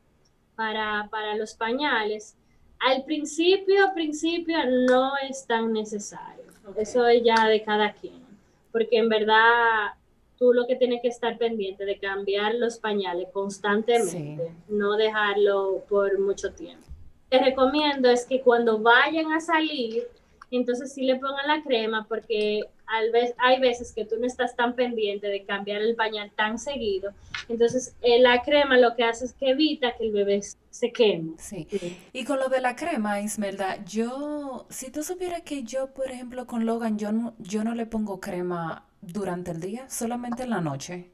para, 0.57 1.37
los 1.37 1.55
pañales. 1.55 2.37
Al 2.81 3.05
principio, 3.05 3.93
principio 3.95 4.59
no 4.89 5.13
es 5.19 5.47
tan 5.47 5.73
necesario. 5.73 6.45
Eso 6.77 7.07
es 7.07 7.23
ya 7.23 7.47
de 7.47 7.63
cada 7.63 7.93
quien. 7.93 8.25
Porque 8.73 8.99
en 8.99 9.09
verdad 9.09 9.93
tú 10.39 10.53
lo 10.53 10.67
que 10.67 10.77
tienes 10.77 11.01
que 11.03 11.09
estar 11.09 11.39
pendiente 11.39 11.85
de 11.85 11.99
cambiar 11.99 12.55
los 12.55 12.79
pañales 12.79 13.29
constantemente, 13.33 14.53
no 14.69 14.97
dejarlo 14.97 15.85
por 15.89 16.19
mucho 16.19 16.53
tiempo. 16.53 16.87
Te 17.29 17.39
recomiendo 17.39 18.09
es 18.09 18.25
que 18.25 18.41
cuando 18.41 18.79
vayan 18.79 19.33
a 19.33 19.41
salir, 19.41 20.09
entonces 20.51 20.93
sí 20.93 21.03
le 21.03 21.17
pongan 21.17 21.47
la 21.49 21.63
crema 21.63 22.07
porque 22.09 22.63
al 22.87 23.11
vez, 23.11 23.35
hay 23.39 23.59
veces 23.61 23.93
que 23.93 24.05
tú 24.05 24.17
no 24.19 24.27
estás 24.27 24.55
tan 24.55 24.75
pendiente 24.75 25.27
de 25.27 25.45
cambiar 25.45 25.83
el 25.83 25.97
pañal 25.97 26.31
tan 26.37 26.59
seguido. 26.59 27.13
Entonces 27.49 27.97
eh, 28.03 28.21
la 28.21 28.43
crema 28.43 28.79
lo 28.79 28.95
que 28.95 29.05
hace 29.05 29.25
es 29.25 29.33
que 29.33 29.51
evita 29.51 29.97
que 29.97 30.07
el 30.07 30.13
bebé 30.13 30.41
se 30.71 30.93
queme. 30.93 31.35
Sí. 31.39 31.67
Y 32.13 32.25
con 32.25 32.39
lo 32.39 32.49
de 32.49 32.61
la 32.61 32.77
crema, 32.77 33.21
Ismelda, 33.21 33.85
yo, 33.85 34.67
si 34.69 34.91
tú 34.91 35.03
supieras 35.03 35.43
que 35.43 35.65
yo, 35.65 35.93
por 35.93 36.11
ejemplo, 36.11 36.47
con 36.47 36.65
Logan, 36.65 36.99
yo 36.99 37.13
no, 37.13 37.35
yo 37.39 37.65
no 37.65 37.75
le 37.75 37.87
pongo 37.87 38.21
crema 38.21 38.87
durante 39.01 39.51
el 39.51 39.61
día, 39.61 39.89
solamente 39.89 40.45
en 40.45 40.51
la 40.51 40.61
noche. 40.61 41.11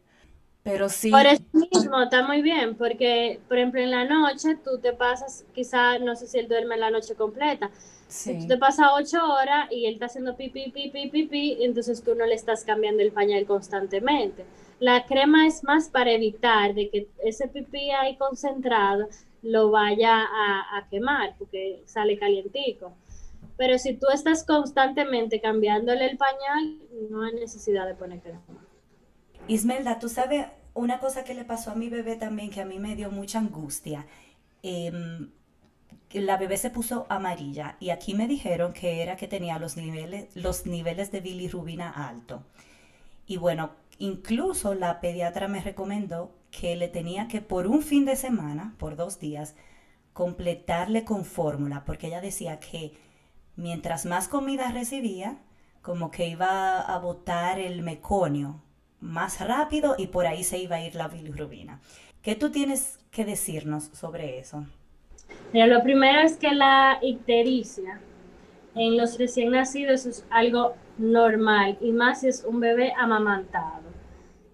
Pero 0.63 0.89
sí. 0.89 1.11
Por 1.11 1.27
eso 1.27 1.43
mismo, 1.53 2.03
está 2.03 2.25
muy 2.25 2.41
bien, 2.41 2.77
porque, 2.77 3.41
por 3.49 3.59
ejemplo, 3.59 3.81
en 3.81 3.91
la 3.91 4.05
noche 4.05 4.57
tú 4.63 4.79
te 4.79 4.93
pasas, 4.93 5.45
quizá, 5.53 5.99
no 5.99 6.15
sé 6.15 6.29
si 6.29 6.39
él 6.39 6.49
duerme 6.49 6.77
la 6.77 6.91
noche 6.91 7.15
completa. 7.15 7.71
Si 8.13 8.39
tú 8.41 8.47
te 8.47 8.59
pasas 8.59 8.89
ocho 8.95 9.25
horas 9.25 9.69
y 9.71 9.87
él 9.87 9.95
está 9.95 10.07
haciendo 10.07 10.37
pipi, 10.37 10.71
pipi, 10.71 11.09
pipi, 11.09 11.65
entonces 11.65 12.03
tú 12.03 12.15
no 12.15 12.27
le 12.27 12.35
estás 12.35 12.63
cambiando 12.63 13.03
el 13.03 13.11
pañal 13.11 13.47
constantemente. 13.47 14.45
La 14.81 15.07
crema 15.07 15.47
es 15.47 15.65
más 15.65 15.89
para 15.89 16.13
evitar 16.13 16.75
de 16.75 16.91
que 16.91 17.09
ese 17.25 17.49
pipí 17.49 17.91
ahí 17.91 18.17
concentrado 18.17 19.09
lo 19.43 19.71
vaya 19.71 20.21
a, 20.21 20.77
a 20.77 20.89
quemar, 20.91 21.37
porque 21.39 21.83
sale 21.87 22.19
calientico. 22.19 22.93
Pero 23.57 23.79
si 23.79 23.95
tú 23.95 24.07
estás 24.13 24.45
constantemente 24.45 25.41
cambiándole 25.41 26.05
el 26.05 26.19
pañal, 26.19 26.79
no 27.11 27.23
hay 27.23 27.33
necesidad 27.35 27.87
de 27.87 27.95
poner 27.95 28.21
crema. 28.21 28.43
Ismelda, 29.49 29.99
tú 29.99 30.11
sabes 30.11 30.47
una 30.75 31.01
cosa 31.01 31.25
que 31.25 31.33
le 31.35 31.45
pasó 31.45 31.71
a 31.71 31.75
mi 31.75 31.89
bebé 31.89 32.17
también 32.17 32.51
que 32.51 32.61
a 32.61 32.67
mí 32.67 32.79
me 32.79 32.95
dio 32.95 33.11
mucha 33.11 33.39
angustia. 33.39 34.07
Em, 34.63 35.31
la 36.13 36.37
bebé 36.37 36.57
se 36.57 36.71
puso 36.71 37.07
amarilla 37.09 37.77
y 37.81 37.91
aquí 37.91 38.15
me 38.15 38.29
dijeron 38.29 38.73
que 38.73 39.03
era 39.03 39.17
que 39.17 39.29
tenía 39.29 39.59
los 39.59 39.77
niveles, 39.77 40.35
los 40.35 40.67
niveles 40.67 41.11
de 41.13 41.21
bilirrubina 41.21 41.91
alto. 41.91 42.43
Y 43.27 43.37
bueno, 43.37 43.71
incluso 43.99 44.75
la 44.75 45.01
pediatra 45.01 45.49
me 45.49 45.61
recomendó 45.61 46.33
que 46.51 46.77
le 46.77 46.89
tenía 46.89 47.29
que 47.29 47.41
por 47.41 47.67
un 47.67 47.83
fin 47.83 48.05
de 48.05 48.17
semana, 48.17 48.75
por 48.79 48.97
dos 48.97 49.19
días, 49.19 49.55
completarle 50.13 51.05
con 51.05 51.25
fórmula, 51.25 51.85
porque 51.85 52.09
ella 52.09 52.21
decía 52.21 52.61
que 52.61 52.93
mientras 53.57 54.05
más 54.05 54.29
comida 54.29 54.71
recibía, 54.71 55.39
como 55.81 56.11
que 56.11 56.29
iba 56.29 56.81
a 56.81 56.99
botar 56.99 57.59
el 57.59 57.83
meconio 57.83 58.63
más 59.01 59.41
rápido 59.41 59.97
y 59.99 60.07
por 60.07 60.27
ahí 60.27 60.45
se 60.45 60.59
iba 60.59 60.77
a 60.77 60.85
ir 60.85 60.95
la 60.95 61.09
bilirrubina. 61.09 61.81
¿Qué 62.23 62.37
tú 62.37 62.51
tienes 62.51 62.99
que 63.11 63.25
decirnos 63.25 63.91
sobre 63.93 64.39
eso? 64.39 64.65
Lo 65.53 65.83
primero 65.83 66.21
es 66.21 66.37
que 66.37 66.53
la 66.53 66.99
ictericia 67.03 68.01
en 68.75 68.97
los 68.97 69.19
recién 69.19 69.51
nacidos 69.51 70.07
es 70.07 70.27
algo 70.31 70.75
normal 70.99 71.77
y 71.81 71.93
más 71.93 72.21
si 72.21 72.29
es 72.29 72.45
un 72.45 72.61
bebé 72.61 72.93
amamantado. 72.97 73.91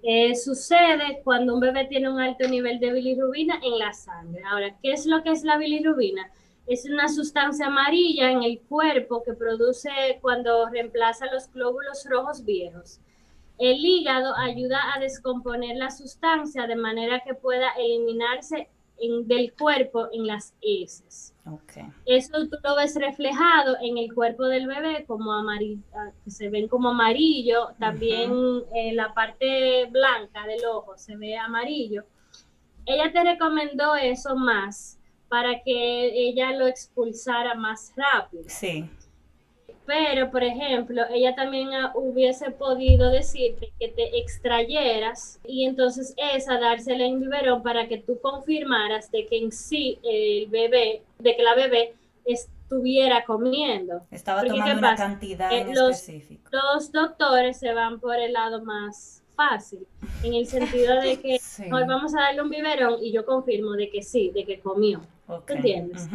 Eh, 0.03 0.35
sucede 0.37 1.21
cuando 1.25 1.55
un 1.55 1.61
bebé 1.61 1.87
tiene 1.87 2.11
un 2.11 2.21
alto 2.21 2.49
nivel 2.49 2.79
de 2.79 2.93
bilirrubina 2.93 3.61
en 3.63 3.79
la 3.79 3.93
sangre. 3.93 4.43
Ahora, 4.49 4.75
¿qué 4.83 4.93
es 4.93 5.07
lo 5.07 5.23
que 5.23 5.31
es 5.31 5.45
la 5.45 5.59
bilirrubina? 5.59 6.31
es 6.69 6.85
una 6.85 7.09
sustancia 7.09 7.67
amarilla 7.67 8.31
en 8.31 8.43
el 8.43 8.61
cuerpo 8.61 9.23
que 9.23 9.33
produce 9.33 9.89
cuando 10.21 10.69
reemplaza 10.69 11.25
los 11.33 11.51
glóbulos 11.51 12.07
rojos 12.09 12.45
viejos. 12.45 13.01
El 13.59 13.79
hígado 13.79 14.35
ayuda 14.37 14.79
a 14.95 15.01
descomponer 15.01 15.77
la 15.77 15.91
sustancia 15.91 16.67
de 16.67 16.77
manera 16.77 17.23
que 17.25 17.33
pueda 17.33 17.71
eliminarse 17.79 18.69
del 19.25 19.53
cuerpo 19.55 20.09
en 20.13 20.27
las 20.27 20.55
heces. 20.61 21.35
Eso 22.05 22.33
tú 22.49 22.57
lo 22.63 22.77
ves 22.77 22.95
reflejado 22.97 23.77
en 23.81 23.97
el 23.99 24.13
cuerpo 24.13 24.45
del 24.47 24.67
bebé 24.67 25.05
como 25.07 25.33
amarillo, 25.33 25.83
ah, 25.95 26.11
que 26.25 26.31
se 26.31 26.49
ven 26.51 26.69
como 26.69 26.91
amarillo, 26.91 27.69
también 27.79 28.33
en 28.75 28.97
la 28.97 29.15
parte 29.15 29.87
blanca 29.87 30.47
del 30.47 30.65
ojo 30.67 30.97
se 30.97 31.17
ve 31.17 31.37
amarillo. 31.37 32.05
Ella 32.85 33.13
te 33.13 33.23
recomendó 33.23 33.95
eso 33.95 34.37
más 34.37 34.99
para 35.29 35.63
que 35.63 36.29
ella 36.29 36.53
lo 36.53 36.67
expulsara 36.67 37.55
más 37.55 37.93
rápido. 37.97 38.45
Sí. 38.47 38.89
Pero 39.89 40.31
por 40.31 40.45
ejemplo, 40.45 41.03
ella 41.09 41.35
también 41.35 41.71
hubiese 41.95 42.51
podido 42.51 43.11
decirte 43.11 43.73
que 43.81 43.89
te 43.89 44.19
extrayeras 44.19 45.41
y 45.47 45.65
entonces 45.65 46.15
esa 46.35 46.61
dársela 46.61 47.07
en 47.07 47.19
biberón 47.19 47.63
para 47.63 47.89
que 47.89 47.97
tú 47.97 48.21
confirmaras 48.21 49.11
de 49.11 49.25
que 49.25 49.39
en 49.39 49.51
sí 49.51 49.99
el 50.03 50.47
bebé, 50.49 51.01
de 51.19 51.35
que 51.35 51.43
la 51.43 51.55
bebé 51.55 51.95
estuviera 52.27 53.25
comiendo. 53.25 54.03
Estaba 54.11 54.45
tomando 54.45 54.79
una 54.79 54.95
cantidad 54.95 55.51
eh, 55.51 55.73
los, 55.75 56.07
Los 56.53 56.93
doctores 56.93 57.59
se 57.59 57.73
van 57.73 57.99
por 57.99 58.17
el 58.17 58.35
lado 58.35 58.63
más 58.63 59.23
fácil, 59.37 59.87
en 60.23 60.35
el 60.35 60.47
sentido 60.47 61.01
de 61.01 61.19
que 61.19 61.41
hoy 61.73 61.85
vamos 61.87 62.15
a 62.15 62.25
darle 62.25 62.43
un 62.43 62.51
biberón 62.51 63.03
y 63.03 63.11
yo 63.11 63.25
confirmo 63.25 63.73
de 63.73 63.89
que 63.89 64.03
sí, 64.03 64.33
de 64.35 64.45
que 64.45 64.61
comió. 64.61 65.01
¿Entiendes? 65.49 66.11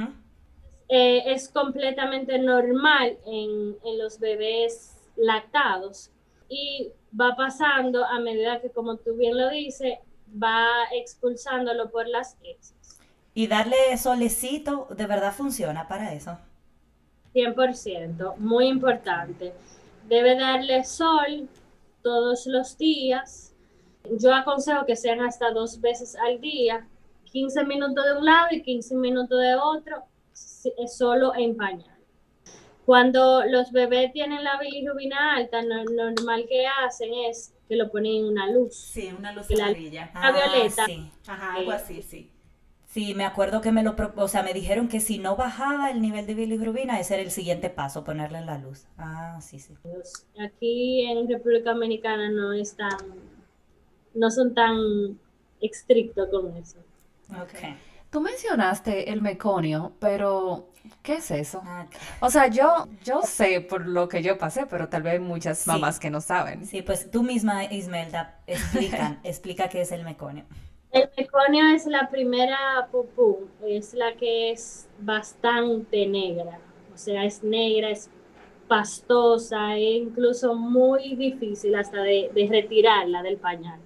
Eh, 0.89 1.31
es 1.33 1.49
completamente 1.49 2.37
normal 2.39 3.17
en, 3.25 3.75
los 3.97 4.19
bebés 4.19 4.95
lactados 5.15 6.11
y 6.49 6.91
va 7.19 7.35
pasando 7.35 8.03
a 8.03 8.19
medida 8.19 8.61
que, 8.61 8.69
como 8.69 8.97
tú 8.97 9.15
bien 9.15 9.37
lo 9.37 9.49
dices, 9.49 9.97
va 10.31 10.67
expulsándolo 10.93 11.89
por 11.89 12.07
las 12.07 12.37
heces. 12.43 12.99
¿Y 13.33 13.47
darle 13.47 13.97
solecito 13.97 14.87
de 14.91 15.07
verdad 15.07 15.33
funciona 15.33 15.87
para 15.87 16.13
eso? 16.13 16.37
100%, 17.33 18.37
muy 18.37 18.67
importante. 18.67 19.53
Debe 20.07 20.35
darle 20.35 20.83
sol 20.83 21.49
todos 22.03 22.45
los 22.45 22.77
días. 22.77 23.55
Yo 24.19 24.33
aconsejo 24.35 24.85
que 24.85 24.95
sean 24.95 25.21
hasta 25.21 25.51
dos 25.51 25.79
veces 25.79 26.15
al 26.15 26.39
día, 26.41 26.87
15 27.31 27.63
minutos 27.63 28.05
de 28.05 28.17
un 28.17 28.25
lado 28.25 28.47
y 28.51 28.61
15 28.61 28.95
minutos 28.95 29.39
de 29.39 29.55
otro, 29.55 30.03
solo 30.87 31.33
en 31.35 31.55
pañal. 31.55 31.97
Cuando 32.85 33.43
los 33.45 33.71
bebés 33.71 34.11
tienen 34.11 34.43
la 34.43 34.59
bilirrubina 34.59 35.35
alta, 35.35 35.61
lo 35.61 35.83
normal 35.85 36.45
que 36.49 36.65
hacen 36.67 37.13
es 37.29 37.53
que 37.67 37.77
lo 37.77 37.89
ponen 37.89 38.17
en 38.17 38.25
una 38.25 38.51
luz. 38.51 38.75
Sí, 38.75 39.09
una 39.17 39.31
luz 39.31 39.47
amarilla. 39.51 40.11
La, 40.13 40.31
violeta. 40.31 40.85
Sí. 40.85 41.09
Ajá, 41.27 41.55
algo 41.55 41.71
así, 41.71 42.01
sí. 42.01 42.29
Sí, 42.85 43.15
me 43.15 43.25
acuerdo 43.25 43.61
que 43.61 43.71
me 43.71 43.81
lo, 43.81 43.95
o 44.17 44.27
sea, 44.27 44.43
me 44.43 44.53
dijeron 44.53 44.87
que 44.87 44.99
si 44.99 45.17
no 45.17 45.35
bajaba 45.35 45.89
el 45.89 45.99
nivel 45.99 46.27
de 46.27 46.35
bilirrubina, 46.35 46.99
ese 46.99 47.15
era 47.15 47.23
el 47.23 47.31
siguiente 47.31 47.71
paso, 47.71 48.03
ponerle 48.03 48.37
en 48.37 48.45
la 48.45 48.59
luz. 48.59 48.85
Ah, 48.97 49.39
sí, 49.41 49.57
sí. 49.57 49.73
Aquí 50.39 51.01
en 51.05 51.27
República 51.27 51.71
Dominicana 51.73 52.29
no 52.29 52.53
están, 52.53 52.97
no 54.13 54.29
son 54.29 54.53
tan 54.53 55.19
estrictos 55.59 56.29
con 56.29 56.55
eso. 56.55 56.77
Okay. 57.29 57.75
Tú 58.13 58.21
mencionaste 58.21 59.11
el 59.11 59.23
meconio, 59.23 59.93
pero 59.99 60.69
¿qué 61.01 61.15
es 61.15 61.31
eso? 61.31 61.63
Ah, 61.65 61.87
o 62.19 62.29
sea, 62.29 62.45
yo, 62.45 62.87
yo 63.03 63.23
sé 63.23 63.59
por 63.59 63.87
lo 63.87 64.07
que 64.07 64.21
yo 64.21 64.37
pasé, 64.37 64.67
pero 64.67 64.87
tal 64.87 65.01
vez 65.01 65.13
hay 65.13 65.19
muchas 65.19 65.65
mamás 65.65 65.99
que 65.99 66.11
no 66.11 66.21
saben. 66.21 66.63
Sí, 66.67 66.83
pues 66.83 67.09
tú 67.09 67.23
misma, 67.23 67.63
Ismelda, 67.65 68.39
explica, 68.45 69.19
explica 69.23 69.67
qué 69.67 69.81
es 69.81 69.91
el 69.91 70.03
meconio. 70.03 70.45
El 70.91 71.09
meconio 71.17 71.65
es 71.73 71.87
la 71.87 72.07
primera 72.11 72.87
pupú, 72.91 73.47
es 73.65 73.95
la 73.95 74.13
que 74.15 74.51
es 74.51 74.87
bastante 74.99 76.05
negra, 76.05 76.59
o 76.93 76.97
sea, 76.99 77.25
es 77.25 77.43
negra, 77.43 77.89
es 77.89 78.11
pastosa 78.67 79.75
e 79.75 79.93
incluso 79.93 80.53
muy 80.53 81.15
difícil 81.15 81.73
hasta 81.73 82.03
de, 82.03 82.29
de 82.31 82.47
retirarla 82.47 83.23
del 83.23 83.37
pañal. 83.37 83.79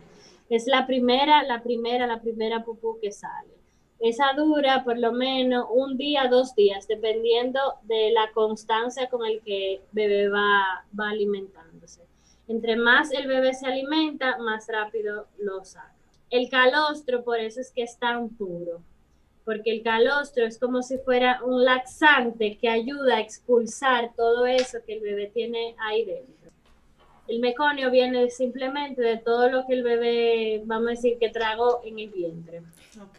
Es 0.50 0.68
la 0.68 0.86
primera, 0.86 1.44
la 1.44 1.64
primera, 1.64 2.06
la 2.08 2.20
primera 2.20 2.66
pupú 2.66 3.00
que 3.02 3.14
sale. 3.14 3.57
Esa 4.00 4.34
dura 4.36 4.84
por 4.84 4.98
lo 5.00 5.12
menos 5.12 5.66
un 5.72 5.98
día, 5.98 6.28
dos 6.30 6.54
días, 6.56 6.88
dependiendo 6.88 7.60
de 7.84 8.12
la 8.12 8.32
constancia 8.32 9.10
con 9.10 9.26
el 9.26 9.42
que 9.42 9.76
el 9.76 9.82
bebé 9.92 10.30
va, 10.30 10.86
va 10.98 11.10
alimentándose. 11.10 12.02
Entre 12.48 12.76
más 12.76 13.12
el 13.12 13.28
bebé 13.28 13.54
se 13.54 13.66
alimenta, 13.66 14.38
más 14.38 14.68
rápido 14.68 15.28
lo 15.40 15.66
saca. 15.66 15.94
El 16.30 16.50
calostro, 16.50 17.24
por 17.24 17.40
eso 17.40 17.60
es 17.60 17.72
que 17.72 17.84
es 17.84 17.98
tan 17.98 18.30
puro, 18.30 18.82
porque 19.46 19.72
el 19.72 19.82
calostro 19.82 20.46
es 20.46 20.60
como 20.60 20.84
si 20.84 20.98
fuera 20.98 21.42
un 21.44 21.64
laxante 21.64 22.58
que 22.58 22.70
ayuda 22.70 23.16
a 23.16 23.22
expulsar 23.22 24.14
todo 24.16 24.46
eso 24.46 24.80
que 24.86 24.94
el 24.94 25.02
bebé 25.02 25.32
tiene 25.34 25.76
ahí 25.80 26.06
dentro. 26.06 26.52
El 27.28 27.40
meconio 27.40 27.92
viene 27.92 28.30
simplemente 28.30 29.02
de 29.02 29.18
todo 29.18 29.50
lo 29.50 29.66
que 29.66 29.74
el 29.74 29.84
bebé, 29.84 30.62
vamos 30.66 30.88
a 30.88 30.92
decir, 30.92 31.18
que 31.20 31.30
tragó 31.30 31.82
en 31.84 32.00
el 32.00 32.10
vientre. 32.10 32.62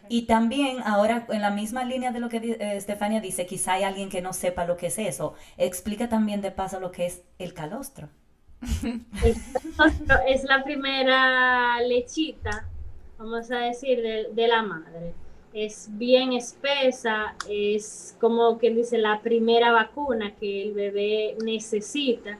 Y 0.07 0.23
también 0.23 0.77
ahora 0.83 1.25
en 1.29 1.41
la 1.41 1.51
misma 1.51 1.83
línea 1.83 2.11
de 2.11 2.19
lo 2.19 2.29
que 2.29 2.37
eh, 2.37 2.75
Estefania 2.75 3.21
dice, 3.21 3.45
quizá 3.45 3.73
hay 3.73 3.83
alguien 3.83 4.09
que 4.09 4.21
no 4.21 4.33
sepa 4.33 4.65
lo 4.65 4.77
que 4.77 4.87
es 4.87 4.97
eso. 4.97 5.35
Explica 5.57 6.09
también 6.09 6.41
de 6.41 6.51
paso 6.51 6.79
lo 6.79 6.91
que 6.91 7.05
es 7.05 7.21
el 7.37 7.53
calostro. 7.53 8.09
El 8.83 9.35
calostro 9.77 10.17
es 10.27 10.43
la 10.43 10.63
primera 10.63 11.79
lechita, 11.81 12.67
vamos 13.17 13.49
a 13.51 13.59
decir, 13.59 14.01
de, 14.01 14.47
la 14.47 14.63
madre. 14.63 15.13
Es 15.53 15.87
bien 15.91 16.33
espesa, 16.33 17.35
es 17.49 18.17
como 18.19 18.57
quien 18.57 18.75
dice 18.75 18.97
la 18.97 19.21
primera 19.21 19.71
vacuna 19.71 20.35
que 20.35 20.63
el 20.63 20.73
bebé 20.73 21.37
necesita. 21.43 22.37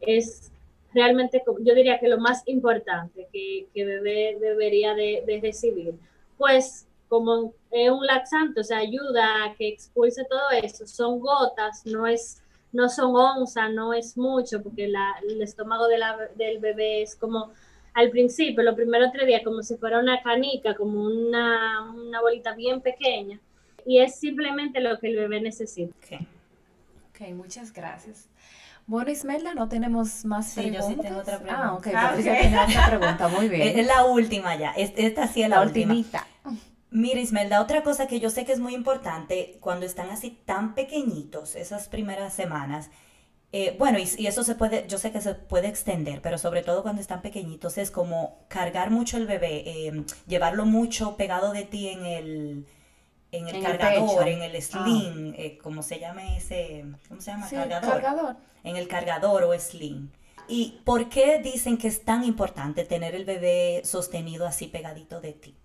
Es 0.00 0.51
realmente, 0.94 1.42
yo 1.60 1.74
diría 1.74 1.98
que 1.98 2.08
lo 2.08 2.18
más 2.18 2.42
importante 2.46 3.28
que, 3.32 3.66
que 3.74 3.84
bebé 3.84 4.36
debería 4.40 4.94
de, 4.94 5.40
recibir 5.42 5.94
pues 6.36 6.86
como 7.08 7.52
es 7.70 7.90
un 7.90 8.06
laxante, 8.06 8.60
o 8.60 8.64
sea, 8.64 8.78
ayuda 8.78 9.44
a 9.44 9.54
que 9.54 9.68
expulse 9.68 10.24
todo 10.24 10.50
eso. 10.62 10.86
Son 10.86 11.20
gotas, 11.20 11.84
no 11.84 12.06
es 12.06 12.42
no 12.72 12.88
son 12.88 13.14
onzas, 13.14 13.70
no 13.70 13.92
es 13.92 14.16
mucho, 14.16 14.62
porque 14.62 14.86
el 14.86 15.42
estómago 15.42 15.86
del 15.88 16.58
bebé 16.58 17.02
es 17.02 17.14
como 17.14 17.52
al 17.94 18.10
principio, 18.10 18.62
los 18.62 18.74
primeros 18.74 19.12
tres 19.12 19.26
días, 19.26 19.42
como 19.44 19.62
si 19.62 19.76
fuera 19.76 19.98
una 19.98 20.22
canica, 20.22 20.74
como 20.74 21.04
una, 21.04 21.92
una 21.92 22.20
bolita 22.22 22.54
bien 22.54 22.80
pequeña. 22.80 23.38
Y 23.84 24.00
es 24.00 24.18
simplemente 24.18 24.80
lo 24.80 24.98
que 24.98 25.08
el 25.08 25.16
bebé 25.16 25.40
necesita. 25.40 25.94
Ok, 27.10 27.28
muchas 27.34 27.72
gracias. 27.72 28.28
Bueno, 28.86 29.10
Ismelda, 29.10 29.54
no 29.54 29.68
tenemos 29.68 30.24
más 30.24 30.50
sí, 30.50 30.60
preguntas. 30.60 30.88
Yo 30.88 30.94
sí 30.94 31.00
tengo 31.00 31.20
otra 31.20 31.38
pregunta. 31.38 31.68
Ah, 31.68 31.74
ok, 31.74 31.86
ah, 31.94 32.12
tiene 32.16 32.58
otra 32.58 32.86
pregunta, 32.88 33.28
muy 33.28 33.48
bien. 33.50 33.78
Es 33.78 33.86
la 33.86 34.04
última 34.04 34.56
ya, 34.56 34.72
esta 34.72 35.28
sí 35.28 35.42
es 35.42 35.48
la, 35.48 35.62
última. 35.62 35.94
Mira, 36.90 37.20
Ismelda, 37.20 37.62
otra 37.62 37.82
cosa 37.82 38.06
que 38.06 38.20
yo 38.20 38.28
sé 38.28 38.44
que 38.44 38.52
es 38.52 38.60
muy 38.60 38.74
importante 38.74 39.56
cuando 39.60 39.86
están 39.86 40.10
así 40.10 40.42
tan 40.44 40.74
pequeñitos, 40.74 41.56
esas 41.56 41.88
primeras 41.88 42.34
semanas, 42.34 42.90
eh, 43.52 43.76
bueno, 43.78 43.98
y, 43.98 44.26
eso 44.26 44.44
se 44.44 44.54
puede, 44.54 44.86
yo 44.88 44.98
sé 44.98 45.12
que 45.12 45.20
se 45.20 45.34
puede 45.34 45.68
extender, 45.68 46.20
pero 46.22 46.38
sobre 46.38 46.62
todo 46.62 46.82
cuando 46.82 47.00
están 47.00 47.22
pequeñitos 47.22 47.78
es 47.78 47.90
como 47.90 48.44
cargar 48.48 48.90
mucho 48.90 49.16
el 49.18 49.26
bebé, 49.26 49.86
em, 49.86 50.04
llevarlo 50.26 50.64
mucho 50.66 51.16
pegado 51.16 51.52
de 51.52 51.64
ti 51.64 51.88
en 51.88 52.06
el, 52.06 52.66
en 53.32 53.48
el 53.48 53.62
cargador, 53.62 54.28
en 54.28 54.42
el 54.42 54.54
ah. 54.56 54.60
sling, 54.60 55.34
eh, 55.36 55.58
como 55.60 55.82
se 55.82 55.98
llama 55.98 56.36
ese, 56.36 56.84
¿cómo 57.08 57.20
se 57.20 57.32
llama? 57.32 57.48
cargador. 57.48 57.90
cargador. 57.90 58.36
En 58.62 58.76
el 58.76 58.86
cargador 58.86 59.44
o 59.44 59.58
sling. 59.58 60.10
¿Y 60.48 60.80
por 60.84 61.08
qué 61.08 61.40
dicen 61.42 61.78
que 61.78 61.88
es 61.88 62.04
tan 62.04 62.24
importante 62.24 62.84
tener 62.84 63.14
el 63.14 63.24
bebé 63.24 63.80
sostenido 63.84 64.46
así 64.46 64.66
pegadito 64.66 65.20
de 65.20 65.32
ti? 65.32 65.56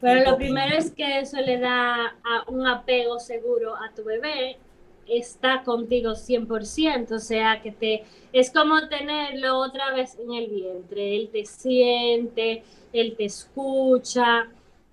Pero 0.00 0.30
lo 0.30 0.36
primero 0.36 0.76
es 0.76 0.92
que 0.92 1.20
eso 1.20 1.38
le 1.40 1.58
da 1.58 2.16
un 2.46 2.66
apego 2.66 3.18
seguro 3.18 3.74
a 3.74 3.92
tu 3.94 4.04
bebé, 4.04 4.56
está 5.08 5.62
contigo 5.64 6.12
100%, 6.12 7.12
o 7.12 7.18
sea 7.18 7.60
que 7.62 7.72
te 7.72 8.04
es 8.32 8.52
como 8.52 8.88
tenerlo 8.88 9.58
otra 9.58 9.92
vez 9.92 10.16
en 10.18 10.32
el 10.32 10.46
vientre, 10.48 11.16
él 11.16 11.30
te 11.32 11.44
siente, 11.44 12.62
él 12.92 13.16
te 13.16 13.24
escucha, 13.24 14.48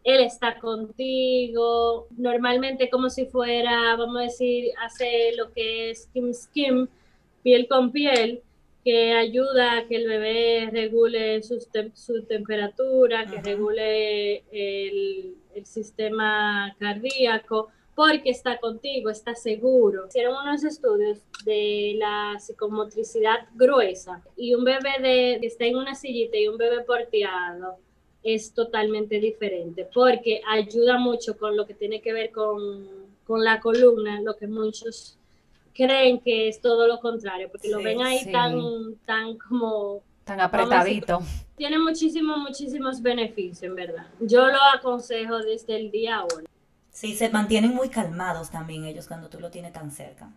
él 0.06 0.22
está 0.22 0.60
contigo, 0.60 2.08
normalmente 2.16 2.91
como 2.91 3.10
si 3.10 3.26
fuera, 3.26 3.95
vamos 3.95 4.18
a 4.18 4.24
decir, 4.26 4.72
hace 4.84 5.34
lo 5.36 5.51
que 5.51 5.89
es 5.89 6.03
skim 6.03 6.32
skim, 6.32 6.88
piel 7.41 7.68
con 7.68 7.91
piel, 7.91 8.43
que 8.84 9.14
ayuda 9.14 9.80
a 9.80 9.88
que 9.88 9.95
el 9.95 10.08
bebé 10.08 10.70
regule 10.72 11.41
su, 11.41 11.60
su 11.95 12.24
temperatura, 12.26 13.26
que 13.26 13.41
regule 13.41 14.43
el, 14.51 15.38
el, 15.56 15.66
sistema 15.66 16.76
cardíaco, 16.80 17.70
porque 17.95 18.30
está 18.30 18.60
contigo, 18.60 19.10
está 19.10 19.34
seguro. 19.34 20.06
Hicieron 20.08 20.36
unos 20.39 20.64
estudios 20.64 21.18
de 21.45 21.95
la 21.97 22.36
psicomotricidad 22.39 23.47
gruesa 23.56 24.24
y 24.38 24.53
un 24.53 24.64
bebé 24.64 24.99
de, 25.01 25.38
que 25.41 25.47
está 25.47 25.66
en 25.66 25.78
una 25.78 25.95
sillita 25.95 26.38
y 26.38 26.47
un 26.47 26.58
bebé 26.58 26.82
porteado 26.82 27.80
es 28.26 28.53
totalmente 28.53 29.19
diferente, 29.19 29.88
porque 29.93 30.41
ayuda 30.47 30.97
mucho 30.97 31.38
con 31.38 31.55
lo 31.55 31.67
que 31.67 31.76
tiene 31.76 32.01
que 32.01 32.11
ver 32.11 32.32
con, 32.32 32.88
con 33.23 33.43
la 33.43 33.59
columna, 33.59 34.19
lo 34.19 34.36
que 34.36 34.47
muchos 34.47 35.19
creen 35.76 36.19
que 36.19 36.47
es 36.47 36.59
todo 36.59 36.88
lo 36.88 36.99
contrario, 36.99 37.49
porque 37.51 37.69
lo 37.69 37.84
ven 37.84 38.01
ahí 38.01 38.32
tan, 38.32 38.95
tan 39.05 39.38
como... 39.38 40.01
Tan 40.23 40.41
apretadito. 40.41 41.21
tiene 41.55 41.78
muchísimos, 41.78 42.39
muchísimos 42.39 42.99
beneficios, 42.99 43.61
en 43.61 43.76
verdad. 43.76 44.07
Yo 44.19 44.47
lo 44.47 44.57
aconsejo 44.76 45.38
desde 45.38 45.76
el 45.76 45.91
día 45.91 46.23
uno. 46.23 46.47
Sí, 46.89 47.13
se 47.13 47.30
mantienen 47.30 47.76
muy 47.76 47.89
calmados 47.89 48.49
también 48.49 48.86
ellos 48.86 49.07
cuando 49.07 49.30
tú 49.30 49.39
lo 49.39 49.51
tienes 49.51 49.71
tan 49.71 49.91
cerca. 49.91 50.32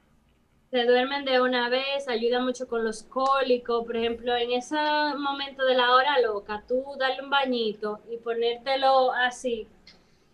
Se 0.70 0.84
duermen 0.84 1.24
de 1.24 1.40
una 1.40 1.68
vez, 1.68 2.08
ayuda 2.08 2.40
mucho 2.40 2.68
con 2.68 2.84
los 2.84 3.02
cólicos. 3.04 3.86
Por 3.86 3.96
ejemplo, 3.96 4.36
en 4.36 4.52
ese 4.52 4.76
momento 5.16 5.64
de 5.64 5.74
la 5.74 5.94
hora 5.94 6.20
loca, 6.20 6.62
tú 6.68 6.84
darle 6.98 7.22
un 7.22 7.30
bañito 7.30 8.00
y 8.10 8.18
ponértelo 8.18 9.12
así 9.12 9.66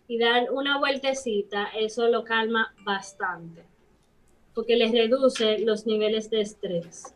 y 0.07 0.19
dar 0.19 0.51
una 0.51 0.77
vueltecita, 0.77 1.69
eso 1.75 2.07
lo 2.09 2.23
calma 2.23 2.73
bastante, 2.83 3.63
porque 4.53 4.75
les 4.75 4.91
reduce 4.91 5.59
los 5.59 5.85
niveles 5.87 6.29
de 6.29 6.41
estrés. 6.41 7.15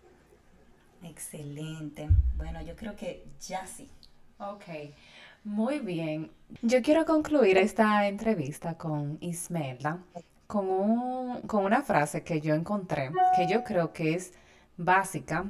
Excelente. 1.04 2.10
Bueno, 2.36 2.62
yo 2.64 2.76
creo 2.76 2.96
que 2.96 3.26
ya 3.42 3.66
sí. 3.68 3.88
Ok, 4.40 4.64
muy 5.44 5.80
bien. 5.80 6.32
Yo 6.62 6.82
quiero 6.82 7.06
concluir 7.06 7.58
esta 7.58 8.08
entrevista 8.08 8.76
con 8.76 9.18
Ismelda 9.22 10.00
con, 10.50 10.68
un, 10.68 11.42
con 11.42 11.64
una 11.64 11.84
frase 11.84 12.24
que 12.24 12.42
yo 12.42 12.56
encontré, 12.56 13.12
que 13.36 13.48
yo 13.48 13.64
creo 13.64 13.94
que 13.94 14.16
es 14.16 14.34
básica 14.78 15.46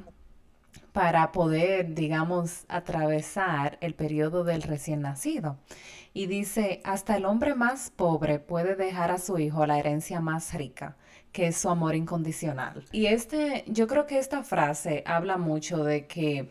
para 0.92 1.32
poder, 1.32 1.94
digamos, 1.94 2.66
atravesar 2.68 3.78
el 3.80 3.94
periodo 3.94 4.44
del 4.44 4.60
recién 4.60 5.00
nacido. 5.00 5.56
Y 6.12 6.26
dice, 6.26 6.82
hasta 6.84 7.16
el 7.16 7.24
hombre 7.24 7.54
más 7.54 7.88
pobre 7.88 8.40
puede 8.40 8.76
dejar 8.76 9.10
a 9.10 9.16
su 9.16 9.38
hijo 9.38 9.64
la 9.64 9.78
herencia 9.78 10.20
más 10.20 10.52
rica, 10.52 10.98
que 11.32 11.46
es 11.46 11.56
su 11.56 11.70
amor 11.70 11.94
incondicional. 11.94 12.84
Y 12.92 13.06
este, 13.06 13.64
yo 13.68 13.86
creo 13.86 14.06
que 14.06 14.18
esta 14.18 14.42
frase 14.42 15.02
habla 15.06 15.38
mucho 15.38 15.82
de 15.82 16.08
que 16.08 16.50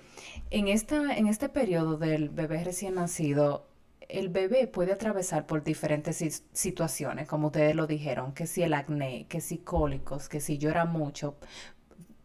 en, 0.50 0.68
esta, 0.70 1.16
en 1.16 1.28
este 1.28 1.50
periodo 1.50 1.98
del 1.98 2.30
bebé 2.30 2.64
recién 2.64 2.96
nacido, 2.96 3.69
el 4.10 4.30
bebé 4.30 4.68
puede 4.68 4.92
atravesar 4.94 5.46
por 5.46 5.64
diferentes 5.64 6.44
situaciones, 6.52 7.28
como 7.28 7.48
ustedes 7.48 7.76
lo 7.76 7.88
dijeron, 7.88 8.34
que 8.34 8.48
si 8.48 8.64
el 8.64 8.74
acné, 8.74 9.28
que 9.30 9.40
si 9.40 9.60
cólicos, 9.60 10.30
que 10.30 10.42
si 10.42 10.58
llora 10.58 10.86
mucho. 10.86 11.38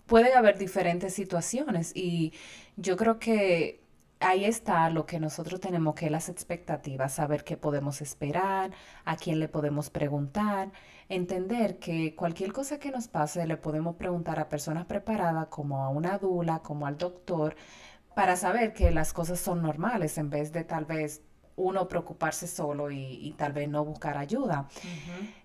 Pueden 0.06 0.36
haber 0.36 0.58
diferentes 0.58 1.14
situaciones 1.14 1.92
y 1.94 2.32
yo 2.76 2.96
creo 2.96 3.18
que 3.18 3.82
ahí 4.20 4.44
está 4.46 4.88
lo 4.90 5.06
que 5.06 5.20
nosotros 5.20 5.60
tenemos 5.60 5.94
que 5.94 6.10
las 6.10 6.28
expectativas, 6.30 7.12
saber 7.14 7.44
qué 7.44 7.56
podemos 7.58 8.00
esperar, 8.00 8.70
a 9.04 9.16
quién 9.16 9.38
le 9.38 9.48
podemos 9.48 9.90
preguntar, 9.90 10.72
entender 11.10 11.78
que 11.78 12.14
cualquier 12.16 12.52
cosa 12.52 12.78
que 12.78 12.90
nos 12.90 13.08
pase 13.08 13.46
le 13.46 13.58
podemos 13.58 13.96
preguntar 13.96 14.40
a 14.40 14.48
personas 14.48 14.86
preparadas 14.86 15.48
como 15.48 15.84
a 15.84 15.90
una 15.90 16.18
dula, 16.18 16.60
como 16.60 16.86
al 16.86 16.96
doctor, 16.98 17.56
para 18.14 18.36
saber 18.36 18.72
que 18.72 18.90
las 18.90 19.12
cosas 19.12 19.40
son 19.40 19.62
normales 19.62 20.16
en 20.18 20.30
vez 20.30 20.52
de 20.52 20.64
tal 20.64 20.86
vez 20.86 21.22
uno 21.56 21.88
preocuparse 21.88 22.46
solo 22.46 22.90
y, 22.90 23.34
tal 23.38 23.52
vez 23.52 23.68
no 23.68 23.84
buscar 23.84 24.16
ayuda. 24.16 24.68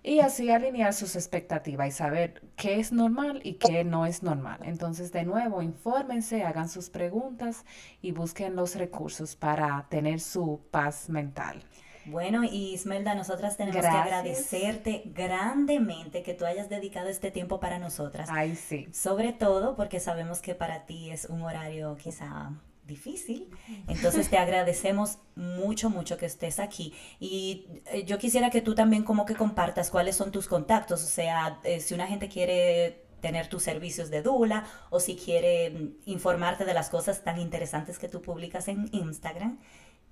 Y 0.02 0.20
así 0.20 0.50
alinear 0.50 0.92
sus 0.92 1.16
expectativas 1.16 1.88
y 1.88 1.92
saber 1.92 2.42
qué 2.56 2.80
es 2.80 2.92
normal 2.92 3.40
y 3.44 3.54
qué 3.54 3.84
no 3.84 4.06
es 4.06 4.22
normal. 4.22 4.60
Entonces, 4.64 5.12
de 5.12 5.24
nuevo, 5.24 5.62
infórmense, 5.62 6.44
hagan 6.44 6.68
sus 6.68 6.90
preguntas 6.90 7.64
y 8.02 8.12
busquen 8.12 8.56
los 8.56 8.74
recursos 8.74 9.36
para 9.36 9.86
tener 9.88 10.20
su 10.20 10.60
paz 10.70 11.08
mental. 11.08 11.64
Bueno, 12.06 12.44
y 12.44 12.72
Ismelda, 12.72 13.14
nosotras 13.14 13.56
tenemos 13.56 13.82
que 13.82 13.86
agradecerte 13.86 15.02
grandemente 15.14 16.22
que 16.22 16.34
tú 16.34 16.44
hayas 16.44 16.68
dedicado 16.68 17.08
este 17.08 17.30
tiempo 17.30 17.60
para 17.60 17.78
nosotras. 17.78 18.28
Ay, 18.32 18.56
sí. 18.56 18.88
Sobre 18.92 19.32
todo 19.32 19.76
porque 19.76 20.00
sabemos 20.00 20.40
que 20.40 20.54
para 20.54 20.86
ti 20.86 21.10
es 21.10 21.26
un 21.26 21.42
horario 21.42 21.96
quizá 21.96 22.52
difícil. 22.90 23.48
Entonces 23.88 24.28
te 24.28 24.36
agradecemos 24.44 25.18
mucho, 25.34 25.88
mucho 25.88 26.18
que 26.18 26.26
estés 26.26 26.60
aquí. 26.60 26.92
Y 27.18 27.64
eh, 27.86 28.04
yo 28.04 28.18
quisiera 28.18 28.50
que 28.50 28.60
tú 28.60 28.74
también 28.74 29.02
como 29.02 29.24
que 29.24 29.34
compartas 29.34 29.90
cuáles 29.90 30.16
son 30.16 30.30
tus 30.30 30.46
contactos. 30.46 31.02
O 31.02 31.06
sea, 31.06 31.58
eh, 31.64 31.80
si 31.80 31.94
una 31.94 32.06
gente 32.06 32.28
quiere 32.28 33.06
tener 33.20 33.48
tus 33.48 33.62
servicios 33.62 34.10
de 34.10 34.22
Dula 34.22 34.64
o 34.90 35.00
si 35.00 35.16
quiere 35.16 35.70
mm, 35.70 36.10
informarte 36.10 36.64
de 36.64 36.74
las 36.74 36.90
cosas 36.90 37.22
tan 37.24 37.40
interesantes 37.40 37.98
que 37.98 38.08
tú 38.08 38.20
publicas 38.20 38.68
en 38.68 38.88
Instagram, 38.92 39.58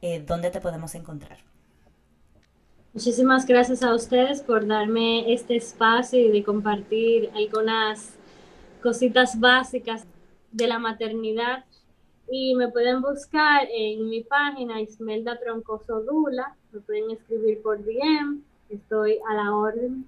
eh, 0.01 0.25
¿dónde 0.27 0.51
te 0.51 0.61
podemos 0.61 0.95
encontrar? 0.95 1.39
Muchísimas 2.95 3.47
gracias 3.47 3.83
a 3.83 3.95
ustedes 3.95 4.43
por 4.43 4.67
darme 4.67 5.33
este 5.33 5.57
espacio 5.57 6.19
y 6.19 6.31
de 6.31 6.43
compartir 6.43 7.31
algunas 7.35 8.15
cositas 8.83 9.39
básicas 9.39 10.07
de 10.53 10.67
la 10.67 10.79
maternidad 10.79 11.65
y 12.31 12.55
me 12.55 12.69
pueden 12.69 13.01
buscar 13.01 13.67
en 13.73 14.09
mi 14.09 14.23
página 14.23 14.81
Ismelda 14.81 15.39
Troncoso 15.41 16.03
Dula, 16.03 16.55
me 16.73 16.81
pueden 16.81 17.11
escribir 17.11 17.63
por 17.63 17.83
DM, 17.85 18.43
estoy 18.69 19.19
a 19.29 19.35
la 19.35 19.55
orden. 19.55 20.07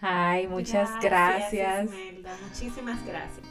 Ay, 0.00 0.46
muchas 0.46 0.90
gracias. 1.02 1.90
muchísimas 2.48 3.04
gracias. 3.06 3.46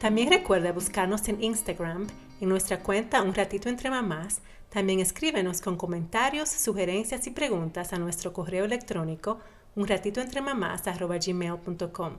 También 0.00 0.30
recuerda 0.30 0.72
buscarnos 0.72 1.28
en 1.28 1.42
Instagram, 1.42 2.06
en 2.40 2.48
nuestra 2.48 2.82
cuenta 2.82 3.22
Un 3.22 3.34
Ratito 3.34 3.68
Entre 3.68 3.90
Mamás. 3.90 4.42
También 4.68 5.00
escríbenos 5.00 5.60
con 5.60 5.76
comentarios, 5.76 6.50
sugerencias 6.50 7.26
y 7.26 7.30
preguntas 7.30 7.92
a 7.92 7.98
nuestro 7.98 8.32
correo 8.32 8.64
electrónico 8.64 9.40
unratitoentremamás.gmail.com 9.76 12.18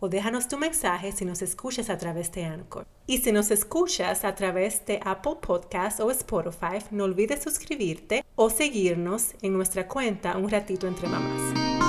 o 0.00 0.08
déjanos 0.08 0.48
tu 0.48 0.58
mensaje 0.58 1.12
si 1.12 1.24
nos 1.24 1.42
escuchas 1.42 1.90
a 1.90 1.98
través 1.98 2.32
de 2.32 2.44
Anchor. 2.44 2.86
Y 3.06 3.18
si 3.18 3.32
nos 3.32 3.50
escuchas 3.50 4.24
a 4.24 4.34
través 4.34 4.84
de 4.86 5.00
Apple 5.04 5.36
Podcast 5.40 6.00
o 6.00 6.10
Spotify, 6.10 6.78
no 6.90 7.04
olvides 7.04 7.42
suscribirte 7.42 8.24
o 8.34 8.50
seguirnos 8.50 9.34
en 9.42 9.52
nuestra 9.52 9.86
cuenta 9.86 10.36
Un 10.36 10.50
Ratito 10.50 10.88
Entre 10.88 11.08
Mamás. 11.08 11.79